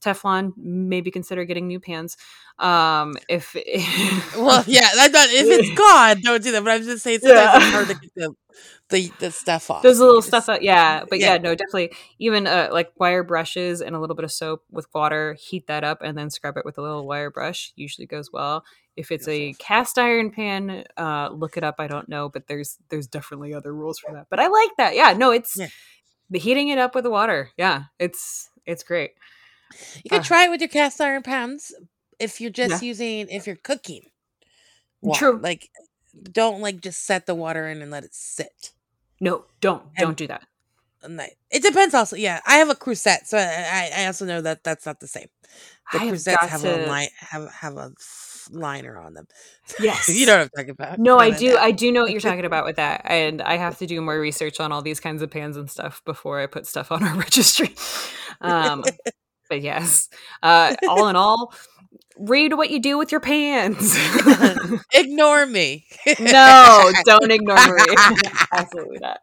Teflon, 0.02 0.52
maybe 0.56 1.10
consider 1.10 1.44
getting 1.44 1.68
new 1.68 1.78
pans. 1.78 2.16
Um, 2.58 3.14
if 3.28 3.54
Well, 4.36 4.64
yeah, 4.66 4.88
that's 4.96 5.12
not, 5.12 5.28
if 5.30 5.46
it's 5.46 5.78
gone, 5.78 6.20
don't 6.22 6.42
do 6.42 6.52
that. 6.52 6.64
But 6.64 6.70
I'm 6.72 6.82
just 6.82 7.02
saying 7.04 7.20
sometimes 7.20 7.40
Yeah. 7.52 7.56
it's 7.56 7.72
hard 7.72 7.88
to 7.88 7.94
get 7.94 8.10
the, 8.16 8.34
the, 8.88 9.12
the 9.18 9.30
stuff 9.30 9.70
off. 9.70 9.82
There's 9.82 9.98
a 10.00 10.04
little 10.06 10.22
stuff 10.22 10.48
out, 10.48 10.62
yeah, 10.62 11.04
but 11.08 11.18
yeah. 11.18 11.32
Yeah. 11.34 11.38
no, 11.38 11.54
definitely. 11.54 11.92
Even 12.18 12.46
uh, 12.46 12.68
like 12.72 12.92
wire 12.98 13.22
brushes 13.22 13.80
and 13.80 13.94
a 13.94 14.00
little 14.00 14.16
bit 14.16 14.24
of 14.24 14.32
soap 14.32 14.64
with 14.70 14.86
water, 14.94 15.34
heat 15.38 15.66
that 15.66 15.84
up, 15.84 15.98
and 16.02 16.16
then 16.16 16.30
scrub 16.30 16.56
it 16.56 16.64
with 16.64 16.78
a 16.78 16.82
little 16.82 17.06
wire 17.06 17.30
brush. 17.30 17.72
Usually 17.76 18.06
goes 18.06 18.30
well. 18.32 18.64
If 18.96 19.10
it's 19.10 19.26
a 19.26 19.54
cast 19.54 19.98
iron 19.98 20.30
pan, 20.30 20.84
uh, 20.98 21.30
look 21.32 21.56
it 21.56 21.64
up. 21.64 21.76
I 21.78 21.86
don't 21.86 22.08
know, 22.08 22.28
but 22.28 22.46
there's 22.46 22.78
there's 22.90 23.06
definitely 23.06 23.54
other 23.54 23.72
rules 23.74 23.98
for 23.98 24.12
that. 24.12 24.26
But 24.30 24.38
I 24.40 24.48
like 24.48 24.70
that. 24.76 24.94
Yeah, 24.94 25.12
no, 25.14 25.30
it's 25.30 25.56
Yeah. 25.56 25.68
the 26.30 26.38
heating 26.38 26.68
it 26.68 26.78
up 26.78 26.94
with 26.94 27.04
the 27.04 27.10
water. 27.10 27.50
Yeah, 27.56 27.84
it's 27.98 28.50
it's 28.66 28.82
great. 28.82 29.12
You 30.04 30.10
can 30.10 30.20
Uh. 30.20 30.24
try 30.24 30.44
it 30.44 30.50
with 30.50 30.60
your 30.60 30.68
cast 30.68 31.00
iron 31.00 31.22
pans 31.22 31.72
if 32.18 32.40
you're 32.40 32.50
just 32.50 32.82
using 32.82 33.28
if 33.30 33.46
you're 33.46 33.56
cooking. 33.56 34.10
water. 35.00 35.18
True. 35.18 35.40
Like 35.42 35.70
don't 36.30 36.60
like 36.60 36.80
just 36.80 37.04
set 37.06 37.24
the 37.26 37.34
water 37.34 37.66
in 37.68 37.80
and 37.82 37.90
let 37.90 38.04
it 38.04 38.14
sit. 38.14 38.72
No, 39.20 39.46
don't 39.60 39.82
And- 39.96 40.06
don't 40.06 40.16
do 40.16 40.26
that. 40.28 40.46
It 41.50 41.62
depends 41.64 41.94
also. 41.94 42.14
Yeah, 42.14 42.40
I 42.46 42.58
have 42.58 42.68
a 42.70 42.76
Creuset, 42.76 43.26
so 43.26 43.36
I, 43.36 43.90
I 43.96 44.06
also 44.06 44.24
know 44.24 44.40
that 44.42 44.62
that's 44.62 44.86
not 44.86 45.00
the 45.00 45.08
same. 45.08 45.26
The 45.92 45.98
I 45.98 46.04
have 46.04 46.14
Creusets 46.14 46.48
have 46.48 46.64
a 46.64 46.86
line 46.86 47.08
have 47.18 47.50
have 47.50 47.76
a 47.76 47.92
f- 48.46 48.48
liner 48.52 48.98
on 48.98 49.14
them. 49.14 49.26
Yes. 49.80 50.08
you 50.14 50.26
know 50.26 50.34
what 50.38 50.42
I'm 50.42 50.48
talking 50.50 50.70
about. 50.70 50.98
No, 50.98 51.18
I 51.18 51.30
do. 51.30 51.56
I 51.56 51.70
do 51.70 51.90
know 51.92 52.02
what 52.02 52.10
you're 52.10 52.20
talking 52.20 52.44
about 52.44 52.64
with 52.64 52.76
that, 52.76 53.02
and 53.04 53.40
I 53.42 53.56
have 53.56 53.78
to 53.80 53.86
do 53.86 54.00
more 54.00 54.18
research 54.18 54.60
on 54.60 54.72
all 54.72 54.82
these 54.82 55.00
kinds 55.00 55.22
of 55.22 55.30
pans 55.30 55.56
and 55.56 55.70
stuff 55.70 56.02
before 56.04 56.40
I 56.40 56.46
put 56.46 56.66
stuff 56.66 56.92
on 56.92 57.02
our 57.02 57.14
registry. 57.18 57.74
Um, 58.40 58.84
but 59.48 59.62
yes, 59.62 60.08
uh, 60.42 60.74
all 60.88 61.08
in 61.08 61.16
all, 61.16 61.52
read 62.18 62.54
what 62.54 62.70
you 62.70 62.80
do 62.80 62.98
with 62.98 63.12
your 63.12 63.20
pans. 63.20 63.96
Ignore 64.94 65.46
me. 65.46 65.86
no, 66.18 66.90
don't 67.04 67.30
ignore 67.30 67.74
me. 67.74 67.84
Absolutely 68.52 68.98
not. 68.98 69.18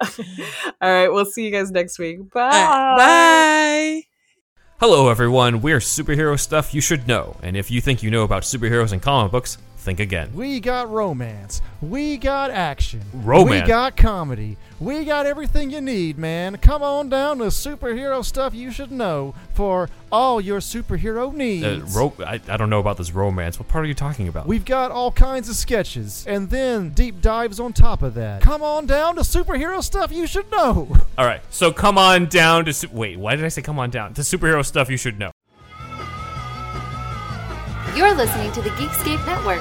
All 0.82 0.91
right, 0.91 1.08
we'll 1.10 1.26
see 1.26 1.46
you 1.46 1.52
guys 1.52 1.72
next 1.72 1.98
week. 2.00 2.32
Bye. 2.32 2.50
Bye. 2.98 4.09
Hello, 4.80 5.10
everyone. 5.10 5.60
We're 5.60 5.80
superhero 5.80 6.39
stuff 6.39 6.73
you 6.73 6.80
should 6.80 7.06
know, 7.06 7.35
and 7.43 7.57
if 7.57 7.69
you 7.69 7.81
think 7.81 8.01
you 8.01 8.10
know 8.10 8.23
about 8.23 8.43
superheroes 8.43 8.93
and 8.93 9.01
comic 9.01 9.30
books, 9.30 9.57
think 9.76 9.99
again. 9.99 10.31
We 10.34 10.61
got 10.61 10.89
romance. 10.89 11.61
We 11.81 12.15
got 12.15 12.49
action. 12.49 13.01
Romance? 13.14 13.64
We 13.64 13.68
got 13.68 13.97
comedy. 13.97 14.56
We 14.80 15.03
got 15.03 15.26
everything 15.26 15.72
you 15.72 15.81
need, 15.81 16.18
man. 16.18 16.56
Come 16.57 16.81
on 16.84 17.10
down 17.10 17.39
to 17.39 17.45
superhero 17.45 18.23
stuff 18.23 18.53
you 18.53 18.72
should 18.72 18.93
know 18.93 19.34
for 19.53 19.89
all 20.10 20.39
your 20.39 20.60
superhero 20.61 21.34
needs. 21.34 21.65
Uh, 21.65 21.99
ro- 21.99 22.14
I, 22.26 22.39
I 22.47 22.56
don't 22.56 22.69
know 22.69 22.80
about 22.80 22.95
this 22.95 23.11
romance. 23.14 23.60
What 23.60 23.68
part 23.68 23.84
are 23.84 23.88
you 23.89 23.93
talking 23.93 24.30
about? 24.30 24.47
We've 24.47 24.64
got 24.64 24.91
all 24.91 25.11
kinds 25.11 25.49
of 25.49 25.56
sketches 25.57 26.26
and 26.27 26.49
then 26.49 26.91
deep 26.91 27.19
dives 27.22 27.60
on 27.60 27.73
top 27.73 28.01
of 28.01 28.14
that. 28.14 28.41
Come 28.41 28.64
on 28.64 28.85
down 28.85 29.15
to 29.15 29.22
superhero 29.22 29.84
stuff 29.84 30.14
you 30.14 30.26
should 30.26 30.49
know. 30.49 30.88
All 31.18 31.26
right, 31.26 31.41
so 31.49 31.73
come 31.73 31.97
on 31.97 32.27
down 32.27 32.64
to. 32.65 32.72
Su- 32.73 32.88
Wait, 32.93 33.18
why 33.19 33.35
did 33.35 33.43
I 33.43 33.49
say 33.49 33.61
come 33.61 33.80
on 33.80 33.89
down 33.89 34.14
to 34.14 34.22
superhero 34.22 34.65
stuff 34.65 34.89
you 34.89 34.95
should 34.97 35.19
know? 35.19 35.31
You're 37.95 38.14
listening 38.15 38.51
to 38.53 38.61
the 38.61 38.69
Geekscape 38.72 39.26
Network. 39.26 39.60